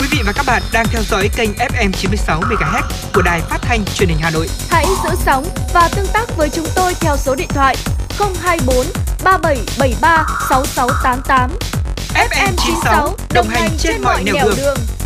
[0.00, 2.82] Quý vị và các bạn đang theo dõi kênh FM 96 MHz
[3.14, 4.48] của đài phát thanh truyền hình Hà Nội.
[4.70, 7.76] Hãy giữ sóng và tương tác với chúng tôi theo số điện thoại
[8.18, 8.86] 024
[9.24, 11.77] 3773 6688.
[12.18, 14.56] FM 96 đồng hành trên mọi nẻo đường.
[14.56, 14.97] đường.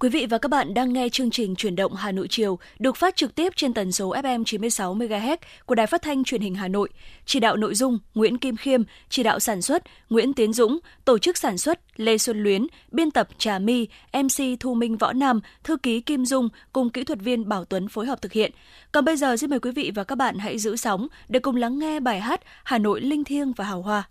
[0.00, 2.96] Quý vị và các bạn đang nghe chương trình Chuyển động Hà Nội chiều được
[2.96, 5.36] phát trực tiếp trên tần số FM 96 MHz
[5.66, 6.88] của Đài Phát thanh Truyền hình Hà Nội.
[7.24, 11.18] Chỉ đạo nội dung Nguyễn Kim Khiêm, chỉ đạo sản xuất Nguyễn Tiến Dũng, tổ
[11.18, 15.40] chức sản xuất Lê Xuân Luyến, biên tập Trà My, MC Thu Minh Võ Nam,
[15.64, 18.52] thư ký Kim Dung cùng kỹ thuật viên Bảo Tuấn phối hợp thực hiện.
[18.92, 21.56] Còn bây giờ xin mời quý vị và các bạn hãy giữ sóng để cùng
[21.56, 24.08] lắng nghe bài hát Hà Nội linh thiêng và hào hoa.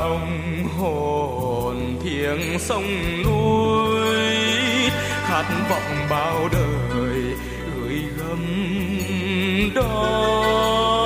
[0.00, 2.84] Ông hồn thiêng sông
[3.24, 4.16] núi
[5.26, 7.22] khát vọng bao đời
[7.74, 8.44] gửi gắm
[9.74, 11.05] đó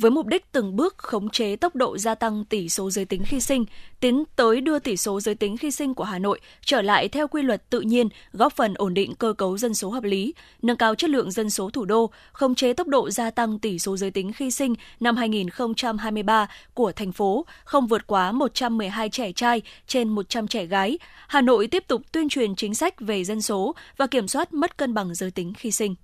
[0.00, 3.22] với mục đích từng bước khống chế tốc độ gia tăng tỷ số giới tính
[3.26, 3.64] khi sinh,
[4.00, 7.28] tiến tới đưa tỷ số giới tính khi sinh của Hà Nội trở lại theo
[7.28, 10.76] quy luật tự nhiên, góp phần ổn định cơ cấu dân số hợp lý, nâng
[10.76, 13.96] cao chất lượng dân số thủ đô, khống chế tốc độ gia tăng tỷ số
[13.96, 19.62] giới tính khi sinh năm 2023 của thành phố không vượt quá 112 trẻ trai
[19.86, 20.98] trên 100 trẻ gái.
[21.28, 24.76] Hà Nội tiếp tục tuyên truyền chính sách về dân số và kiểm soát mất
[24.76, 25.94] cân bằng giới tính khi sinh.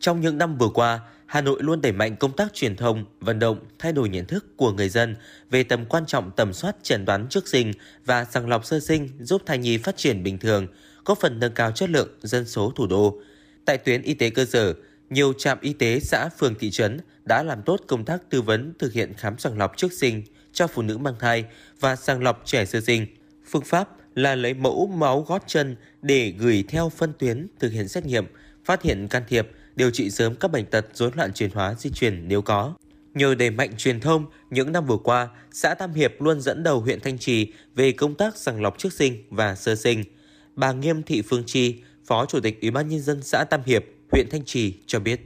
[0.00, 3.38] Trong những năm vừa qua, Hà Nội luôn đẩy mạnh công tác truyền thông, vận
[3.38, 5.16] động, thay đổi nhận thức của người dân
[5.50, 7.72] về tầm quan trọng tầm soát chẩn đoán trước sinh
[8.04, 10.66] và sàng lọc sơ sinh giúp thai nhi phát triển bình thường,
[11.04, 13.20] góp phần nâng cao chất lượng dân số thủ đô.
[13.64, 14.74] Tại tuyến y tế cơ sở,
[15.10, 18.72] nhiều trạm y tế xã, phường, thị trấn đã làm tốt công tác tư vấn
[18.78, 20.22] thực hiện khám sàng lọc trước sinh
[20.52, 21.44] cho phụ nữ mang thai
[21.80, 23.06] và sàng lọc trẻ sơ sinh.
[23.46, 27.88] Phương pháp là lấy mẫu máu gót chân để gửi theo phân tuyến thực hiện
[27.88, 28.26] xét nghiệm,
[28.64, 31.90] phát hiện can thiệp, điều trị sớm các bệnh tật rối loạn chuyển hóa di
[31.90, 32.74] truyền nếu có.
[33.14, 36.80] Nhờ đẩy mạnh truyền thông, những năm vừa qua, xã Tam Hiệp luôn dẫn đầu
[36.80, 40.04] huyện Thanh Trì về công tác sàng lọc trước sinh và sơ sinh.
[40.54, 41.74] Bà Nghiêm Thị Phương Chi,
[42.06, 45.20] Phó Chủ tịch Ủy ban nhân dân xã Tam Hiệp, huyện Thanh Trì cho biết.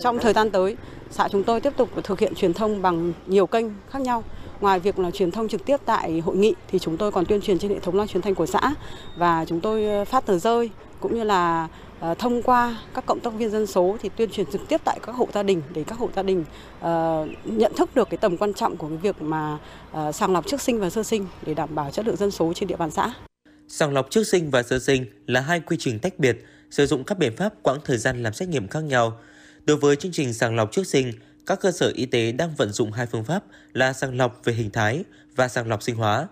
[0.00, 0.76] Trong thời gian tới,
[1.10, 4.24] xã chúng tôi tiếp tục thực hiện truyền thông bằng nhiều kênh khác nhau.
[4.60, 7.40] Ngoài việc là truyền thông trực tiếp tại hội nghị thì chúng tôi còn tuyên
[7.40, 8.74] truyền trên hệ thống loa truyền thanh của xã
[9.18, 10.70] và chúng tôi phát tờ rơi
[11.00, 11.68] cũng như là
[12.00, 14.98] Ờ, thông qua các cộng tác viên dân số thì tuyên truyền trực tiếp tại
[15.02, 16.44] các hộ gia đình để các hộ gia đình
[16.80, 19.58] ờ, nhận thức được cái tầm quan trọng của cái việc mà
[19.92, 22.52] ờ, sàng lọc trước sinh và sơ sinh để đảm bảo chất lượng dân số
[22.52, 23.14] trên địa bàn xã.
[23.68, 26.36] Sàng lọc trước sinh và sơ sinh là hai quy trình tách biệt,
[26.70, 29.18] sử dụng các biện pháp quãng thời gian làm xét nghiệm khác nhau.
[29.64, 31.12] Đối với chương trình sàng lọc trước sinh,
[31.46, 34.52] các cơ sở y tế đang vận dụng hai phương pháp là sàng lọc về
[34.52, 35.04] hình thái
[35.36, 36.28] và sàng lọc sinh hóa.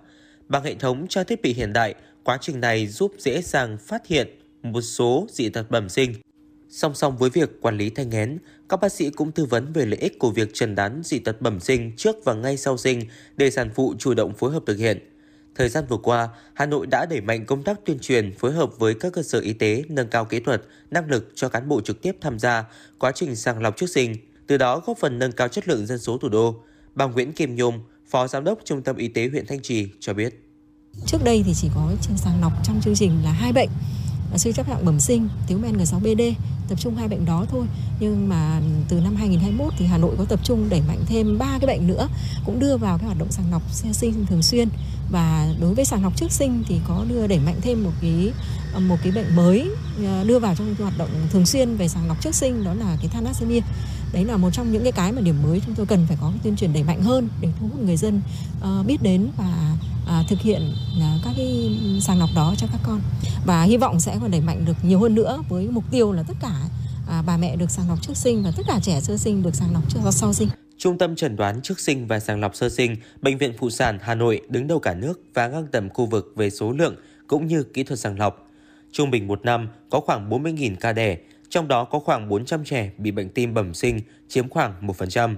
[0.49, 4.07] Bằng hệ thống trang thiết bị hiện đại, quá trình này giúp dễ dàng phát
[4.07, 6.15] hiện một số dị tật bẩm sinh.
[6.69, 8.39] Song song với việc quản lý thai nghén,
[8.69, 11.41] các bác sĩ cũng tư vấn về lợi ích của việc trần đoán dị tật
[11.41, 13.01] bẩm sinh trước và ngay sau sinh
[13.37, 14.99] để sản phụ chủ động phối hợp thực hiện.
[15.55, 18.79] Thời gian vừa qua, Hà Nội đã đẩy mạnh công tác tuyên truyền phối hợp
[18.79, 21.81] với các cơ sở y tế nâng cao kỹ thuật, năng lực cho cán bộ
[21.81, 22.65] trực tiếp tham gia
[22.99, 24.17] quá trình sàng lọc trước sinh,
[24.47, 26.63] từ đó góp phần nâng cao chất lượng dân số thủ đô.
[26.95, 30.15] Bà Nguyễn Kim Nhung, Phó Giám đốc Trung tâm Y tế huyện Thanh Trì cho
[30.15, 30.41] biết.
[31.07, 33.69] Trước đây thì chỉ có trên sàng lọc trong chương trình là hai bệnh
[34.39, 36.33] suy chấp hạng bẩm sinh, thiếu men G6PD,
[36.69, 37.67] tập trung hai bệnh đó thôi.
[38.01, 41.59] Nhưng mà từ năm 2021 thì Hà Nội có tập trung đẩy mạnh thêm ba
[41.61, 42.09] cái bệnh nữa,
[42.45, 44.69] cũng đưa vào cái hoạt động sàng lọc sinh thường xuyên.
[45.11, 48.33] Và đối với sàng lọc trước sinh thì có đưa đẩy mạnh thêm một cái
[48.81, 49.71] một cái bệnh mới
[50.07, 52.97] à, đưa vào trong hoạt động thường xuyên về sàng lọc trước sinh đó là
[53.01, 53.61] cái thalassemia.
[54.15, 56.33] Đấy là một trong những cái cái mà điểm mới chúng tôi cần phải có
[56.43, 58.21] tuyên truyền đẩy mạnh hơn để thu hút người dân
[58.59, 59.77] uh, biết đến và
[60.21, 60.63] uh, thực hiện
[60.97, 63.01] uh, các cái sàng lọc đó cho các con
[63.47, 66.23] và hy vọng sẽ còn đẩy mạnh được nhiều hơn nữa với mục tiêu là
[66.23, 66.55] tất cả
[67.09, 69.55] à, bà mẹ được sàng lọc trước sinh và tất cả trẻ sơ sinh được
[69.55, 70.49] sàng lọc trước sau sinh.
[70.79, 73.99] Trung tâm chẩn đoán trước sinh và sàng lọc sơ sinh, Bệnh viện Phụ sản
[74.03, 76.97] Hà Nội đứng đầu cả nước và ngang tầm khu vực về số lượng
[77.27, 78.51] cũng như kỹ thuật sàng lọc.
[78.93, 81.19] Trung bình một năm có khoảng 40.000 ca đẻ,
[81.55, 85.37] trong đó có khoảng 400 trẻ bị bệnh tim bẩm sinh, chiếm khoảng 1%.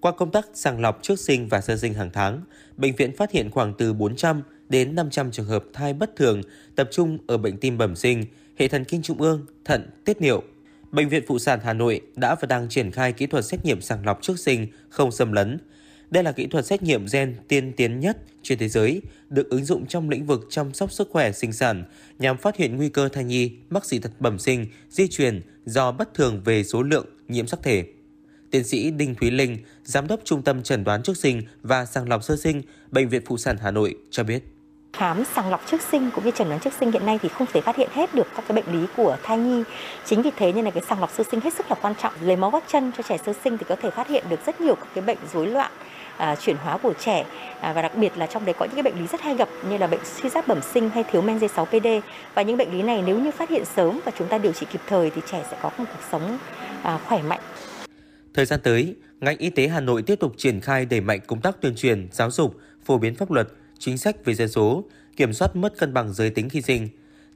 [0.00, 2.42] Qua công tác sàng lọc trước sinh và sơ sinh hàng tháng,
[2.76, 6.42] bệnh viện phát hiện khoảng từ 400 đến 500 trường hợp thai bất thường
[6.76, 8.24] tập trung ở bệnh tim bẩm sinh,
[8.58, 10.42] hệ thần kinh trung ương, thận, tiết niệu.
[10.90, 13.80] Bệnh viện Phụ sản Hà Nội đã và đang triển khai kỹ thuật xét nghiệm
[13.80, 15.58] sàng lọc trước sinh không xâm lấn.
[16.10, 19.64] Đây là kỹ thuật xét nghiệm gen tiên tiến nhất trên thế giới, được ứng
[19.64, 21.84] dụng trong lĩnh vực chăm sóc sức khỏe sinh sản
[22.18, 25.92] nhằm phát hiện nguy cơ thai nhi mắc dị tật bẩm sinh, di truyền do
[25.92, 27.84] bất thường về số lượng nhiễm sắc thể.
[28.50, 32.08] Tiến sĩ Đinh Thúy Linh, Giám đốc Trung tâm Chẩn đoán trước sinh và sàng
[32.08, 34.42] lọc sơ sinh, Bệnh viện Phụ sản Hà Nội cho biết.
[34.92, 37.46] khám sàng lọc trước sinh cũng như chẩn đoán trước sinh hiện nay thì không
[37.52, 39.62] thể phát hiện hết được các cái bệnh lý của thai nhi.
[40.04, 42.12] Chính vì thế nên là cái sàng lọc sơ sinh hết sức là quan trọng.
[42.20, 44.60] Lấy máu gót chân cho trẻ sơ sinh thì có thể phát hiện được rất
[44.60, 45.72] nhiều các cái bệnh rối loạn
[46.18, 47.26] À, chuyển hóa của trẻ.
[47.60, 49.48] À, và đặc biệt là trong đấy có những cái bệnh lý rất hay gặp
[49.70, 52.00] như là bệnh suy giáp bẩm sinh hay thiếu men D6PD
[52.34, 54.66] và những bệnh lý này nếu như phát hiện sớm và chúng ta điều trị
[54.72, 56.38] kịp thời thì trẻ sẽ có một cuộc sống
[56.82, 57.40] à, khỏe mạnh.
[58.34, 61.40] Thời gian tới, ngành y tế Hà Nội tiếp tục triển khai đẩy mạnh công
[61.40, 62.54] tác tuyên truyền, giáo dục,
[62.84, 64.84] phổ biến pháp luật, chính sách về dân số,
[65.16, 66.88] kiểm soát mất cân bằng giới tính khi sinh,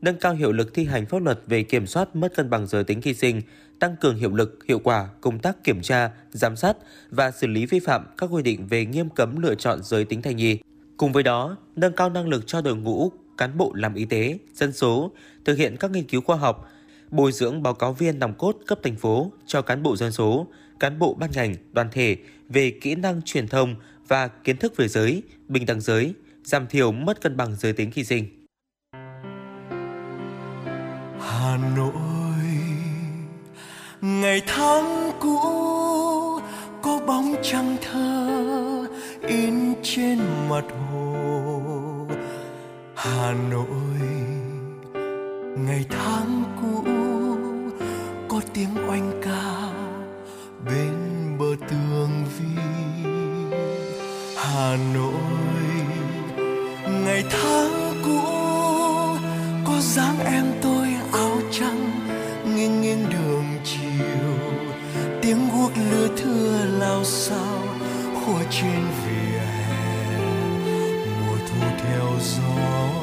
[0.03, 2.85] nâng cao hiệu lực thi hành pháp luật về kiểm soát mất cân bằng giới
[2.85, 3.43] tính khi sinh,
[3.79, 6.77] tăng cường hiệu lực, hiệu quả công tác kiểm tra, giám sát
[7.11, 10.23] và xử lý vi phạm các quy định về nghiêm cấm lựa chọn giới tính
[10.23, 10.59] thai nhi.
[10.97, 14.39] Cùng với đó, nâng cao năng lực cho đội ngũ cán bộ làm y tế,
[14.55, 15.13] dân số,
[15.45, 16.71] thực hiện các nghiên cứu khoa học,
[17.11, 20.47] bồi dưỡng báo cáo viên nòng cốt cấp thành phố cho cán bộ dân số,
[20.81, 22.17] cán bộ ban ngành, đoàn thể
[22.49, 23.75] về kỹ năng truyền thông
[24.09, 26.15] và kiến thức về giới, bình đẳng giới,
[26.45, 28.42] giảm thiểu mất cân bằng giới tính khi sinh.
[31.53, 32.47] Hà Nội.
[34.01, 35.39] Ngày tháng cũ
[36.83, 38.87] có bóng trăng thơ
[39.27, 40.19] in trên
[40.49, 42.07] mặt hồ.
[42.95, 43.99] Hà Nội,
[45.57, 46.85] ngày tháng cũ
[48.29, 49.73] có tiếng oanh ca
[50.67, 50.95] bên
[51.39, 52.63] bờ tường vi.
[54.37, 55.65] Hà Nội,
[57.05, 58.21] ngày tháng cũ
[59.65, 60.82] có dáng em tôi
[65.63, 67.63] cuộc guốc lưa thưa lao sao
[68.15, 70.19] khua trên vỉa hè
[71.27, 73.02] mùa thu theo gió.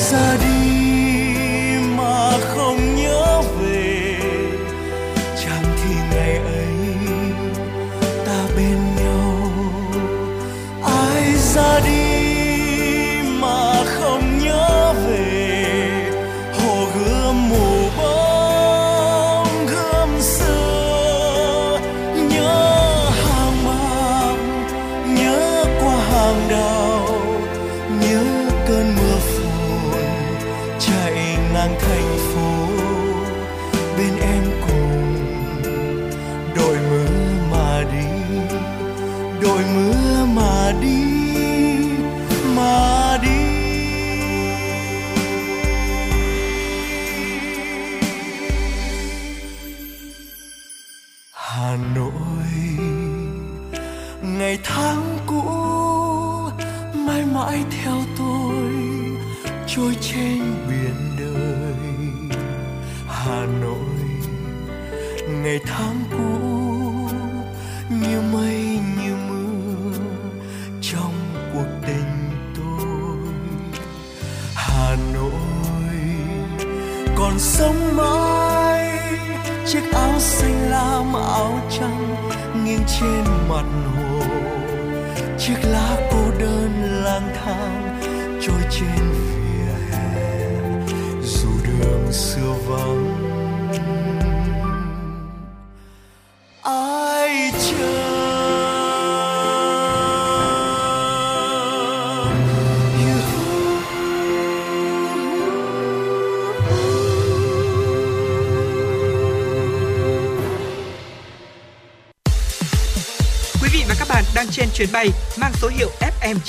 [0.00, 0.69] Sadie.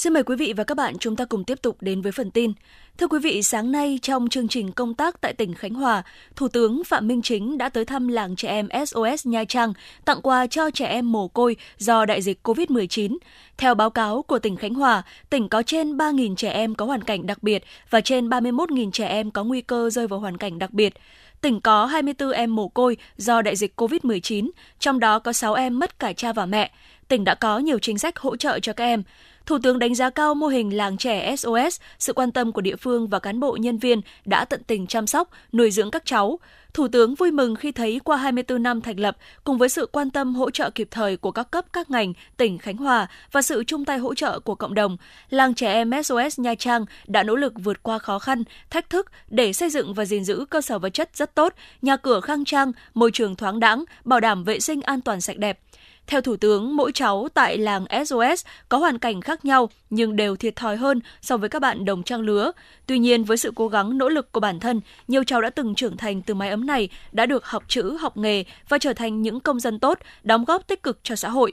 [0.00, 2.30] Xin mời quý vị và các bạn chúng ta cùng tiếp tục đến với phần
[2.30, 2.52] tin.
[2.98, 6.02] Thưa quý vị, sáng nay trong chương trình công tác tại tỉnh Khánh Hòa,
[6.36, 9.72] Thủ tướng Phạm Minh Chính đã tới thăm làng trẻ em SOS Nha Trang,
[10.04, 13.16] tặng quà cho trẻ em mồ côi do đại dịch COVID-19.
[13.58, 17.04] Theo báo cáo của tỉnh Khánh Hòa, tỉnh có trên 3.000 trẻ em có hoàn
[17.04, 20.58] cảnh đặc biệt và trên 31.000 trẻ em có nguy cơ rơi vào hoàn cảnh
[20.58, 20.94] đặc biệt.
[21.40, 25.78] Tỉnh có 24 em mồ côi do đại dịch COVID-19, trong đó có 6 em
[25.78, 26.70] mất cả cha và mẹ.
[27.08, 29.02] Tỉnh đã có nhiều chính sách hỗ trợ cho các em.
[29.50, 32.76] Thủ tướng đánh giá cao mô hình làng trẻ SOS, sự quan tâm của địa
[32.76, 36.38] phương và cán bộ nhân viên đã tận tình chăm sóc, nuôi dưỡng các cháu.
[36.74, 40.10] Thủ tướng vui mừng khi thấy qua 24 năm thành lập, cùng với sự quan
[40.10, 43.64] tâm hỗ trợ kịp thời của các cấp các ngành, tỉnh Khánh Hòa và sự
[43.64, 44.96] chung tay hỗ trợ của cộng đồng,
[45.30, 49.06] làng trẻ em SOS Nha Trang đã nỗ lực vượt qua khó khăn, thách thức
[49.28, 52.44] để xây dựng và gìn giữ cơ sở vật chất rất tốt, nhà cửa khang
[52.44, 55.58] trang, môi trường thoáng đãng, bảo đảm vệ sinh an toàn sạch đẹp.
[56.06, 60.36] Theo Thủ tướng, mỗi cháu tại làng SOS có hoàn cảnh khác nhau nhưng đều
[60.36, 62.52] thiệt thòi hơn so với các bạn đồng trang lứa.
[62.86, 65.74] Tuy nhiên, với sự cố gắng nỗ lực của bản thân, nhiều cháu đã từng
[65.74, 69.22] trưởng thành từ mái ấm này, đã được học chữ, học nghề và trở thành
[69.22, 71.52] những công dân tốt, đóng góp tích cực cho xã hội.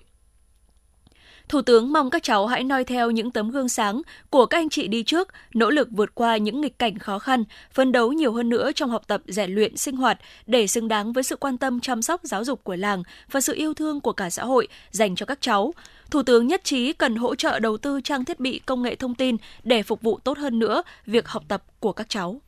[1.49, 4.69] Thủ tướng mong các cháu hãy noi theo những tấm gương sáng của các anh
[4.69, 8.34] chị đi trước, nỗ lực vượt qua những nghịch cảnh khó khăn, phấn đấu nhiều
[8.34, 11.57] hơn nữa trong học tập, rèn luyện, sinh hoạt để xứng đáng với sự quan
[11.57, 14.68] tâm chăm sóc giáo dục của làng và sự yêu thương của cả xã hội
[14.91, 15.74] dành cho các cháu.
[16.11, 19.15] Thủ tướng nhất trí cần hỗ trợ đầu tư trang thiết bị công nghệ thông
[19.15, 22.41] tin để phục vụ tốt hơn nữa việc học tập của các cháu.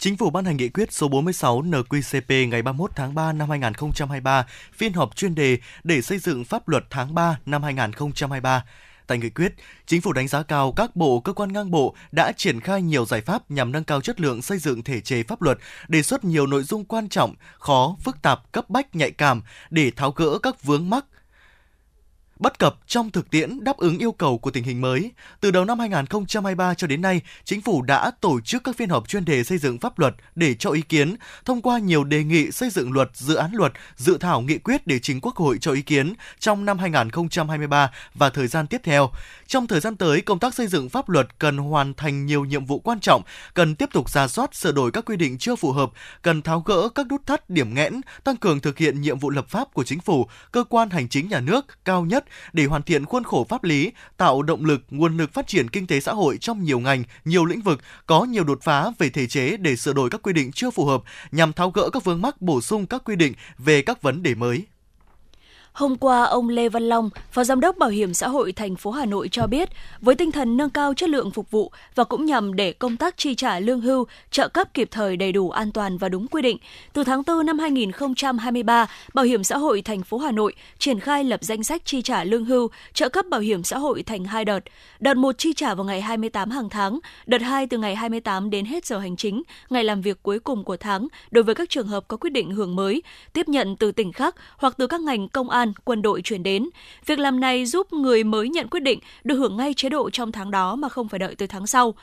[0.00, 4.46] Chính phủ ban hành nghị quyết số 46 NQCP ngày 31 tháng 3 năm 2023,
[4.72, 8.64] phiên họp chuyên đề để xây dựng pháp luật tháng 3 năm 2023.
[9.06, 9.54] Tại nghị quyết,
[9.86, 13.04] Chính phủ đánh giá cao các bộ, cơ quan ngang bộ đã triển khai nhiều
[13.04, 15.58] giải pháp nhằm nâng cao chất lượng xây dựng thể chế pháp luật,
[15.88, 19.90] đề xuất nhiều nội dung quan trọng, khó, phức tạp, cấp bách, nhạy cảm để
[19.96, 21.04] tháo gỡ các vướng mắc,
[22.40, 25.10] bất cập trong thực tiễn đáp ứng yêu cầu của tình hình mới.
[25.40, 29.08] Từ đầu năm 2023 cho đến nay, Chính phủ đã tổ chức các phiên họp
[29.08, 32.50] chuyên đề xây dựng pháp luật để cho ý kiến, thông qua nhiều đề nghị
[32.50, 35.72] xây dựng luật, dự án luật, dự thảo nghị quyết để trình Quốc hội cho
[35.72, 39.10] ý kiến trong năm 2023 và thời gian tiếp theo.
[39.50, 42.64] Trong thời gian tới, công tác xây dựng pháp luật cần hoàn thành nhiều nhiệm
[42.64, 43.22] vụ quan trọng,
[43.54, 45.90] cần tiếp tục ra soát sửa đổi các quy định chưa phù hợp,
[46.22, 49.48] cần tháo gỡ các nút thắt điểm nghẽn, tăng cường thực hiện nhiệm vụ lập
[49.48, 53.04] pháp của chính phủ, cơ quan hành chính nhà nước cao nhất để hoàn thiện
[53.04, 56.38] khuôn khổ pháp lý, tạo động lực, nguồn lực phát triển kinh tế xã hội
[56.40, 59.92] trong nhiều ngành, nhiều lĩnh vực, có nhiều đột phá về thể chế để sửa
[59.92, 61.02] đổi các quy định chưa phù hợp
[61.32, 64.34] nhằm tháo gỡ các vướng mắc bổ sung các quy định về các vấn đề
[64.34, 64.66] mới.
[65.72, 68.90] Hôm qua, ông Lê Văn Long, Phó Giám đốc Bảo hiểm xã hội thành phố
[68.90, 69.68] Hà Nội cho biết,
[70.00, 73.16] với tinh thần nâng cao chất lượng phục vụ và cũng nhằm để công tác
[73.16, 76.42] chi trả lương hưu, trợ cấp kịp thời đầy đủ an toàn và đúng quy
[76.42, 76.58] định,
[76.92, 81.24] từ tháng 4 năm 2023, Bảo hiểm xã hội thành phố Hà Nội triển khai
[81.24, 84.44] lập danh sách chi trả lương hưu, trợ cấp bảo hiểm xã hội thành hai
[84.44, 84.60] đợt.
[85.00, 88.64] Đợt 1 chi trả vào ngày 28 hàng tháng, đợt 2 từ ngày 28 đến
[88.64, 91.86] hết giờ hành chính, ngày làm việc cuối cùng của tháng đối với các trường
[91.86, 93.02] hợp có quyết định hưởng mới,
[93.32, 96.68] tiếp nhận từ tỉnh khác hoặc từ các ngành công an, quân đội chuyển đến.
[97.06, 100.32] Việc làm này giúp người mới nhận quyết định được hưởng ngay chế độ trong
[100.32, 101.94] tháng đó mà không phải đợi tới tháng sau.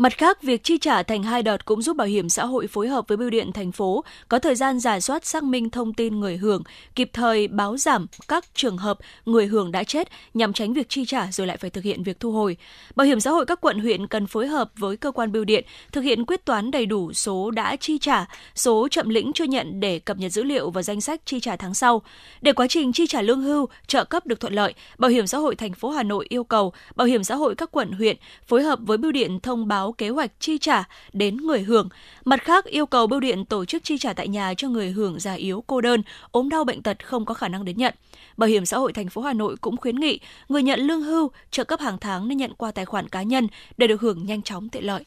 [0.00, 2.88] Mặt khác, việc chi trả thành hai đợt cũng giúp Bảo hiểm xã hội phối
[2.88, 6.20] hợp với bưu điện thành phố có thời gian giả soát xác minh thông tin
[6.20, 6.62] người hưởng,
[6.94, 11.04] kịp thời báo giảm các trường hợp người hưởng đã chết nhằm tránh việc chi
[11.04, 12.56] trả rồi lại phải thực hiện việc thu hồi.
[12.94, 15.64] Bảo hiểm xã hội các quận huyện cần phối hợp với cơ quan bưu điện
[15.92, 19.80] thực hiện quyết toán đầy đủ số đã chi trả, số chậm lĩnh chưa nhận
[19.80, 22.02] để cập nhật dữ liệu vào danh sách chi trả tháng sau.
[22.40, 25.38] Để quá trình chi trả lương hưu, trợ cấp được thuận lợi, Bảo hiểm xã
[25.38, 28.16] hội thành phố Hà Nội yêu cầu Bảo hiểm xã hội các quận huyện
[28.46, 31.88] phối hợp với bưu điện thông báo kế hoạch chi trả đến người hưởng.
[32.24, 35.20] Mặt khác, yêu cầu bưu điện tổ chức chi trả tại nhà cho người hưởng
[35.20, 37.94] già yếu cô đơn, ốm đau bệnh tật không có khả năng đến nhận.
[38.36, 41.30] Bảo hiểm xã hội thành phố Hà Nội cũng khuyến nghị người nhận lương hưu,
[41.50, 44.42] trợ cấp hàng tháng nên nhận qua tài khoản cá nhân để được hưởng nhanh
[44.42, 45.04] chóng tiện lợi.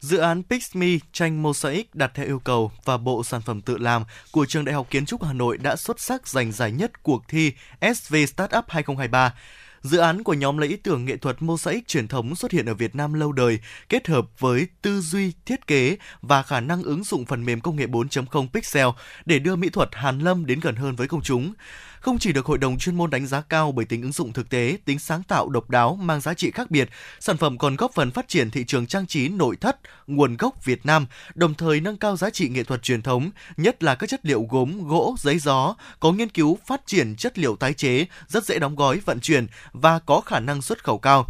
[0.00, 4.04] Dự án Pixme tranh mosaic đặt theo yêu cầu và bộ sản phẩm tự làm
[4.30, 7.22] của Trường Đại học Kiến trúc Hà Nội đã xuất sắc giành giải nhất cuộc
[7.28, 7.52] thi
[7.94, 9.34] SV Startup 2023.
[9.82, 12.74] Dự án của nhóm lấy ý tưởng nghệ thuật mosaic truyền thống xuất hiện ở
[12.74, 13.58] Việt Nam lâu đời,
[13.88, 17.76] kết hợp với tư duy thiết kế và khả năng ứng dụng phần mềm công
[17.76, 18.88] nghệ 4.0 Pixel
[19.24, 21.52] để đưa mỹ thuật Hàn Lâm đến gần hơn với công chúng
[22.00, 24.50] không chỉ được hội đồng chuyên môn đánh giá cao bởi tính ứng dụng thực
[24.50, 26.88] tế, tính sáng tạo độc đáo mang giá trị khác biệt,
[27.20, 30.64] sản phẩm còn góp phần phát triển thị trường trang trí nội thất nguồn gốc
[30.64, 34.10] Việt Nam, đồng thời nâng cao giá trị nghệ thuật truyền thống, nhất là các
[34.10, 38.06] chất liệu gốm, gỗ, giấy gió, có nghiên cứu phát triển chất liệu tái chế,
[38.28, 41.26] rất dễ đóng gói, vận chuyển và có khả năng xuất khẩu cao.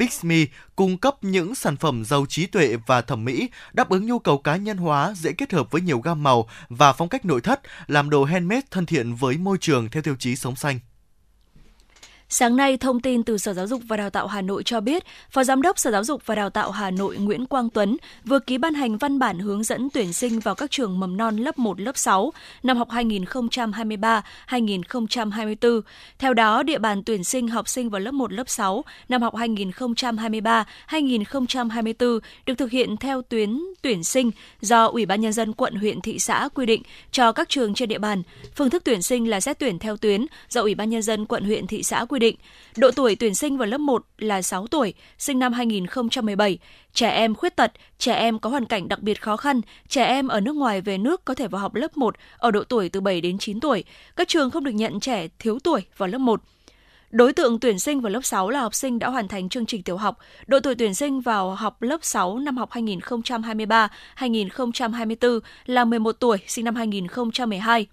[0.00, 0.44] Bixme
[0.76, 4.38] cung cấp những sản phẩm giàu trí tuệ và thẩm mỹ, đáp ứng nhu cầu
[4.38, 7.60] cá nhân hóa, dễ kết hợp với nhiều gam màu và phong cách nội thất,
[7.86, 10.78] làm đồ handmade thân thiện với môi trường theo tiêu chí sống xanh.
[12.32, 15.04] Sáng nay, thông tin từ Sở Giáo dục và Đào tạo Hà Nội cho biết,
[15.30, 18.38] Phó Giám đốc Sở Giáo dục và Đào tạo Hà Nội Nguyễn Quang Tuấn vừa
[18.38, 21.58] ký ban hành văn bản hướng dẫn tuyển sinh vào các trường mầm non lớp
[21.58, 22.32] 1, lớp 6
[22.62, 25.80] năm học 2023-2024.
[26.18, 29.34] Theo đó, địa bàn tuyển sinh học sinh vào lớp 1, lớp 6 năm học
[29.34, 34.30] 2023-2024 được thực hiện theo tuyến tuyển sinh
[34.60, 36.82] do Ủy ban Nhân dân quận, huyện, thị xã quy định
[37.12, 38.22] cho các trường trên địa bàn.
[38.54, 41.44] Phương thức tuyển sinh là xét tuyển theo tuyến do Ủy ban Nhân dân quận,
[41.44, 42.36] huyện, thị xã quy định.
[42.76, 46.58] Độ tuổi tuyển sinh vào lớp 1 là 6 tuổi, sinh năm 2017.
[46.92, 50.28] Trẻ em khuyết tật, trẻ em có hoàn cảnh đặc biệt khó khăn, trẻ em
[50.28, 53.00] ở nước ngoài về nước có thể vào học lớp 1 ở độ tuổi từ
[53.00, 53.84] 7 đến 9 tuổi.
[54.16, 56.42] Các trường không được nhận trẻ thiếu tuổi vào lớp 1.
[57.10, 59.82] Đối tượng tuyển sinh vào lớp 6 là học sinh đã hoàn thành chương trình
[59.82, 60.18] tiểu học.
[60.46, 66.64] Độ tuổi tuyển sinh vào học lớp 6 năm học 2023-2024 là 11 tuổi, sinh
[66.64, 67.86] năm 2012.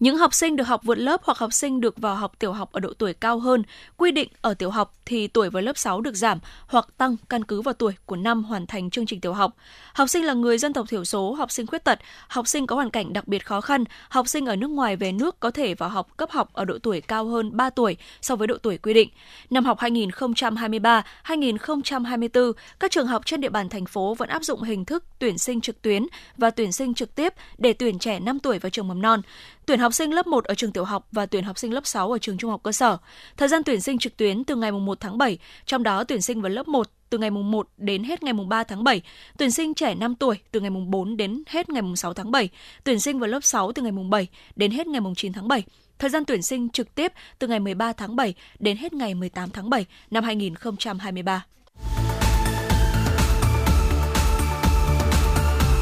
[0.00, 2.72] Những học sinh được học vượt lớp hoặc học sinh được vào học tiểu học
[2.72, 3.62] ở độ tuổi cao hơn,
[3.96, 7.44] quy định ở tiểu học thì tuổi vào lớp 6 được giảm hoặc tăng căn
[7.44, 9.56] cứ vào tuổi của năm hoàn thành chương trình tiểu học.
[9.94, 11.98] Học sinh là người dân tộc thiểu số, học sinh khuyết tật,
[12.28, 15.12] học sinh có hoàn cảnh đặc biệt khó khăn, học sinh ở nước ngoài về
[15.12, 18.36] nước có thể vào học cấp học ở độ tuổi cao hơn 3 tuổi so
[18.36, 19.08] với độ tuổi quy định.
[19.50, 24.84] Năm học 2023-2024, các trường học trên địa bàn thành phố vẫn áp dụng hình
[24.84, 26.06] thức tuyển sinh trực tuyến
[26.36, 29.22] và tuyển sinh trực tiếp để tuyển trẻ 5 tuổi vào trường mầm non
[29.66, 31.86] tuyển học học sinh lớp 1 ở trường tiểu học và tuyển học sinh lớp
[31.86, 32.96] 6 ở trường trung học cơ sở.
[33.36, 36.42] Thời gian tuyển sinh trực tuyến từ ngày 1 tháng 7, trong đó tuyển sinh
[36.42, 39.02] vào lớp 1 từ ngày mùng 1 đến hết ngày mùng 3 tháng 7,
[39.38, 42.30] tuyển sinh trẻ 5 tuổi từ ngày mùng 4 đến hết ngày mùng 6 tháng
[42.30, 42.48] 7,
[42.84, 45.48] tuyển sinh vào lớp 6 từ ngày mùng 7 đến hết ngày mùng 9 tháng
[45.48, 45.62] 7.
[45.98, 49.50] Thời gian tuyển sinh trực tiếp từ ngày 13 tháng 7 đến hết ngày 18
[49.50, 51.44] tháng 7 năm 2023.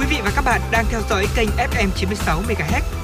[0.00, 3.03] Quý vị và các bạn đang theo dõi kênh FM 96 MHz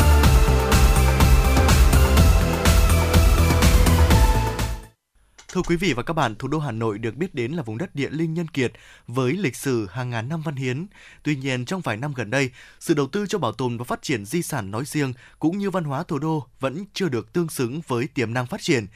[5.53, 7.77] Thưa quý vị và các bạn, thủ đô Hà Nội được biết đến là vùng
[7.77, 8.73] đất địa linh nhân kiệt
[9.07, 10.87] với lịch sử hàng ngàn năm văn hiến.
[11.23, 14.01] Tuy nhiên, trong vài năm gần đây, sự đầu tư cho bảo tồn và phát
[14.01, 17.49] triển di sản nói riêng cũng như văn hóa thủ đô vẫn chưa được tương
[17.49, 18.87] xứng với tiềm năng phát triển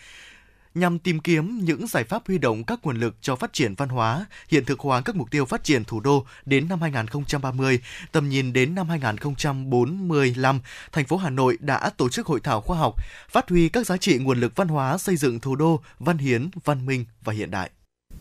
[0.76, 3.90] nhằm tìm kiếm những giải pháp huy động các nguồn lực cho phát triển văn
[3.90, 7.80] hóa, hiện thực hóa các mục tiêu phát triển thủ đô đến năm 2030,
[8.12, 10.60] tầm nhìn đến năm 2045,
[10.92, 12.96] thành phố Hà Nội đã tổ chức hội thảo khoa học
[13.30, 16.50] phát huy các giá trị nguồn lực văn hóa xây dựng thủ đô văn hiến,
[16.64, 17.70] văn minh và hiện đại.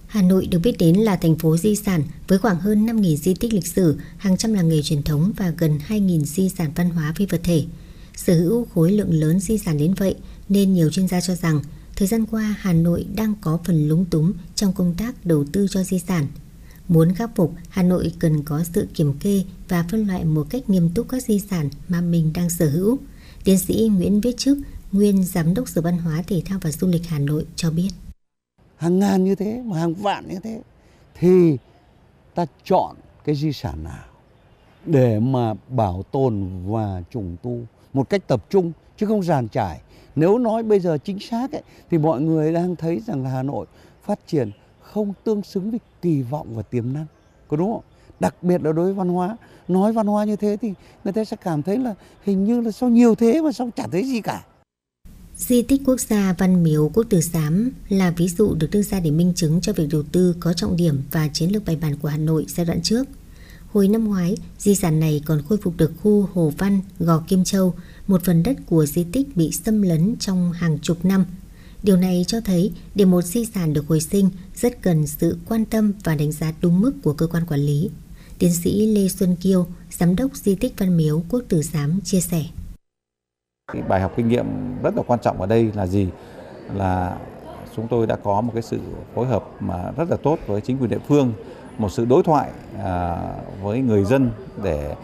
[0.06, 3.34] Hà Nội được biết đến là thành phố di sản với khoảng hơn 5.000 di
[3.34, 6.90] tích lịch sử, hàng trăm làng nghề truyền thống và gần 2.000 di sản văn
[6.90, 7.64] hóa phi vật thể.
[8.16, 10.14] Sở hữu khối lượng lớn di sản đến vậy
[10.48, 11.60] nên nhiều chuyên gia cho rằng
[11.96, 15.66] Thời gian qua, Hà Nội đang có phần lúng túng trong công tác đầu tư
[15.70, 16.26] cho di sản.
[16.88, 20.70] Muốn khắc phục, Hà Nội cần có sự kiểm kê và phân loại một cách
[20.70, 22.98] nghiêm túc các di sản mà mình đang sở hữu.
[23.44, 24.58] Tiến sĩ Nguyễn Viết Chức,
[24.92, 27.88] nguyên Giám đốc Sở Văn hóa Thể thao và Du lịch Hà Nội cho biết.
[28.76, 30.62] Hàng ngàn như thế, mà hàng vạn như thế,
[31.18, 31.56] thì
[32.34, 34.04] ta chọn cái di sản nào
[34.86, 37.60] để mà bảo tồn và trùng tu
[37.92, 39.80] một cách tập trung chứ không giàn trải.
[40.16, 43.42] Nếu nói bây giờ chính xác ấy, thì mọi người đang thấy rằng là Hà
[43.42, 43.66] Nội
[44.04, 44.50] phát triển
[44.82, 47.06] không tương xứng với kỳ vọng và tiềm năng.
[47.48, 47.82] Có đúng không?
[48.20, 49.36] Đặc biệt là đối với văn hóa.
[49.68, 50.72] Nói văn hóa như thế thì
[51.04, 53.86] người ta sẽ cảm thấy là hình như là sao nhiều thế mà sao chả
[53.86, 54.44] thấy gì cả.
[55.36, 59.00] Di tích quốc gia Văn Miếu Quốc Tử Giám là ví dụ được đưa ra
[59.00, 61.96] để minh chứng cho việc đầu tư có trọng điểm và chiến lược bài bản
[62.02, 63.04] của Hà Nội giai đoạn trước.
[63.72, 67.44] Hồi năm ngoái, di sản này còn khôi phục được khu Hồ Văn, Gò Kim
[67.44, 67.74] Châu,
[68.06, 71.24] một phần đất của di tích bị xâm lấn trong hàng chục năm.
[71.82, 75.64] Điều này cho thấy để một di sản được hồi sinh rất cần sự quan
[75.64, 77.90] tâm và đánh giá đúng mức của cơ quan quản lý.
[78.38, 82.20] Tiến sĩ Lê Xuân Kiêu, Giám đốc Di tích Văn Miếu Quốc Tử Giám chia
[82.20, 82.44] sẻ.
[83.88, 84.46] Bài học kinh nghiệm
[84.82, 86.08] rất là quan trọng ở đây là gì?
[86.74, 87.18] Là
[87.76, 88.78] chúng tôi đã có một cái sự
[89.14, 91.32] phối hợp mà rất là tốt với chính quyền địa phương,
[91.78, 93.16] một sự đối thoại à,
[93.62, 94.30] với người dân
[94.62, 94.94] để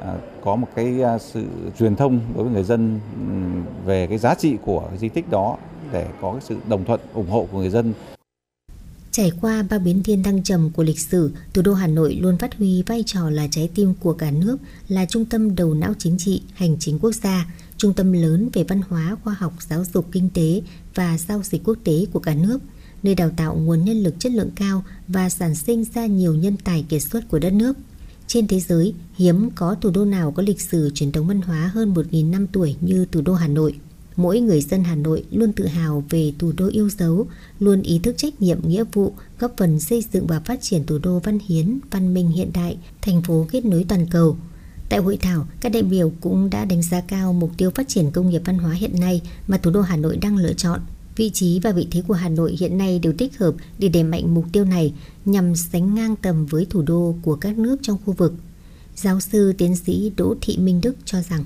[0.00, 0.14] à,
[0.48, 1.44] có một cái à, sự
[1.78, 3.00] truyền thông đối với người dân
[3.86, 5.56] về cái giá trị của cái di tích đó
[5.92, 7.92] để có cái sự đồng thuận ủng hộ của người dân
[9.10, 12.38] Trải qua ba biến thiên thăng trầm của lịch sử, thủ đô Hà Nội luôn
[12.38, 14.56] phát huy vai trò là trái tim của cả nước,
[14.88, 17.46] là trung tâm đầu não chính trị, hành chính quốc gia,
[17.76, 20.62] trung tâm lớn về văn hóa, khoa học, giáo dục, kinh tế
[20.94, 22.58] và giao dịch quốc tế của cả nước,
[23.02, 26.56] nơi đào tạo nguồn nhân lực chất lượng cao và sản sinh ra nhiều nhân
[26.64, 27.76] tài kiệt xuất của đất nước.
[28.28, 31.70] Trên thế giới, hiếm có thủ đô nào có lịch sử truyền thống văn hóa
[31.74, 33.74] hơn 1.000 năm tuổi như thủ đô Hà Nội
[34.18, 37.26] mỗi người dân Hà Nội luôn tự hào về thủ đô yêu dấu,
[37.60, 40.98] luôn ý thức trách nhiệm nghĩa vụ, góp phần xây dựng và phát triển thủ
[40.98, 44.36] đô văn hiến, văn minh hiện đại, thành phố kết nối toàn cầu.
[44.88, 48.10] Tại hội thảo, các đại biểu cũng đã đánh giá cao mục tiêu phát triển
[48.10, 50.80] công nghiệp văn hóa hiện nay mà thủ đô Hà Nội đang lựa chọn.
[51.18, 54.02] Vị trí và vị thế của Hà Nội hiện nay đều tích hợp để đẩy
[54.02, 57.98] mạnh mục tiêu này nhằm sánh ngang tầm với thủ đô của các nước trong
[58.06, 58.34] khu vực.
[58.94, 61.44] Giáo sư tiến sĩ Đỗ Thị Minh Đức cho rằng,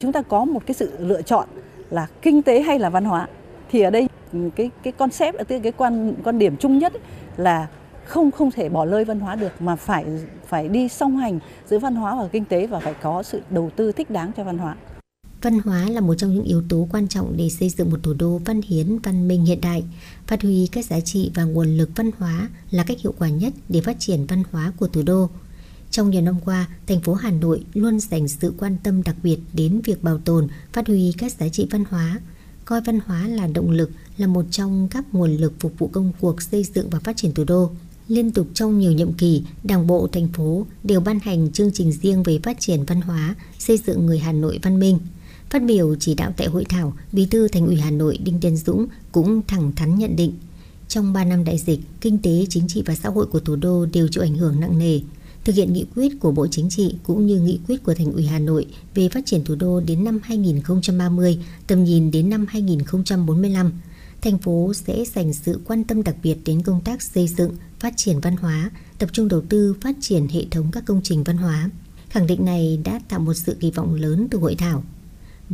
[0.00, 1.48] chúng ta có một cái sự lựa chọn
[1.90, 3.28] là kinh tế hay là văn hóa
[3.70, 6.92] thì ở đây ừ, cái cái concept ở cái quan quan điểm chung nhất
[7.36, 7.68] là
[8.04, 10.04] không không thể bỏ lơi văn hóa được, mà phải
[10.46, 13.70] phải đi song hành giữa văn hóa và kinh tế và phải có sự đầu
[13.76, 14.76] tư thích đáng cho văn hóa.
[15.42, 18.14] Văn hóa là một trong những yếu tố quan trọng để xây dựng một thủ
[18.14, 19.84] đô văn hiến, văn minh hiện đại.
[20.26, 23.52] Phát huy các giá trị và nguồn lực văn hóa là cách hiệu quả nhất
[23.68, 25.28] để phát triển văn hóa của thủ đô.
[25.90, 29.38] Trong nhiều năm qua, thành phố Hà Nội luôn dành sự quan tâm đặc biệt
[29.52, 32.20] đến việc bảo tồn, phát huy các giá trị văn hóa,
[32.64, 36.12] coi văn hóa là động lực, là một trong các nguồn lực phục vụ công
[36.20, 37.70] cuộc xây dựng và phát triển thủ đô.
[38.08, 41.92] Liên tục trong nhiều nhiệm kỳ, Đảng bộ thành phố đều ban hành chương trình
[41.92, 44.98] riêng về phát triển văn hóa, xây dựng người Hà Nội văn minh.
[45.52, 48.56] Phát biểu chỉ đạo tại hội thảo, Bí thư Thành ủy Hà Nội Đinh Tiến
[48.56, 50.32] Dũng cũng thẳng thắn nhận định,
[50.88, 53.86] trong 3 năm đại dịch, kinh tế, chính trị và xã hội của thủ đô
[53.86, 55.00] đều chịu ảnh hưởng nặng nề
[55.44, 58.26] thực hiện nghị quyết của Bộ Chính trị cũng như nghị quyết của Thành ủy
[58.26, 63.72] Hà Nội về phát triển thủ đô đến năm 2030, tầm nhìn đến năm 2045.
[64.22, 67.92] Thành phố sẽ dành sự quan tâm đặc biệt đến công tác xây dựng, phát
[67.96, 71.36] triển văn hóa, tập trung đầu tư phát triển hệ thống các công trình văn
[71.36, 71.70] hóa.
[72.08, 74.84] Khẳng định này đã tạo một sự kỳ vọng lớn từ hội thảo.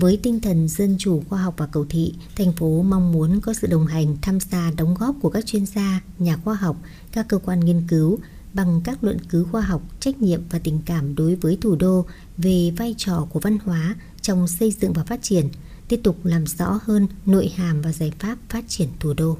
[0.00, 3.54] Với tinh thần dân chủ khoa học và cầu thị, thành phố mong muốn có
[3.54, 6.76] sự đồng hành, tham gia, đóng góp của các chuyên gia, nhà khoa học,
[7.12, 8.18] các cơ quan nghiên cứu,
[8.54, 12.06] bằng các luận cứ khoa học, trách nhiệm và tình cảm đối với thủ đô
[12.36, 15.48] về vai trò của văn hóa trong xây dựng và phát triển,
[15.88, 19.36] tiếp tục làm rõ hơn nội hàm và giải pháp phát triển thủ đô.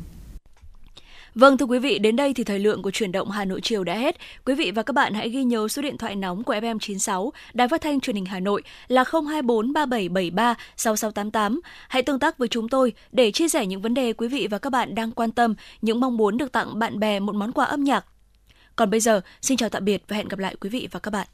[1.38, 3.84] Vâng thưa quý vị, đến đây thì thời lượng của chuyển động Hà Nội chiều
[3.84, 4.16] đã hết.
[4.44, 7.68] Quý vị và các bạn hãy ghi nhớ số điện thoại nóng của FM96, Đài
[7.68, 11.60] Phát thanh Truyền hình Hà Nội là 024 3773 6688.
[11.88, 14.58] Hãy tương tác với chúng tôi để chia sẻ những vấn đề quý vị và
[14.58, 17.64] các bạn đang quan tâm, những mong muốn được tặng bạn bè một món quà
[17.64, 18.04] âm nhạc
[18.76, 21.10] còn bây giờ, xin chào tạm biệt và hẹn gặp lại quý vị và các
[21.10, 21.26] bạn.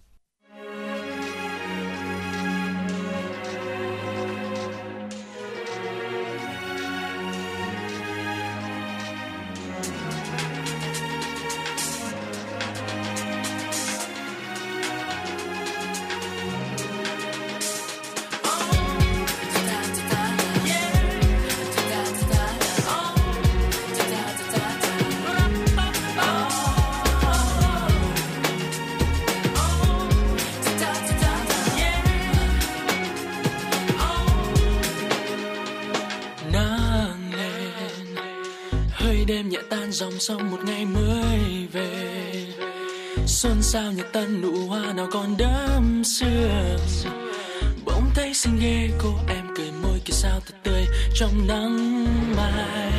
[39.95, 42.47] dòng sông một ngày mới về.
[43.27, 46.77] Xuân sao nhật tân, nụ hoa nào còn đắm xưa
[47.85, 50.85] bỗng thấy xinh ghê, cô em cười môi kia sao thật tươi
[51.15, 52.07] trong nắng
[52.37, 52.93] mai.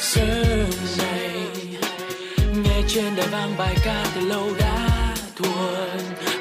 [0.00, 1.30] Sớm này,
[2.64, 5.46] nghe trên đài vang bài ca từ lâu đã thuộc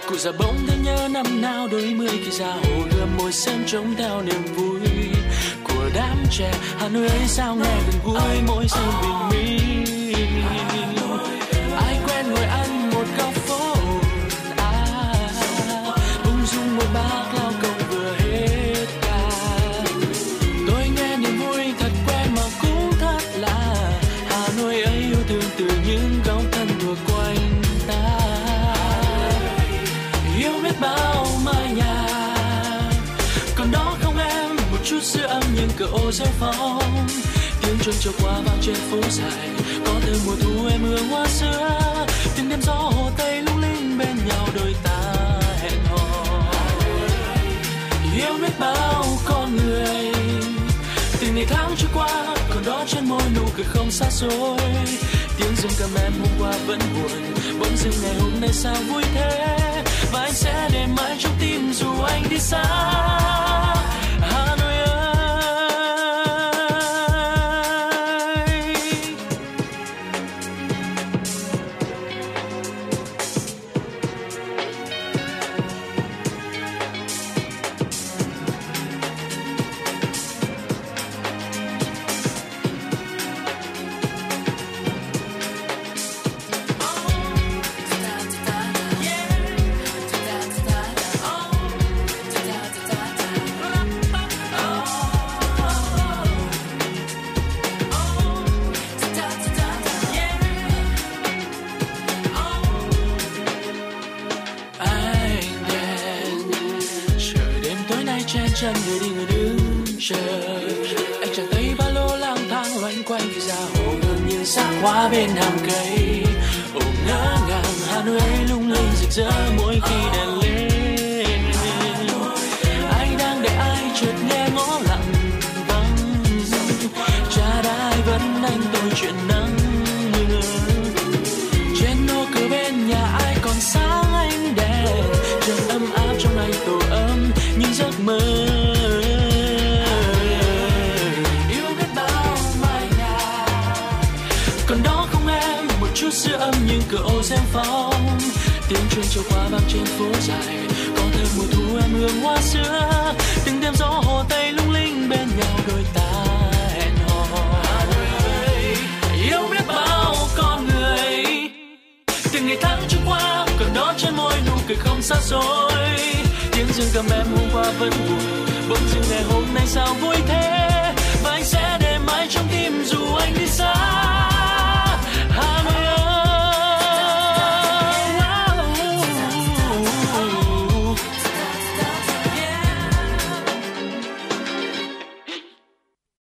[0.10, 3.64] cụ già bỗng thấy nhớ năm nào, đôi mươi khi ra hồ gươm môi sớm
[3.68, 5.11] trống theo niềm vui
[5.96, 6.52] đám trẻ.
[6.78, 9.62] Hà nội ấy sao nghe gần gũi mỗi sớm bình minh?
[38.04, 39.50] trôi qua bao trên phố dài.
[39.86, 42.06] Có từ mùa thu em hương hoa xưa,
[42.36, 45.14] Tiếng đêm gió hồ tây lung linh bên nhau đôi ta
[45.62, 46.26] hẹn hò.
[48.16, 50.12] Yêu biết bao con người,
[51.20, 54.58] từng ngày tháng trôi qua, còn đó trên môi nụ cười không xa xôi.
[55.38, 59.04] Tiếng dương cầm em hôm qua vẫn buồn, bỗng dưng ngày hôm nay sao vui
[59.14, 59.58] thế?
[60.12, 62.64] Và anh sẽ để mãi trong tim dù anh đi xa.